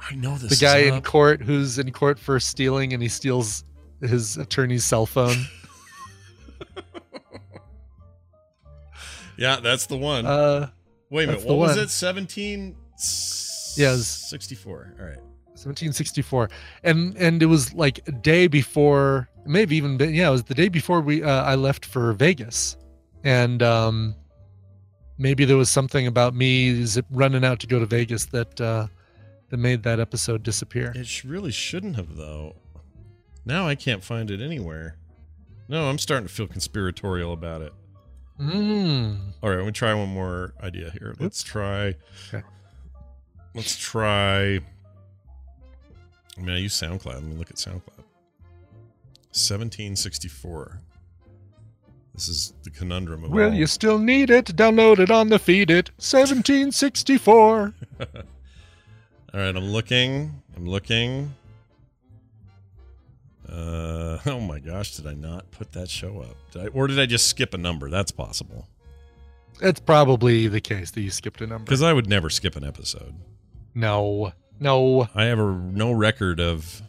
I 0.09 0.15
know 0.15 0.37
this. 0.37 0.57
the 0.57 0.65
guy 0.65 0.77
is 0.79 0.87
in 0.89 0.93
up. 0.95 1.03
court 1.03 1.41
who's 1.41 1.77
in 1.79 1.91
court 1.91 2.17
for 2.19 2.39
stealing 2.39 2.93
and 2.93 3.01
he 3.01 3.09
steals 3.09 3.63
his 4.01 4.37
attorney's 4.37 4.83
cell 4.85 5.05
phone. 5.05 5.37
Yeah, 9.37 9.59
that's 9.59 9.85
the 9.85 9.97
one. 9.97 10.25
uh, 10.25 10.69
Wait 11.11 11.25
a 11.25 11.33
minute. 11.33 11.45
What 11.45 11.57
was 11.59 11.75
one. 11.75 11.85
it? 11.85 11.89
17. 11.89 12.75
Yes. 13.77 14.07
64. 14.29 14.95
All 14.99 15.05
right. 15.05 15.17
1764, 15.57 16.49
and 16.83 17.15
and 17.17 17.41
it 17.41 17.47
was 17.47 17.73
like 17.73 17.99
a 18.07 18.11
day 18.11 18.45
before, 18.45 19.27
maybe 19.47 19.75
even 19.75 19.97
been, 19.97 20.13
yeah, 20.13 20.27
it 20.27 20.31
was 20.31 20.43
the 20.43 20.53
day 20.53 20.69
before 20.69 21.01
we 21.01 21.23
uh, 21.23 21.43
I 21.43 21.55
left 21.55 21.83
for 21.83 22.13
Vegas, 22.13 22.77
and 23.23 23.63
um, 23.63 24.15
maybe 25.17 25.45
there 25.45 25.57
was 25.57 25.69
something 25.71 26.05
about 26.05 26.35
me 26.35 26.83
zip, 26.85 27.07
running 27.09 27.43
out 27.43 27.59
to 27.61 27.67
go 27.67 27.79
to 27.79 27.87
Vegas 27.87 28.25
that 28.27 28.61
uh, 28.61 28.85
that 29.49 29.57
made 29.57 29.83
that 29.83 29.99
episode 29.99 30.43
disappear. 30.43 30.91
It 30.95 31.23
really 31.23 31.51
shouldn't 31.51 31.95
have, 31.95 32.15
though. 32.15 32.55
Now 33.45 33.67
I 33.67 33.75
can't 33.75 34.03
find 34.03 34.29
it 34.29 34.41
anywhere. 34.41 34.97
No, 35.69 35.89
I'm 35.89 35.97
starting 35.97 36.27
to 36.27 36.33
feel 36.33 36.47
conspiratorial 36.47 37.31
about 37.33 37.61
it. 37.61 37.73
Mm. 38.39 39.17
All 39.41 39.49
right, 39.49 39.57
let 39.57 39.65
me 39.65 39.71
try 39.71 39.93
one 39.93 40.09
more 40.09 40.53
idea 40.61 40.91
here. 40.91 41.15
Let's 41.19 41.43
try. 41.43 41.95
Okay. 42.27 42.43
Let's 43.55 43.75
try. 43.75 44.59
I 46.37 46.41
mean, 46.41 46.49
I 46.49 46.59
use 46.59 46.79
SoundCloud. 46.79 47.15
Let 47.15 47.23
me 47.23 47.35
look 47.35 47.49
at 47.49 47.55
SoundCloud. 47.55 48.03
1764. 49.33 50.79
This 52.13 52.27
is 52.27 52.53
the 52.63 52.69
conundrum 52.69 53.23
of 53.23 53.31
Will 53.31 53.49
all. 53.49 53.53
you 53.53 53.67
still 53.67 53.99
need 53.99 54.29
it? 54.29 54.45
Download 54.55 54.99
it 54.99 55.11
on 55.11 55.29
the 55.29 55.39
feed 55.39 55.69
it. 55.69 55.89
1764. 55.97 57.73
All 59.33 59.39
right, 59.39 59.55
I'm 59.55 59.65
looking. 59.65 60.41
I'm 60.55 60.65
looking. 60.65 61.33
Uh, 63.47 64.19
oh 64.25 64.39
my 64.39 64.59
gosh, 64.59 64.95
did 64.95 65.07
I 65.07 65.13
not 65.13 65.49
put 65.51 65.71
that 65.73 65.89
show 65.89 66.21
up? 66.21 66.35
Did 66.51 66.61
I, 66.63 66.67
or 66.67 66.87
did 66.87 66.99
I 66.99 67.05
just 67.05 67.27
skip 67.27 67.53
a 67.53 67.57
number? 67.57 67.89
That's 67.89 68.11
possible. 68.11 68.67
It's 69.61 69.79
probably 69.79 70.47
the 70.47 70.61
case 70.61 70.91
that 70.91 71.01
you 71.01 71.09
skipped 71.09 71.41
a 71.41 71.47
number. 71.47 71.65
Because 71.65 71.81
I 71.81 71.91
would 71.93 72.07
never 72.07 72.29
skip 72.29 72.55
an 72.55 72.63
episode. 72.63 73.15
No, 73.73 74.33
no. 74.59 75.07
I 75.15 75.25
have 75.25 75.39
a 75.39 75.51
no 75.51 75.91
record 75.91 76.39
of. 76.39 76.81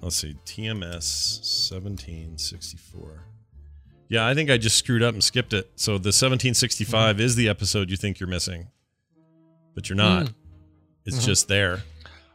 Let's 0.00 0.16
see, 0.16 0.34
TMS 0.46 1.70
1764. 1.70 3.24
Yeah, 4.08 4.26
I 4.26 4.34
think 4.34 4.50
I 4.50 4.56
just 4.56 4.76
screwed 4.76 5.02
up 5.02 5.12
and 5.12 5.22
skipped 5.22 5.52
it. 5.52 5.70
So 5.76 5.92
the 5.92 6.08
1765 6.08 7.20
is 7.20 7.36
the 7.36 7.48
episode 7.48 7.90
you 7.90 7.96
think 7.96 8.18
you're 8.18 8.28
missing, 8.28 8.68
but 9.74 9.88
you're 9.88 9.96
not. 9.96 10.26
Mm. 10.26 10.34
It's 11.06 11.18
Mhm. 11.20 11.24
just 11.26 11.48
there. 11.48 11.82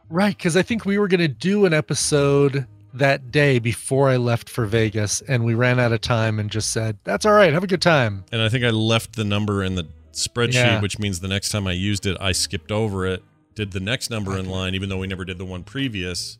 Right, 0.08 0.36
because 0.36 0.56
I 0.56 0.62
think 0.62 0.84
we 0.84 0.98
were 0.98 1.08
going 1.08 1.20
to 1.20 1.28
do 1.28 1.64
an 1.66 1.74
episode 1.74 2.66
that 2.94 3.30
day 3.30 3.58
before 3.58 4.08
I 4.08 4.16
left 4.16 4.48
for 4.48 4.64
Vegas, 4.66 5.20
and 5.28 5.44
we 5.44 5.54
ran 5.54 5.78
out 5.80 5.92
of 5.92 6.00
time 6.00 6.38
and 6.38 6.50
just 6.50 6.70
said, 6.70 6.96
"That's 7.04 7.26
all 7.26 7.32
right. 7.32 7.52
Have 7.52 7.64
a 7.64 7.66
good 7.66 7.82
time." 7.82 8.24
And 8.32 8.40
I 8.40 8.48
think 8.48 8.64
I 8.64 8.70
left 8.70 9.16
the 9.16 9.24
number 9.24 9.62
in 9.62 9.74
the 9.74 9.86
spreadsheet, 10.12 10.54
Yeah. 10.54 10.80
which 10.80 10.98
means 10.98 11.20
the 11.20 11.28
next 11.28 11.50
time 11.50 11.66
I 11.66 11.72
used 11.72 12.06
it, 12.06 12.16
I 12.20 12.32
skipped 12.32 12.72
over 12.72 13.06
it, 13.06 13.22
did 13.54 13.72
the 13.72 13.80
next 13.80 14.08
number 14.10 14.38
in 14.38 14.48
line, 14.48 14.74
even 14.74 14.88
though 14.88 14.96
we 14.98 15.06
never 15.06 15.24
did 15.24 15.36
the 15.38 15.44
one 15.44 15.62
previous. 15.62 16.38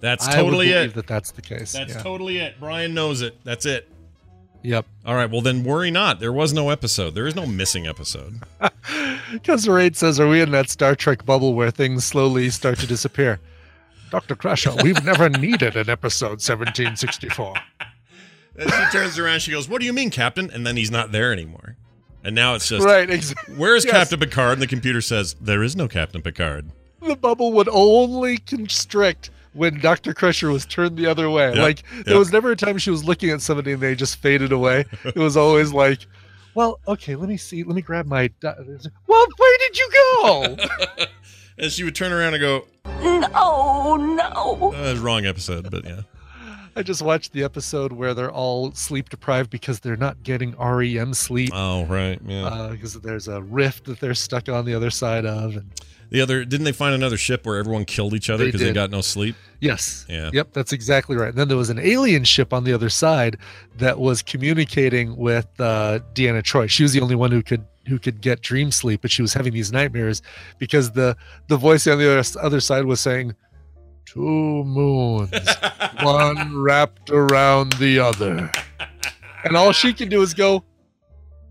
That's 0.00 0.26
totally 0.26 0.68
believe 0.68 0.90
it. 0.90 0.94
that 0.94 1.06
that's 1.06 1.30
the 1.32 1.42
case. 1.42 1.72
That's 1.72 1.94
yeah. 1.94 2.02
totally 2.02 2.38
it. 2.38 2.54
Brian 2.58 2.94
knows 2.94 3.20
it. 3.20 3.36
That's 3.44 3.66
it. 3.66 3.88
Yep. 4.62 4.86
All 5.04 5.14
right. 5.16 5.30
Well, 5.30 5.40
then 5.40 5.64
worry 5.64 5.90
not. 5.90 6.20
There 6.20 6.32
was 6.32 6.52
no 6.52 6.70
episode. 6.70 7.14
There 7.14 7.26
is 7.26 7.34
no 7.34 7.46
missing 7.46 7.86
episode. 7.86 8.40
Customer 9.44 9.78
8 9.80 9.96
says, 9.96 10.20
Are 10.20 10.28
we 10.28 10.40
in 10.40 10.50
that 10.52 10.70
Star 10.70 10.94
Trek 10.94 11.24
bubble 11.24 11.54
where 11.54 11.70
things 11.70 12.04
slowly 12.04 12.48
start 12.50 12.78
to 12.78 12.86
disappear? 12.86 13.40
Dr. 14.10 14.36
Crusher, 14.36 14.74
we've 14.82 15.02
never 15.04 15.28
needed 15.30 15.74
an 15.76 15.88
episode 15.88 16.38
1764. 16.42 17.54
And 18.58 18.70
she 18.70 18.84
turns 18.92 19.18
around. 19.18 19.40
She 19.40 19.50
goes, 19.50 19.68
"What 19.68 19.80
do 19.80 19.86
you 19.86 19.92
mean, 19.94 20.10
Captain?" 20.10 20.50
And 20.50 20.66
then 20.66 20.76
he's 20.76 20.90
not 20.90 21.12
there 21.12 21.32
anymore. 21.32 21.76
And 22.22 22.34
now 22.34 22.54
it's 22.54 22.68
just, 22.68 22.84
Right, 22.86 23.08
exactly. 23.08 23.54
"Where's 23.56 23.84
Yes. 23.86 23.92
Captain 23.94 24.20
Picard?" 24.20 24.52
And 24.52 24.62
the 24.62 24.66
computer 24.66 25.00
says, 25.00 25.34
"There 25.40 25.62
is 25.62 25.74
no 25.74 25.88
Captain 25.88 26.20
Picard." 26.20 26.70
The 27.00 27.16
bubble 27.16 27.52
would 27.54 27.68
only 27.72 28.36
constrict 28.36 29.30
when 29.54 29.78
Dr. 29.80 30.14
Crusher 30.14 30.50
was 30.50 30.64
turned 30.66 30.96
the 30.96 31.06
other 31.06 31.28
way. 31.30 31.48
Yep, 31.50 31.56
Like, 31.58 31.82
there 32.04 32.14
yep. 32.14 32.18
was 32.18 32.32
never 32.32 32.50
a 32.52 32.56
time 32.56 32.78
she 32.78 32.90
was 32.90 33.04
looking 33.04 33.30
at 33.30 33.40
somebody 33.42 33.72
and 33.72 33.82
they 33.82 33.94
just 33.94 34.16
faded 34.16 34.52
away. 34.52 34.84
It 35.04 35.16
was 35.16 35.36
always 35.36 35.72
like, 35.72 36.06
well, 36.54 36.80
okay, 36.88 37.16
let 37.16 37.28
me 37.28 37.36
see. 37.36 37.62
Let 37.64 37.74
me 37.76 37.82
grab 37.82 38.06
my. 38.06 38.28
di- 38.40 38.54
Well, 39.06 39.26
where 39.38 39.58
did 39.58 39.78
you 39.78 39.90
go? 39.92 40.56
and 41.58 41.72
she 41.72 41.82
would 41.84 41.94
turn 41.94 42.12
around 42.12 42.34
and 42.34 42.40
go, 42.40 42.66
No, 43.00 43.96
no. 43.96 44.72
uh, 44.74 44.94
"Wrong 45.00 45.24
episode," 45.26 45.70
but 45.70 45.84
yeah. 45.84 46.02
I 46.74 46.82
just 46.82 47.02
watched 47.02 47.32
the 47.32 47.42
episode 47.44 47.92
where 47.92 48.14
they're 48.14 48.30
all 48.30 48.72
sleep 48.72 49.10
deprived 49.10 49.50
because 49.50 49.80
they're 49.80 49.96
not 49.96 50.22
getting 50.22 50.54
REM 50.58 51.12
sleep. 51.14 51.50
Oh, 51.52 51.84
right. 51.84 52.18
Yeah. 52.26 52.68
because 52.70 52.94
there's 53.00 53.28
a 53.28 53.42
rift 53.42 53.84
that 53.84 54.00
they're 54.00 54.14
stuck 54.14 54.48
on 54.48 54.64
the 54.64 54.74
other 54.74 54.90
side 54.90 55.26
of. 55.26 55.56
And 55.56 55.70
the 56.12 56.20
other 56.20 56.44
didn't 56.44 56.64
they 56.64 56.72
find 56.72 56.94
another 56.94 57.16
ship 57.16 57.44
where 57.46 57.56
everyone 57.58 57.84
killed 57.84 58.14
each 58.14 58.30
other 58.30 58.44
because 58.44 58.60
they 58.60 58.68
did. 58.68 58.74
got 58.74 58.90
no 58.90 59.00
sleep? 59.00 59.34
yes, 59.60 60.04
Yeah. 60.08 60.30
yep, 60.32 60.52
that's 60.52 60.72
exactly 60.72 61.16
right. 61.16 61.30
And 61.30 61.38
then 61.38 61.48
there 61.48 61.56
was 61.56 61.70
an 61.70 61.78
alien 61.78 62.24
ship 62.24 62.52
on 62.52 62.64
the 62.64 62.72
other 62.72 62.88
side 62.90 63.38
that 63.78 63.98
was 63.98 64.22
communicating 64.22 65.16
with 65.16 65.46
uh, 65.58 66.00
Deanna 66.14 66.42
Troi. 66.42 66.68
She 66.68 66.82
was 66.82 66.92
the 66.92 67.00
only 67.00 67.14
one 67.16 67.30
who 67.32 67.42
could 67.42 67.64
who 67.88 67.98
could 67.98 68.20
get 68.20 68.42
dream 68.42 68.70
sleep, 68.70 69.00
but 69.02 69.10
she 69.10 69.22
was 69.22 69.32
having 69.34 69.52
these 69.52 69.72
nightmares 69.72 70.22
because 70.58 70.92
the 70.92 71.16
the 71.48 71.56
voice 71.56 71.86
on 71.86 71.98
the 71.98 72.18
other, 72.18 72.38
other 72.40 72.60
side 72.60 72.84
was 72.84 73.00
saying, 73.00 73.34
two 74.04 74.64
moons, 74.64 75.30
one 76.02 76.56
wrapped 76.62 77.10
around 77.10 77.72
the 77.74 77.98
other," 77.98 78.50
and 79.44 79.56
all 79.56 79.72
she 79.72 79.92
can 79.92 80.08
do 80.08 80.20
is 80.22 80.34
go, 80.34 80.62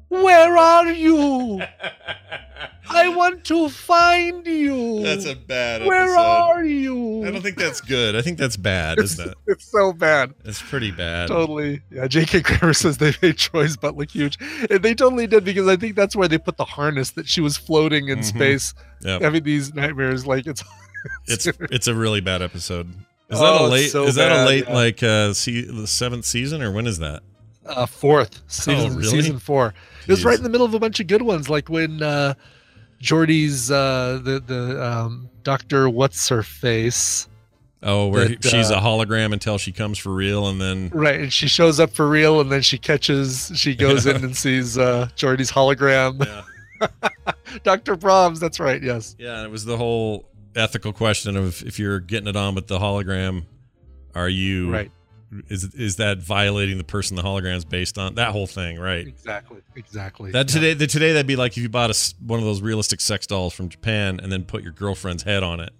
"Where 0.09 0.55
are 0.55 0.91
you? 0.91 1.61
I 2.95 3.07
want 3.09 3.43
to 3.45 3.69
find 3.69 4.45
you." 4.45 5.01
That's 5.03 5.25
a 5.25 5.35
bad 5.35 5.81
episode. 5.81 5.87
Where 5.89 6.03
episode. 6.03 6.19
are 6.19 6.63
you? 6.65 7.25
I 7.25 7.31
don't 7.31 7.41
think 7.41 7.57
that's 7.57 7.81
good. 7.81 8.15
I 8.15 8.21
think 8.21 8.37
that's 8.37 8.57
bad, 8.57 8.99
it's, 8.99 9.13
isn't 9.13 9.31
it? 9.31 9.37
it's 9.47 9.65
so 9.71 9.93
bad. 9.93 10.33
It's 10.45 10.61
pretty 10.61 10.91
bad. 10.91 11.27
Totally. 11.29 11.81
Yeah, 11.91 12.07
J.K. 12.07 12.41
Kramer 12.41 12.73
says 12.75 12.97
they 12.97 13.13
made 13.21 13.37
Troi's 13.37 13.77
butt 13.77 13.97
look 13.97 14.11
huge. 14.11 14.37
And 14.69 14.81
they 14.83 14.93
totally 14.93 15.27
did 15.27 15.43
because 15.43 15.67
I 15.67 15.75
think 15.75 15.95
that's 15.95 16.15
where 16.15 16.27
they 16.27 16.37
put 16.37 16.57
the 16.57 16.65
harness 16.65 17.11
that 17.11 17.27
she 17.27 17.41
was 17.41 17.57
floating 17.57 18.09
in 18.09 18.19
Mhm. 18.19 18.25
space, 18.25 18.73
Yep. 19.03 19.21
having 19.21 19.43
these 19.43 19.73
nightmares. 19.73 20.25
Like 20.27 20.45
it's 20.47 20.63
It's 21.27 21.47
it's 21.47 21.87
a 21.87 21.95
really 21.95 22.21
bad 22.21 22.41
episode. 22.43 22.87
Is 23.29 23.39
that 23.39 23.45
Oh, 23.61 23.65
a 23.65 23.69
late? 23.69 23.89
so 23.89 24.03
is 24.03 24.15
that 24.15 24.31
a 24.31 24.45
late 24.45 24.65
yeah. 24.67 24.73
like 24.75 25.01
uh 25.01 25.33
see 25.33 25.61
the 25.61 25.87
seventh 25.87 26.25
season 26.25 26.61
or 26.61 26.71
when 26.71 26.85
is 26.85 26.99
that? 26.99 27.23
uh, 27.65 27.85
fourth 27.85 28.41
season, 28.47 28.91
Oh, 28.91 28.95
really? 28.95 29.03
season 29.09 29.39
four. 29.39 29.73
It 30.07 30.11
was 30.11 30.25
right 30.25 30.35
in 30.37 30.43
the 30.43 30.49
middle 30.49 30.65
of 30.65 30.73
a 30.73 30.79
bunch 30.79 30.99
of 30.99 31.07
good 31.07 31.21
ones, 31.21 31.47
like 31.49 31.69
when 31.69 32.01
uh, 32.03 32.33
Geordi's 33.01 33.71
uh, 33.71 34.19
the 34.23 34.39
the 34.39 34.83
um, 34.83 35.29
Doctor 35.43 35.89
What's 35.89 36.29
Her 36.29 36.43
Face. 36.43 37.27
Oh, 37.83 38.07
where 38.09 38.29
That, 38.29 38.43
she's 38.43 38.69
uh, 38.69 38.75
a 38.75 38.79
hologram 38.79 39.33
until 39.33 39.57
she 39.57 39.71
comes 39.71 39.97
for 39.97 40.13
real, 40.13 40.47
and 40.47 40.61
then 40.61 40.89
Right, 40.93 41.19
and 41.19 41.33
she 41.33 41.47
shows 41.47 41.79
up 41.79 41.89
for 41.91 42.07
real, 42.07 42.39
and 42.39 42.51
then 42.51 42.61
she 42.61 42.77
catches. 42.77 43.51
She 43.55 43.75
goes 43.75 44.05
in 44.05 44.17
and 44.23 44.37
sees 44.37 44.77
uh, 44.77 45.09
Geordi's 45.15 45.51
hologram. 45.51 46.23
yeah, 46.23 46.87
Doctor 47.63 47.95
Brahms. 47.95 48.39
That's 48.39 48.59
right. 48.59 48.81
Yes. 48.81 49.15
yeah, 49.17 49.43
it 49.43 49.49
was 49.49 49.65
the 49.65 49.77
whole 49.77 50.27
ethical 50.55 50.93
question 50.93 51.35
of 51.35 51.63
if 51.63 51.79
you're 51.79 51.99
getting 51.99 52.27
it 52.27 52.35
on 52.35 52.53
with 52.53 52.67
the 52.67 52.77
hologram, 52.77 53.45
are 54.13 54.29
you 54.29 54.71
Right. 54.71 54.91
Is 55.47 55.63
is 55.75 55.95
that 55.95 56.17
violating 56.17 56.77
the 56.77 56.83
person 56.83 57.15
the 57.15 57.21
hologram's 57.23 57.63
based 57.63 57.97
on? 57.97 58.15
That 58.15 58.31
whole 58.33 58.47
thing, 58.47 58.77
right? 58.77 59.07
Exactly. 59.07 59.59
Exactly. 59.77 60.31
That 60.31 60.49
Yeah. 60.49 60.53
today, 60.59 60.73
the, 60.73 60.87
today 60.87 61.13
that'd 61.13 61.25
be 61.25 61.37
like 61.37 61.53
if 61.53 61.63
you 61.63 61.69
bought 61.69 61.89
a 61.89 62.13
one 62.25 62.37
of 62.39 62.43
those 62.45 62.61
realistic 62.61 62.99
sex 62.99 63.25
dolls 63.27 63.53
from 63.53 63.69
Japan 63.69 64.19
and 64.21 64.29
then 64.31 64.43
put 64.43 64.61
your 64.61 64.73
girlfriend's 64.73 65.23
head 65.23 65.41
on 65.41 65.61
it, 65.61 65.71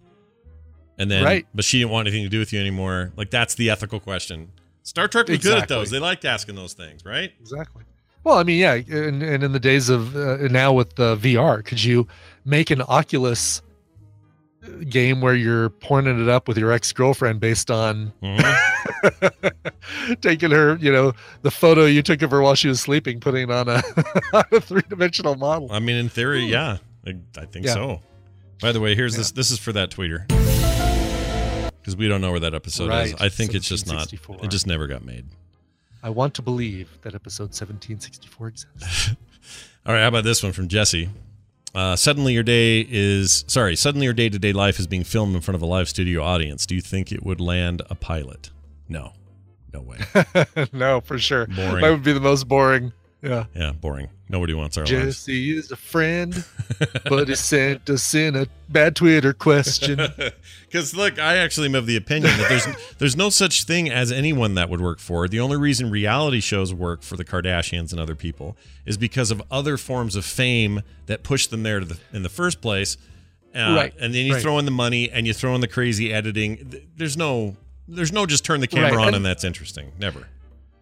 and 0.98 1.12
then 1.12 1.24
Right. 1.26 1.46
but 1.54 1.66
she 1.66 1.80
didn't 1.80 1.92
want 1.92 2.08
anything 2.08 2.24
to 2.24 2.30
do 2.30 2.40
with 2.40 2.54
you 2.54 2.62
anymore. 2.62 3.12
Like 3.18 3.30
that's 3.30 3.56
the 3.56 3.70
ethical 3.70 4.00
question. 4.00 4.50
Star 4.84 5.08
Trek 5.10 5.28
was 5.28 5.40
good 5.40 5.58
at 5.58 5.68
those. 5.68 5.90
They 5.90 6.00
liked 6.00 6.24
asking 6.24 6.56
those 6.56 6.72
things, 6.74 7.04
right? 7.06 7.32
Exactly. 7.42 7.84
Well, 8.24 8.38
I 8.38 8.44
mean, 8.44 8.58
yeah, 8.60 8.74
and, 8.76 9.22
and 9.22 9.44
in 9.44 9.52
the 9.52 9.60
days 9.60 9.90
of 9.90 10.16
uh, 10.16 10.38
now 10.50 10.72
with 10.74 10.96
the 10.96 11.18
VR, 11.18 11.64
could 11.66 11.84
you 11.84 12.08
make 12.46 12.70
an 12.72 12.82
Oculus 12.84 13.62
uh, 14.64 14.70
game 14.90 15.22
where 15.22 15.36
you're 15.36 15.70
pointing 15.72 16.22
it 16.22 16.30
up 16.30 16.48
with 16.48 16.58
your 16.58 16.72
ex 16.72 16.94
girlfriend 16.94 17.40
based 17.40 17.70
on 17.70 18.14
Mhm. 18.24 18.58
taking 20.22 20.52
her, 20.52 20.76
you 20.78 20.92
know, 20.92 21.14
the 21.42 21.52
photo 21.52 21.86
you 21.86 22.02
took 22.02 22.22
of 22.22 22.32
her 22.32 22.42
while 22.42 22.56
she 22.56 22.68
was 22.68 22.80
sleeping, 22.82 23.20
putting 23.20 23.50
on 23.52 23.68
a, 23.70 23.82
a 24.52 24.62
three 24.62 24.84
dimensional 24.90 25.36
model? 25.36 25.72
I 25.72 25.80
mean, 25.80 25.96
in 25.96 26.10
theory, 26.10 26.46
yeah, 26.46 26.78
I, 27.06 27.16
I 27.38 27.46
think 27.46 27.66
Yeah. 27.66 27.74
so. 27.74 28.02
By 28.62 28.72
the 28.72 28.80
way, 28.80 28.96
here's 28.96 29.14
Yeah. 29.14 29.20
this. 29.20 29.32
This 29.32 29.52
is 29.52 29.58
for 29.60 29.74
that 29.74 29.90
tweeter 29.90 30.28
because 31.80 31.96
we 31.96 32.08
don't 32.08 32.22
know 32.22 32.30
where 32.32 32.40
that 32.42 32.54
episode 32.54 32.92
is. 33.06 33.14
I 33.20 33.30
think 33.30 33.56
it's 33.56 33.68
just 33.68 33.88
not. 33.88 34.12
It 34.14 34.50
just 34.52 34.68
never 34.68 34.88
got 34.88 35.04
made. 35.04 35.26
I 36.04 36.10
want 36.10 36.34
to 36.36 36.42
believe 36.42 36.90
that 37.02 37.14
episode 37.16 37.50
1764 37.56 38.48
exists. 38.48 39.10
All 39.86 39.94
right, 39.94 40.02
how 40.02 40.08
about 40.08 40.24
this 40.24 40.44
one 40.44 40.52
from 40.52 40.68
Jesse? 40.68 41.10
Uh, 41.74 41.96
suddenly 41.96 42.34
your 42.34 42.44
day 42.44 42.86
is 42.90 43.46
sorry. 43.48 43.76
Suddenly 43.76 44.06
your 44.06 44.14
day 44.14 44.30
to 44.30 44.38
day 44.38 44.52
life 44.54 44.78
is 44.80 44.88
being 44.88 45.04
filmed 45.04 45.36
in 45.36 45.42
front 45.42 45.56
of 45.56 45.62
a 45.62 45.66
live 45.66 45.88
studio 45.90 46.22
audience. 46.22 46.66
Do 46.66 46.76
you 46.76 46.82
think 46.82 47.12
it 47.12 47.24
would 47.24 47.40
land 47.40 47.82
a 47.90 47.96
pilot? 47.96 48.52
No, 48.92 49.14
no 49.74 49.82
way. 49.82 50.00
no, 50.74 51.00
for 51.02 51.18
sure. 51.18 51.48
Boring. 51.48 51.82
That 51.82 51.90
would 51.92 52.04
be 52.04 52.12
the 52.14 52.20
most 52.20 52.48
boring. 52.48 52.92
Yeah. 53.22 53.46
Yeah, 53.56 53.72
boring. 53.72 54.10
Nobody 54.30 54.54
wants 54.54 54.78
our 54.78 54.84
lives. 54.86 54.90
Jesse 54.90 55.56
is 55.56 55.72
a 55.72 55.76
friend, 55.76 56.44
but 57.06 57.30
he 57.30 57.36
sent 57.36 57.90
us 57.90 58.14
in 58.16 58.36
a 58.36 58.48
bad 58.68 58.96
Twitter 58.96 59.34
question. 59.34 60.00
Because 60.66 60.96
look, 60.96 61.20
I 61.20 61.36
actually 61.36 61.68
am 61.68 61.76
of 61.76 61.86
the 61.86 61.98
opinion 61.98 62.32
that 62.38 62.48
there's 62.48 62.66
there's 62.98 63.16
no 63.18 63.30
such 63.30 63.66
thing 63.66 63.90
as 63.90 64.10
anyone 64.10 64.56
that 64.56 64.70
would 64.70 64.80
work 64.80 65.00
for. 65.00 65.28
The 65.28 65.42
only 65.42 65.58
reason 65.58 65.90
reality 65.92 66.40
shows 66.40 66.74
work 66.74 67.04
for 67.04 67.18
the 67.18 67.26
Kardashians 67.26 67.92
and 67.92 68.00
other 68.00 68.16
people 68.16 68.56
is 68.86 68.98
because 68.98 69.32
of 69.32 69.42
other 69.52 69.76
forms 69.76 70.16
of 70.16 70.24
fame 70.24 70.82
that 71.08 71.24
push 71.24 71.48
them 71.48 71.64
there 71.64 71.82
to 71.82 71.86
the, 71.86 72.00
in 72.14 72.24
the 72.24 72.30
first 72.30 72.62
place. 72.62 72.96
Uh, 73.54 73.74
Right, 73.76 73.94
And 74.00 74.16
then 74.16 74.26
you 74.26 74.36
right. 74.36 74.42
throw 74.42 74.60
in 74.60 74.64
the 74.66 74.72
money 74.72 75.10
and 75.12 75.28
you 75.28 75.34
throw 75.34 75.54
in 75.56 75.60
the 75.62 75.68
crazy 75.68 76.14
editing. 76.14 76.74
There's 76.96 77.18
no 77.18 77.58
there's 77.96 78.12
no 78.12 78.26
just 78.26 78.44
turn 78.46 78.60
the 78.62 78.68
camera 78.68 78.92
Right, 78.92 79.02
on 79.02 79.08
and- 79.10 79.16
and 79.18 79.26
that's 79.26 79.44
interesting. 79.44 79.92
Never. 80.00 80.28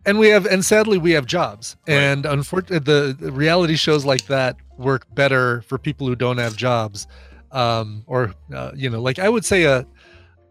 and 0.06 0.18
we 0.20 0.30
have 0.30 0.46
and 0.46 0.64
sadly 0.64 0.98
we 0.98 1.12
have 1.12 1.26
jobs 1.26 1.76
Right. 1.88 1.96
and 1.96 2.26
unfortunately 2.26 2.80
the, 2.80 3.14
the 3.20 3.32
reality 3.32 3.76
shows 3.76 4.06
like 4.06 4.26
that 4.28 4.56
work 4.78 5.06
better 5.14 5.62
for 5.64 5.78
people 5.78 6.08
who 6.08 6.16
don't 6.16 6.38
have 6.38 6.56
jobs 6.56 7.06
um 7.52 8.04
or 8.08 8.34
uh, 8.56 8.72
you 8.76 8.90
know 8.90 9.02
like 9.02 9.20
i 9.20 9.28
would 9.28 9.44
say 9.44 9.64
a 9.64 9.86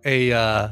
a 0.05 0.33
uh 0.33 0.69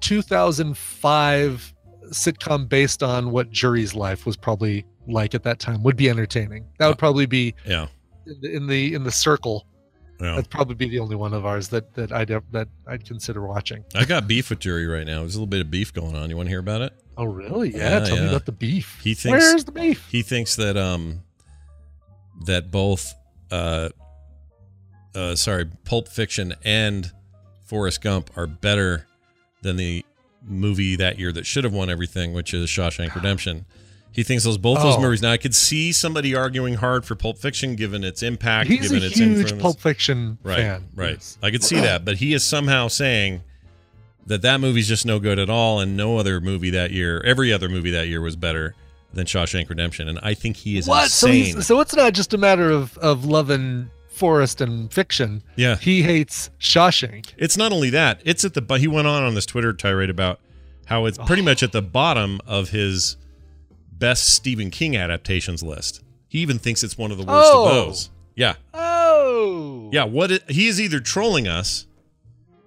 2005 0.00 1.74
sitcom 2.10 2.68
based 2.68 3.02
on 3.02 3.30
what 3.30 3.50
jury's 3.50 3.94
life 3.94 4.26
was 4.26 4.36
probably 4.36 4.84
like 5.08 5.34
at 5.34 5.42
that 5.42 5.58
time 5.58 5.82
would 5.82 5.96
be 5.96 6.08
entertaining 6.10 6.64
that 6.78 6.86
would 6.88 6.98
probably 6.98 7.26
be 7.26 7.54
Yeah. 7.66 7.86
in 8.26 8.40
the 8.40 8.54
in 8.56 8.66
the, 8.66 8.94
in 8.94 9.04
the 9.04 9.10
circle 9.12 9.66
Yeah. 10.20 10.32
that'd 10.36 10.50
probably 10.50 10.74
be 10.74 10.88
the 10.88 10.98
only 10.98 11.16
one 11.16 11.32
of 11.32 11.46
ours 11.46 11.68
that 11.68 11.94
that 11.94 12.12
i'd 12.12 12.28
that 12.52 12.68
i'd 12.88 13.04
consider 13.06 13.46
watching 13.46 13.84
I 13.94 14.04
got 14.04 14.28
beef 14.28 14.50
with 14.50 14.58
Jury 14.58 14.86
right 14.86 15.06
now. 15.06 15.20
There's 15.20 15.34
a 15.34 15.38
little 15.38 15.46
bit 15.46 15.60
of 15.62 15.70
beef 15.70 15.92
going 15.94 16.14
on. 16.14 16.28
You 16.28 16.36
want 16.36 16.46
to 16.46 16.50
hear 16.50 16.58
about 16.60 16.82
it? 16.82 16.92
oh 17.16 17.24
really 17.24 17.70
yeah, 17.70 17.98
Yeah, 18.00 18.04
tell 18.04 18.16
me 18.16 18.28
about 18.28 18.46
the 18.46 18.52
beef 18.52 19.00
He 19.02 19.14
thinks- 19.14 19.38
where's 19.42 19.64
the 19.64 19.72
beef 19.72 20.06
he 20.10 20.22
thinks 20.22 20.56
that 20.56 20.76
um 20.76 21.22
that 22.46 22.70
both 22.70 23.14
uh 23.50 23.88
uh 25.14 25.34
sorry 25.34 25.66
pulp 25.84 26.08
fiction 26.08 26.54
and 26.64 27.10
forrest 27.66 28.00
gump 28.02 28.30
are 28.36 28.46
better 28.46 29.06
than 29.62 29.76
the 29.76 30.04
movie 30.42 30.96
that 30.96 31.18
year 31.18 31.32
that 31.32 31.44
should 31.46 31.64
have 31.64 31.72
won 31.74 31.90
everything 31.90 32.32
which 32.32 32.54
is 32.54 32.68
shawshank 32.68 33.14
redemption 33.14 33.64
he 34.12 34.22
thinks 34.22 34.44
those 34.44 34.58
both 34.58 34.78
those 34.82 34.96
Oh. 34.96 35.00
movies 35.00 35.22
now 35.22 35.30
i 35.32 35.36
could 35.36 35.54
see 35.54 35.92
somebody 35.92 36.34
arguing 36.34 36.74
hard 36.74 37.04
for 37.04 37.14
pulp 37.14 37.38
fiction 37.38 37.76
given 37.76 38.04
its 38.04 38.22
impact 38.22 38.68
he's 38.68 38.90
a 38.90 38.94
given 38.94 39.02
its 39.08 39.16
huge 39.18 39.28
influence 39.38 39.62
pulp 39.62 39.80
fiction 39.80 40.38
right 40.42 40.56
fan 40.56 40.88
right 40.94 41.14
Yes. 41.14 41.38
i 41.42 41.50
could 41.50 41.62
see 41.64 41.76
that 41.80 42.04
but 42.04 42.16
he 42.16 42.34
is 42.34 42.44
somehow 42.44 42.88
saying 42.88 43.42
that 44.26 44.42
that 44.42 44.60
movie's 44.60 44.88
just 44.88 45.06
no 45.06 45.18
good 45.18 45.38
at 45.38 45.48
all 45.50 45.80
and 45.80 45.96
no 45.96 46.18
other 46.18 46.40
movie 46.40 46.70
that 46.70 46.90
year 46.90 47.20
every 47.24 47.52
other 47.52 47.68
movie 47.68 47.90
that 47.90 48.08
year 48.08 48.20
was 48.20 48.36
better 48.36 48.74
than 49.12 49.26
Shawshank 49.26 49.68
Redemption 49.68 50.08
and 50.08 50.20
I 50.22 50.34
think 50.34 50.56
he 50.56 50.78
is 50.78 50.86
What? 50.86 51.10
So, 51.10 51.26
insane. 51.26 51.56
he's, 51.56 51.66
so 51.66 51.80
it's 51.80 51.96
not 51.96 52.12
just 52.12 52.32
a 52.32 52.38
matter 52.38 52.70
of 52.70 52.96
of 52.98 53.24
loving 53.24 53.90
Forrest 54.08 54.60
and 54.60 54.92
fiction. 54.92 55.42
Yeah. 55.56 55.76
He 55.76 56.02
hates 56.02 56.50
Shawshank. 56.60 57.32
It's 57.38 57.56
not 57.56 57.72
only 57.72 57.88
that; 57.90 58.20
it's 58.22 58.44
at 58.44 58.52
the. 58.52 58.60
But 58.60 58.80
he 58.80 58.86
went 58.86 59.08
on 59.08 59.22
on 59.24 59.34
this 59.34 59.46
Twitter 59.46 59.72
tirade 59.72 60.10
about 60.10 60.40
how 60.84 61.06
it's 61.06 61.16
pretty 61.16 61.40
oh. 61.40 61.46
much 61.46 61.62
at 61.62 61.72
the 61.72 61.80
bottom 61.80 62.38
of 62.46 62.68
his 62.68 63.16
best 64.00 64.34
Stephen 64.34 64.70
King 64.70 64.96
adaptations 64.96 65.62
list. 65.62 66.02
He 66.28 66.40
even 66.40 66.58
thinks 66.58 66.82
it's 66.82 66.98
one 66.98 67.12
of 67.12 67.18
the 67.18 67.24
worst 67.24 67.50
Oh. 67.54 67.68
of 67.68 67.74
those. 67.74 68.10
Yeah, 68.34 68.54
Oh. 68.74 69.90
yeah. 69.92 70.04
What 70.04 70.32
it, 70.32 70.50
he 70.50 70.66
is 70.66 70.80
either 70.80 70.98
trolling 71.00 71.46
us 71.46 71.86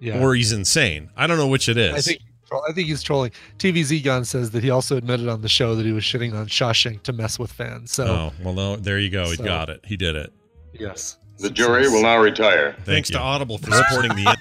Yeah. 0.00 0.20
or 0.20 0.34
he's 0.34 0.52
insane. 0.52 1.10
I 1.16 1.26
don't 1.26 1.36
know 1.36 1.48
which 1.48 1.68
it 1.68 1.76
is. 1.76 1.94
I 1.94 2.00
think 2.00 2.20
I 2.68 2.72
think 2.72 2.86
he's 2.86 3.02
trolling. 3.02 3.32
TVZ 3.58 4.04
Gun 4.04 4.24
says 4.24 4.52
that 4.52 4.62
he 4.62 4.70
also 4.70 4.96
admitted 4.96 5.28
on 5.28 5.40
the 5.42 5.48
show 5.48 5.74
that 5.74 5.84
he 5.84 5.90
was 5.92 6.04
shitting 6.04 6.34
on 6.34 6.46
Shawshank 6.46 7.02
to 7.02 7.12
mess 7.12 7.36
with 7.38 7.50
fans. 7.50 7.90
So 7.90 8.06
Oh 8.06 8.32
well, 8.44 8.54
no. 8.54 8.76
There 8.76 8.98
you 9.00 9.10
go. 9.10 9.24
He 9.30 9.36
So- 9.36 9.44
got 9.44 9.68
it. 9.70 9.80
He 9.84 9.96
did 9.96 10.14
it. 10.14 10.32
yes. 10.72 11.16
The 11.38 11.50
jury 11.50 11.88
will 11.88 12.02
now 12.02 12.18
retire. 12.18 12.76
Thanks 12.84 13.10
you. 13.10 13.16
to 13.16 13.20
Audible 13.20 13.58
for 13.58 13.72
supporting 13.72 14.12
the. 14.14 14.36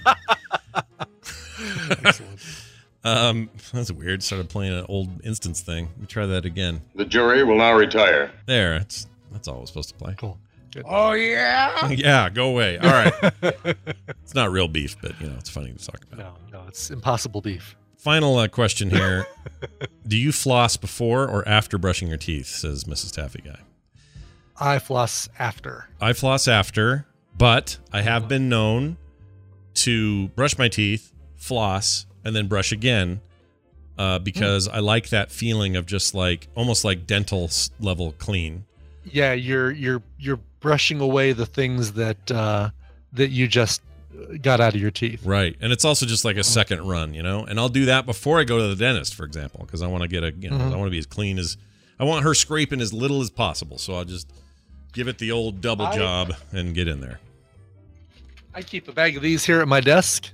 Excellent. 3.04 3.30
Um, 3.30 3.49
that's 3.74 3.91
weird. 3.91 4.24
Started 4.24 4.49
playing 4.49 4.74
an 4.74 4.86
old 4.89 5.10
instance 5.26 5.62
thing. 5.62 5.89
Let 5.89 5.99
me 5.99 6.08
try 6.08 6.26
that 6.26 6.45
again. 6.45 6.82
The 6.95 7.06
jury 7.06 7.43
will 7.43 7.58
now 7.58 7.74
retire. 7.74 8.32
There. 8.45 8.76
It's 8.76 9.08
that's 9.32 9.47
all 9.47 9.58
I 9.58 9.62
was 9.62 9.70
supposed 9.70 9.89
to 9.89 9.95
play. 9.95 10.16
Cool. 10.18 10.38
Good. 10.74 10.86
Oh 10.88 11.12
yeah. 11.14 11.89
yeah, 11.89 12.30
go 12.30 12.49
away. 12.49 12.78
All 12.78 12.89
right. 12.89 13.14
it's 14.24 14.34
not 14.34 14.51
real 14.51 14.68
beef, 14.68 14.95
but 15.01 15.20
you 15.22 15.28
know 15.28 15.36
it's 15.38 15.49
funny 15.49 15.72
to 15.72 15.86
talk 15.86 16.01
about. 16.12 16.18
No, 16.51 16.60
no, 16.60 16.68
it's 16.68 16.89
impossible 16.89 17.41
beef. 17.41 17.76
Final 17.97 18.38
uh, 18.38 18.47
question 18.47 18.89
here: 18.89 19.28
Do 20.08 20.18
you 20.18 20.32
floss 20.32 20.76
before 20.78 21.28
or 21.28 21.47
after 21.47 21.78
brushing 21.78 22.08
your 22.08 22.18
teeth? 22.18 22.47
Says 22.47 22.86
Mrs. 22.86 23.14
Taffy 23.14 23.41
Guy. 23.41 23.60
I 24.60 24.80
floss 24.80 25.30
after. 25.39 25.88
I 26.01 26.14
floss 26.14 26.47
after, 26.47 27.06
but 27.38 27.78
I 27.91 28.01
have 28.01 28.28
been 28.28 28.49
known 28.49 28.97
to 29.76 30.28
brush 30.30 30.58
my 30.58 30.68
teeth, 30.68 31.12
floss, 31.36 32.06
and 32.24 32.36
then 32.36 32.47
brush 32.47 32.71
again 32.71 33.21
uh, 33.97 34.19
because 34.19 34.67
I 34.67 34.80
like 34.80 35.09
that 35.09 35.32
feeling 35.32 35.76
of 35.76 35.86
just 35.86 36.15
like 36.15 36.47
almost 36.55 36.84
like 36.84 37.05
dental 37.05 37.49
level 37.80 38.13
clean. 38.13 38.65
Yeah, 39.05 39.34
you're 39.34 39.71
you're 39.71 40.01
you're 40.17 40.39
brushing 40.59 41.01
away 41.01 41.34
the 41.34 41.45
things 41.45 41.93
that 41.93 42.32
uh, 42.32 42.69
that 43.13 43.30
you 43.30 43.47
just 43.47 43.82
got 44.41 44.61
out 44.61 44.76
of 44.76 44.82
your 44.82 44.91
teeth. 44.91 45.26
Right. 45.26 45.55
And 45.59 45.71
it's 45.71 45.86
also 45.86 46.05
just 46.05 46.26
like 46.26 46.38
a 46.38 46.43
second 46.43 46.88
run, 46.88 47.13
you 47.13 47.24
know? 47.24 47.43
And 47.45 47.59
I'll 47.59 47.69
do 47.69 47.86
that 47.86 48.05
before 48.05 48.39
I 48.39 48.43
go 48.43 48.57
to 48.57 48.67
the 48.67 48.76
dentist, 48.76 49.15
for 49.15 49.26
example, 49.26 49.61
because 49.65 49.82
I 49.82 49.88
want 49.88 50.03
to 50.03 50.07
get 50.07 50.24
a, 50.24 50.32
you 50.32 50.49
know, 50.49 50.57
I 50.57 50.76
want 50.76 50.86
to 50.86 50.91
be 50.91 50.99
as 50.99 51.05
clean 51.05 51.39
as, 51.39 51.57
I 51.99 52.03
want 52.03 52.24
her 52.24 52.34
scraping 52.34 52.82
as 52.82 52.93
little 52.93 53.21
as 53.21 53.30
possible. 53.30 53.78
So 53.78 53.95
I'll 53.95 54.05
just 54.05 54.32
give 54.93 55.07
it 55.07 55.17
the 55.17 55.32
old 55.32 55.61
double 55.61 55.86
I- 55.88 55.95
job 55.95 56.34
and 56.51 56.74
get 56.74 56.88
in 56.88 57.01
there. 57.01 57.19
I 58.55 58.61
keep 58.61 58.88
a 58.88 58.91
bag 58.91 59.17
of 59.17 59.24
these 59.24 59.43
here 59.43 59.61
at 59.61 59.67
my 59.67 59.82
desk. 59.82 60.30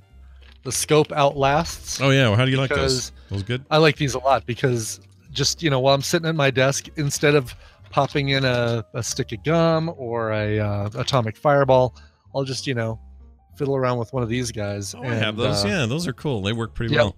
The 0.63 0.71
scope 0.71 1.11
outlasts. 1.11 2.01
Oh, 2.01 2.09
yeah. 2.09 2.27
Well, 2.27 2.35
how 2.35 2.45
do 2.45 2.51
you 2.51 2.57
like 2.57 2.69
those? 2.69 3.11
Those 3.29 3.43
good? 3.43 3.63
I 3.71 3.77
like 3.77 3.95
these 3.95 4.13
a 4.13 4.19
lot 4.19 4.45
because 4.45 4.99
just 5.31 5.61
you 5.63 5.69
know 5.69 5.79
while 5.79 5.95
I'm 5.95 6.01
sitting 6.01 6.27
at 6.27 6.35
my 6.35 6.51
desk, 6.51 6.87
instead 6.97 7.35
of 7.35 7.55
popping 7.91 8.29
in 8.29 8.43
a, 8.45 8.85
a 8.93 9.01
stick 9.03 9.31
of 9.31 9.43
gum 9.43 9.93
or 9.97 10.31
a 10.31 10.59
uh, 10.59 10.89
atomic 10.95 11.37
fireball, 11.37 11.95
I'll 12.35 12.43
just 12.43 12.67
you 12.67 12.73
know 12.73 12.99
fiddle 13.55 13.75
around 13.75 13.97
with 13.99 14.11
one 14.13 14.23
of 14.23 14.29
these 14.29 14.51
guys. 14.51 14.95
Oh, 14.95 15.03
I 15.03 15.13
have 15.15 15.37
those. 15.37 15.63
uh, 15.63 15.67
yeah. 15.67 15.85
Those 15.85 16.07
are 16.07 16.13
cool. 16.13 16.41
They 16.41 16.53
work 16.53 16.73
pretty 16.73 16.93
Yep. 16.93 17.03
well. 17.03 17.15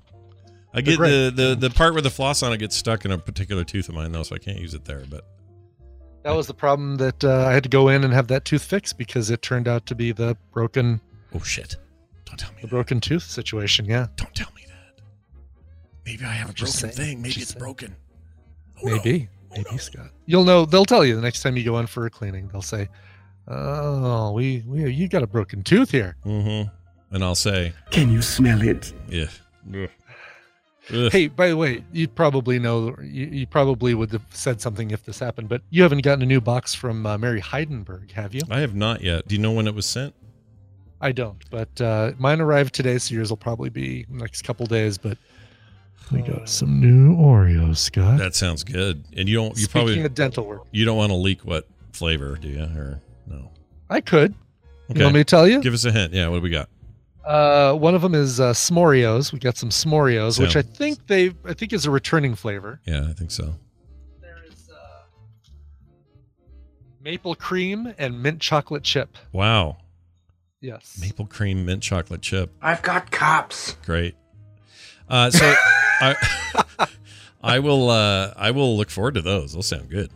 I 0.73 0.81
get 0.81 0.97
the, 0.99 1.31
the, 1.35 1.67
the 1.67 1.69
part 1.69 1.93
where 1.93 2.01
the 2.01 2.09
floss 2.09 2.41
on 2.41 2.53
it 2.53 2.57
gets 2.57 2.77
stuck 2.77 3.03
in 3.03 3.11
a 3.11 3.17
particular 3.17 3.65
tooth 3.65 3.89
of 3.89 3.95
mine, 3.95 4.13
though, 4.13 4.23
so 4.23 4.35
I 4.35 4.39
can't 4.39 4.57
use 4.57 4.73
it 4.73 4.85
there. 4.85 5.03
But 5.09 5.25
That 6.23 6.31
was 6.31 6.47
the 6.47 6.53
problem 6.53 6.95
that 6.95 7.23
uh, 7.23 7.45
I 7.45 7.51
had 7.51 7.63
to 7.63 7.69
go 7.69 7.89
in 7.89 8.05
and 8.05 8.13
have 8.13 8.27
that 8.29 8.45
tooth 8.45 8.63
fixed 8.63 8.97
because 8.97 9.29
it 9.29 9.41
turned 9.41 9.67
out 9.67 9.85
to 9.87 9.95
be 9.95 10.13
the 10.13 10.37
broken 10.53 11.01
oh, 11.35 11.39
shit. 11.41 11.75
Don't 12.31 12.37
tell 12.39 12.49
me 12.51 12.55
the 12.61 12.67
that. 12.67 12.69
broken 12.71 12.99
tooth 12.99 13.23
situation. 13.23 13.85
Yeah, 13.85 14.07
Don't 14.15 14.33
tell 14.33 14.51
me 14.55 14.63
that. 14.67 15.01
Maybe 16.05 16.25
I 16.25 16.31
have 16.33 16.49
a 16.49 16.53
Just 16.53 16.81
broken 16.81 16.95
saying. 16.95 17.07
thing. 17.09 17.21
Maybe 17.21 17.33
Just 17.33 17.41
it's 17.43 17.51
saying. 17.51 17.59
broken. 17.59 17.95
Oh, 18.83 18.87
no. 18.87 18.95
maybe, 18.95 19.29
Oh, 19.51 19.53
maybe 19.57 19.69
no. 19.71 19.77
Scott. 19.77 20.09
You'll 20.25 20.43
know. 20.45 20.65
They'll 20.65 20.85
tell 20.85 21.05
you 21.05 21.15
the 21.15 21.21
next 21.21 21.41
time 21.43 21.57
you 21.57 21.63
go 21.63 21.77
in 21.79 21.87
for 21.87 22.05
a 22.05 22.09
cleaning. 22.09 22.47
They'll 22.47 22.61
say, 22.61 22.87
"Oh, 23.47 24.31
we 24.31 24.63
we 24.65 24.89
you 24.91 25.07
got 25.07 25.23
a 25.23 25.27
broken 25.27 25.61
tooth 25.63 25.91
here." 25.91 26.15
Mm-hmm. 26.25 26.69
And 27.13 27.23
I'll 27.23 27.35
say, 27.35 27.73
Can 27.89 28.09
you 28.09 28.21
smell 28.21 28.61
it? 28.61 28.93
yeah. 29.09 29.25
Ugh. 29.75 29.89
Ugh. 30.93 31.11
Hey, 31.11 31.27
by 31.27 31.49
the 31.49 31.57
way, 31.57 31.83
you 31.91 32.07
probably 32.07 32.57
know, 32.57 32.95
you, 33.01 33.25
you 33.27 33.45
probably 33.45 33.93
would 33.93 34.11
have 34.13 34.25
said 34.31 34.61
something 34.61 34.91
if 34.91 35.03
this 35.05 35.19
happened, 35.19 35.49
but 35.49 35.61
you 35.69 35.83
haven't 35.83 36.03
gotten 36.03 36.21
a 36.23 36.25
new 36.25 36.39
box 36.39 36.73
from 36.73 37.05
uh, 37.05 37.17
Mary 37.17 37.41
Heidenberg, 37.41 38.11
have 38.11 38.33
you? 38.33 38.41
I 38.49 38.61
have 38.61 38.73
not 38.75 39.01
yet. 39.03 39.27
Do 39.27 39.35
you 39.35 39.41
know 39.41 39.51
when 39.51 39.67
it 39.67 39.75
was 39.75 39.85
sent? 39.85 40.15
I 41.01 41.11
don't, 41.11 41.43
but 41.49 41.81
uh, 41.81 42.11
mine 42.19 42.39
arrived 42.39 42.75
today, 42.75 42.97
so 42.99 43.15
yours 43.15 43.31
will 43.31 43.37
probably 43.37 43.69
be 43.69 44.05
next 44.09 44.43
couple 44.43 44.67
days. 44.67 44.97
But 44.97 45.17
we 46.11 46.21
got 46.21 46.47
some 46.47 46.79
new 46.79 47.15
Oreos, 47.17 47.77
Scott. 47.77 48.19
That 48.19 48.35
sounds 48.35 48.63
good. 48.63 49.03
And 49.17 49.27
you 49.27 49.35
don't. 49.35 49.57
You 49.57 49.63
Speaking 49.63 49.71
probably 49.71 50.03
of 50.03 50.13
dental 50.13 50.45
work, 50.45 50.67
you 50.71 50.85
don't 50.85 50.97
want 50.97 51.09
to 51.09 51.15
leak 51.15 51.41
what 51.41 51.67
flavor, 51.91 52.37
do 52.39 52.47
you? 52.47 52.63
Or 52.63 53.01
no? 53.25 53.49
I 53.89 54.01
could. 54.01 54.35
Okay. 54.89 54.99
You 54.99 55.05
want 55.05 55.15
me 55.15 55.21
to 55.21 55.25
tell 55.25 55.47
you? 55.47 55.61
Give 55.61 55.73
us 55.73 55.85
a 55.85 55.91
hint. 55.91 56.13
Yeah. 56.13 56.27
What 56.27 56.37
do 56.37 56.41
we 56.43 56.49
got? 56.49 56.69
Uh, 57.25 57.73
one 57.73 57.95
of 57.95 58.01
them 58.01 58.15
is 58.15 58.39
uh, 58.39 58.51
S'moreos. 58.51 59.31
We 59.31 59.39
got 59.39 59.57
some 59.57 59.69
S'moreos, 59.69 60.39
which 60.39 60.55
I 60.55 60.61
think 60.63 61.05
they, 61.07 61.31
I 61.45 61.53
think 61.53 61.71
is 61.71 61.85
a 61.85 61.91
returning 61.91 62.33
flavor. 62.35 62.79
Yeah, 62.85 63.07
I 63.07 63.13
think 63.13 63.29
so. 63.29 63.53
There 64.21 64.39
is 64.51 64.69
uh, 64.69 65.03
maple 66.99 67.35
cream 67.35 67.93
and 67.97 68.21
mint 68.21 68.41
chocolate 68.41 68.83
chip. 68.83 69.17
Wow. 69.31 69.77
Yes. 70.61 70.97
Maple 71.01 71.25
cream 71.25 71.65
mint 71.65 71.81
chocolate 71.83 72.21
chip. 72.21 72.51
I've 72.61 72.81
got 72.81 73.11
cops. 73.11 73.73
Great. 73.85 74.15
Uh, 75.09 75.29
so 75.31 75.53
I 76.01 76.15
I 77.43 77.59
will 77.59 77.89
uh, 77.89 78.33
I 78.37 78.51
will 78.51 78.77
look 78.77 78.89
forward 78.89 79.15
to 79.15 79.21
those. 79.21 79.53
Those 79.53 79.67
sound 79.67 79.89
good. 79.89 80.11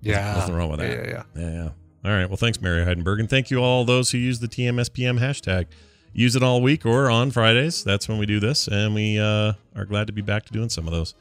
Yeah. 0.00 0.34
Nothing 0.34 0.54
wrong 0.54 0.70
with 0.70 0.80
that. 0.80 0.88
Yeah, 0.90 1.02
yeah, 1.02 1.10
yeah. 1.10 1.22
Yeah, 1.34 1.50
yeah. 1.64 1.68
All 2.10 2.16
right. 2.16 2.26
Well, 2.26 2.36
thanks, 2.36 2.60
Mary 2.60 2.84
Heidenberg. 2.84 3.18
And 3.20 3.28
thank 3.28 3.50
you 3.50 3.58
all 3.58 3.84
those 3.84 4.12
who 4.12 4.18
use 4.18 4.38
the 4.38 4.46
TMSPM 4.46 5.18
hashtag. 5.18 5.66
Use 6.12 6.36
it 6.36 6.42
all 6.42 6.62
week 6.62 6.86
or 6.86 7.10
on 7.10 7.30
Fridays. 7.30 7.82
That's 7.82 8.08
when 8.08 8.18
we 8.18 8.26
do 8.26 8.38
this. 8.40 8.68
And 8.68 8.94
we 8.94 9.18
uh, 9.18 9.54
are 9.74 9.84
glad 9.84 10.06
to 10.06 10.12
be 10.12 10.22
back 10.22 10.44
to 10.46 10.52
doing 10.52 10.68
some 10.68 10.86
of 10.86 10.92
those. 10.92 11.14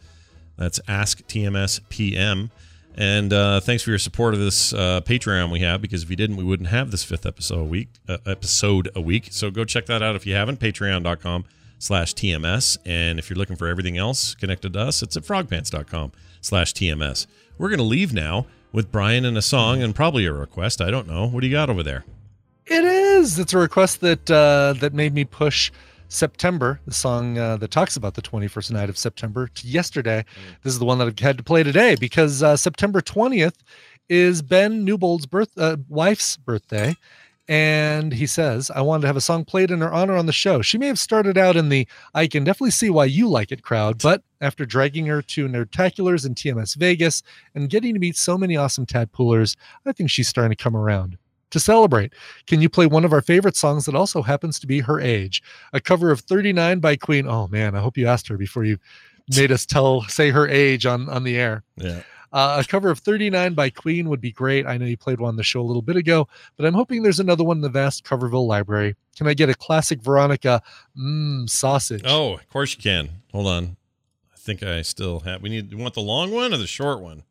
That's 0.57 0.80
Ask 0.88 1.25
TMSPM. 1.28 2.51
And 2.98 3.32
uh, 3.32 3.60
thanks 3.60 3.84
for 3.84 3.91
your 3.91 4.00
support 4.00 4.34
of 4.34 4.39
this 4.39 4.74
uh, 4.74 5.02
Patreon 5.02 5.52
we 5.52 5.60
have, 5.60 5.82
because 5.82 6.02
if 6.02 6.10
you 6.10 6.16
didn't, 6.16 6.36
we 6.36 6.43
wouldn't 6.43 6.70
have 6.70 6.89
this 6.89 7.04
fifth 7.04 7.28
episode 7.28 7.60
a 7.60 7.64
week. 7.64 7.89
Uh, 8.10 8.18
episode 8.26 8.89
a 8.95 9.02
week. 9.02 9.28
So 9.32 9.52
go 9.52 9.64
check 9.66 9.86
that 9.86 10.02
out 10.02 10.16
if 10.16 10.26
you 10.26 10.34
haven't. 10.34 10.60
Patreon.com 10.60 11.45
slash 11.78 12.16
TMS. 12.16 12.78
And 12.86 13.20
if 13.20 13.30
you're 13.30 13.38
looking 13.38 13.56
for 13.56 13.68
everything 13.68 13.98
else 13.98 14.34
connected 14.34 14.74
to 14.74 14.80
us, 14.80 15.04
it's 15.04 15.16
at 15.16 15.24
frogpants.com 15.24 16.12
slash 16.41 16.74
TMS. 16.74 17.28
We're 17.60 17.70
going 17.70 17.78
to 17.78 17.84
leave 17.84 18.14
now 18.14 18.48
with 18.72 18.91
Brian 18.91 19.26
and 19.26 19.38
a 19.38 19.43
song 19.43 19.84
and 19.84 19.93
probably 19.93 20.26
a 20.26 20.34
request. 20.34 20.82
I 20.82 20.89
don't 20.89 21.08
know. 21.08 21.28
What 21.28 21.41
do 21.41 21.48
you 21.48 21.54
got 21.54 21.70
over 21.70 21.84
there? 21.84 22.04
It 22.66 22.84
is. 22.84 23.38
It's 23.39 23.54
a 23.54 23.58
request 23.60 24.02
that 24.02 24.30
uh, 24.30 24.74
that 24.80 24.93
made 24.93 25.14
me 25.14 25.24
push 25.24 25.72
September, 26.10 26.80
the 26.86 26.93
song 26.93 27.38
uh, 27.38 27.58
that 27.58 27.72
talks 27.72 27.97
about 27.97 28.14
the 28.14 28.22
21st 28.22 28.72
night 28.72 28.89
of 28.89 28.97
September, 28.97 29.47
to 29.47 29.68
yesterday. 29.68 30.24
This 30.64 30.74
is 30.74 30.80
the 30.80 30.86
one 30.86 30.97
that 30.99 31.08
I've 31.08 31.20
had 31.20 31.38
to 31.38 31.43
play 31.43 31.64
today 31.64 31.95
because 31.95 32.41
uh, 32.41 32.55
September 32.55 33.01
20th 33.01 33.55
is 34.10 34.41
Ben 34.41 34.86
Newbold's 34.86 35.26
birth 35.26 35.51
uh, 35.58 35.78
wife's 35.89 36.38
birthday. 36.38 36.95
And 37.49 38.12
he 38.14 38.26
says, 38.26 38.70
I 38.76 38.82
wanted 38.82 39.01
to 39.01 39.08
have 39.08 39.16
a 39.16 39.22
song 39.22 39.45
played 39.45 39.72
in 39.72 39.80
her 39.80 39.93
honor 39.93 40.18
on 40.18 40.26
the 40.26 40.34
show. 40.34 40.62
She 40.62 40.78
may 40.78 40.88
have 40.88 40.99
started 40.99 41.38
out 41.38 41.55
in 41.55 41.70
the 41.70 41.88
I 42.14 42.28
can 42.28 42.43
definitely 42.43 42.72
see 42.72 42.89
why 42.89 43.05
you 43.05 43.30
like 43.30 43.53
it 43.53 43.64
crowd, 43.64 44.01
but 44.01 44.22
after 44.41 44.66
dragging 44.66 45.05
her 45.05 45.22
to 45.22 45.47
Nerdtaculars 45.47 46.26
and 46.26 46.36
TMS 46.36 46.76
Vegas 46.76 47.24
and 47.55 47.70
getting 47.70 47.93
to 47.93 47.99
meet 47.99 48.18
so 48.18 48.38
many 48.38 48.58
awesome 48.58 48.86
tadpoolers, 48.86 49.55
I 49.86 49.93
think 49.93 50.10
she's 50.10 50.28
starting 50.28 50.55
to 50.55 50.62
come 50.62 50.76
around. 50.76 51.18
To 51.52 51.60
celebrate, 51.60 52.14
can 52.45 52.62
you 52.62 52.70
play 52.70 52.88
one 52.88 53.06
of 53.06 53.14
our 53.14 53.22
favorite 53.22 53.56
songs 53.56 53.86
that 53.86 53.95
also 53.95 54.22
happens 54.22 54.60
to 54.60 54.68
be 54.68 54.82
her 54.82 55.00
age? 55.00 55.41
A 55.72 55.80
cover 55.80 56.12
of 56.12 56.20
39 56.22 56.80
by 56.80 56.98
Queen. 56.98 57.26
Oh 57.28 57.48
man, 57.48 57.74
I 57.76 57.80
hope 57.80 57.98
you 57.98 58.08
asked 58.08 58.28
her 58.28 58.38
before 58.38 58.66
you 58.66 58.78
made 59.36 59.52
us 59.52 59.66
tell 59.66 60.02
say 60.04 60.30
her 60.30 60.48
age 60.48 60.86
on 60.86 61.08
on 61.10 61.24
the 61.24 61.38
air. 61.38 61.64
Yeah. 61.78 62.02
Uh, 62.34 62.62
a 62.64 62.68
cover 62.68 62.89
of 62.89 63.00
39 63.00 63.54
by 63.54 63.70
Queen 63.70 64.10
would 64.10 64.20
be 64.20 64.32
great. 64.32 64.68
I 64.68 64.78
know 64.78 64.86
you 64.86 64.98
played 64.98 65.22
one 65.22 65.30
on 65.30 65.36
the 65.38 65.43
show 65.43 65.62
a 65.62 65.64
little 65.64 65.82
bit 65.82 65.95
ago, 65.95 66.28
but 66.58 66.66
I'm 66.66 66.74
hoping 66.74 67.02
there's 67.02 67.22
another 67.22 67.45
one 67.45 67.58
in 67.58 67.62
the 67.62 67.70
vast 67.70 68.04
Coverville 68.04 68.45
library. 68.45 68.95
Can 69.16 69.28
I 69.28 69.34
get 69.34 69.50
a 69.50 69.54
classic 69.54 70.02
Veronica 70.02 70.62
mmm 70.98 71.50
sausage? 71.50 72.04
Oh, 72.06 72.34
of 72.34 72.50
course 72.50 72.76
you 72.76 72.82
can. 72.84 73.22
Hold 73.32 73.48
on. 73.48 73.78
I 74.34 74.38
think 74.38 74.62
I 74.62 74.82
still 74.82 75.22
have. 75.22 75.41
We 75.41 75.50
need. 75.50 75.72
You 75.72 75.78
want 75.78 75.93
the 75.93 76.02
long 76.02 76.32
one 76.32 76.54
or 76.54 76.58
the 76.58 76.68
short 76.68 77.00
one? 77.00 77.24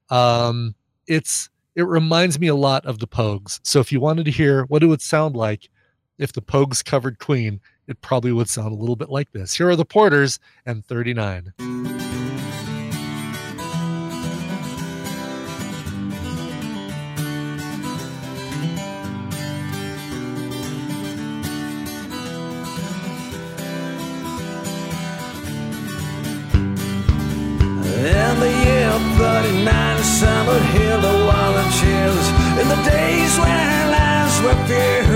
Um, 0.08 0.74
it's 1.06 1.50
it 1.76 1.82
reminds 1.82 2.38
me 2.38 2.46
a 2.46 2.54
lot 2.54 2.86
of 2.86 2.98
the 2.98 3.06
Pogues. 3.06 3.60
So 3.62 3.80
if 3.80 3.90
you 3.90 4.00
wanted 4.00 4.24
to 4.26 4.30
hear 4.30 4.64
what 4.64 4.82
it 4.82 4.86
would 4.86 5.02
sound 5.02 5.36
like 5.36 5.68
if 6.18 6.32
the 6.32 6.42
Pogues 6.42 6.84
covered 6.84 7.18
Queen, 7.18 7.60
it 7.86 8.00
probably 8.00 8.32
would 8.32 8.48
sound 8.48 8.72
a 8.72 8.76
little 8.76 8.96
bit 8.96 9.10
like 9.10 9.32
this. 9.32 9.54
Here 9.54 9.68
are 9.68 9.76
the 9.76 9.84
Porters 9.84 10.38
and 10.64 10.84
39. 10.84 11.52
In 28.04 28.40
the 28.40 28.50
year 28.50 28.92
39, 29.18 30.02
summer 30.02 30.58
hill 30.58 31.23
the 32.74 32.90
days 32.90 33.38
when 33.38 33.90
lands 33.94 34.36
were 34.42 34.58
few, 34.66 35.14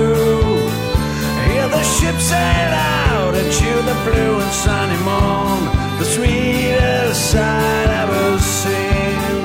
hear 1.47 1.67
the 1.69 1.83
ship 1.83 2.17
sail 2.21 2.73
out 2.75 3.35
into 3.35 3.71
the 3.89 3.97
blue 4.05 4.35
and 4.45 4.53
sunny 4.53 4.99
morn, 5.09 5.63
the 5.99 6.05
sweetest 6.05 7.31
sight 7.33 7.89
ever 8.03 8.39
seen. 8.39 9.45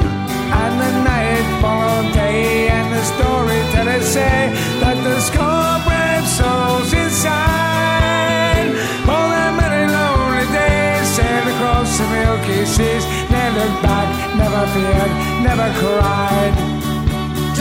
And 0.61 0.73
the 0.81 0.91
night 1.09 1.45
followed 1.61 2.13
day, 2.13 2.69
and 2.69 2.87
the 2.93 3.03
storytellers 3.13 4.05
say 4.05 4.51
that 4.81 4.97
the 5.07 5.17
score 5.27 5.75
brave 5.87 6.27
souls 6.37 6.93
inside. 6.93 8.69
For 9.07 9.23
the 9.33 9.45
many 9.61 9.83
lonely 9.97 10.45
days, 10.53 11.07
sailed 11.15 11.47
across 11.53 11.97
the 11.97 12.05
milky 12.13 12.65
seas, 12.65 13.05
never 13.33 13.59
looked 13.59 13.81
back, 13.81 14.09
never 14.37 14.63
feared, 14.73 15.13
never 15.47 15.67
cried. 15.81 16.82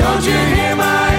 Don't 0.02 0.26
you 0.26 0.32
hear 0.32 0.74
my 0.74 1.11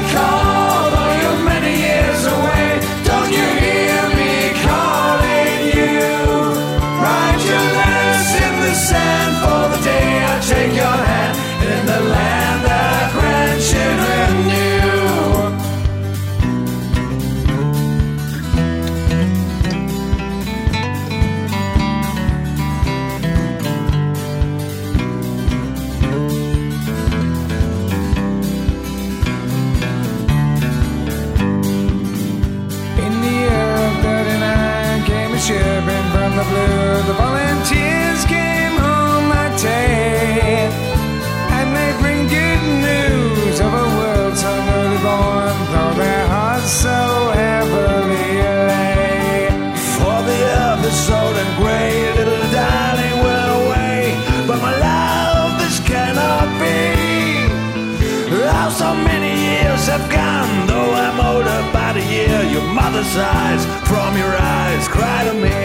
Eyes, 63.15 63.63
from 63.87 64.17
your 64.17 64.35
eyes, 64.35 64.87
cry 64.87 65.23
to 65.25 65.33
me. 65.35 65.62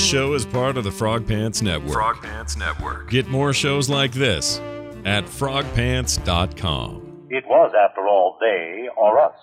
This 0.00 0.08
show 0.08 0.32
is 0.32 0.46
part 0.46 0.78
of 0.78 0.84
the 0.84 0.90
Frog 0.90 1.28
Pants 1.28 1.60
Network. 1.60 1.92
Frog 1.92 2.22
Pants 2.22 2.56
Network. 2.56 3.10
Get 3.10 3.28
more 3.28 3.52
shows 3.52 3.90
like 3.90 4.12
this 4.12 4.58
at 5.04 5.26
frogpants.com. 5.26 7.26
It 7.28 7.44
was, 7.46 7.72
after 7.78 8.08
all, 8.08 8.38
they 8.40 8.88
or 8.96 9.20
us. 9.20 9.36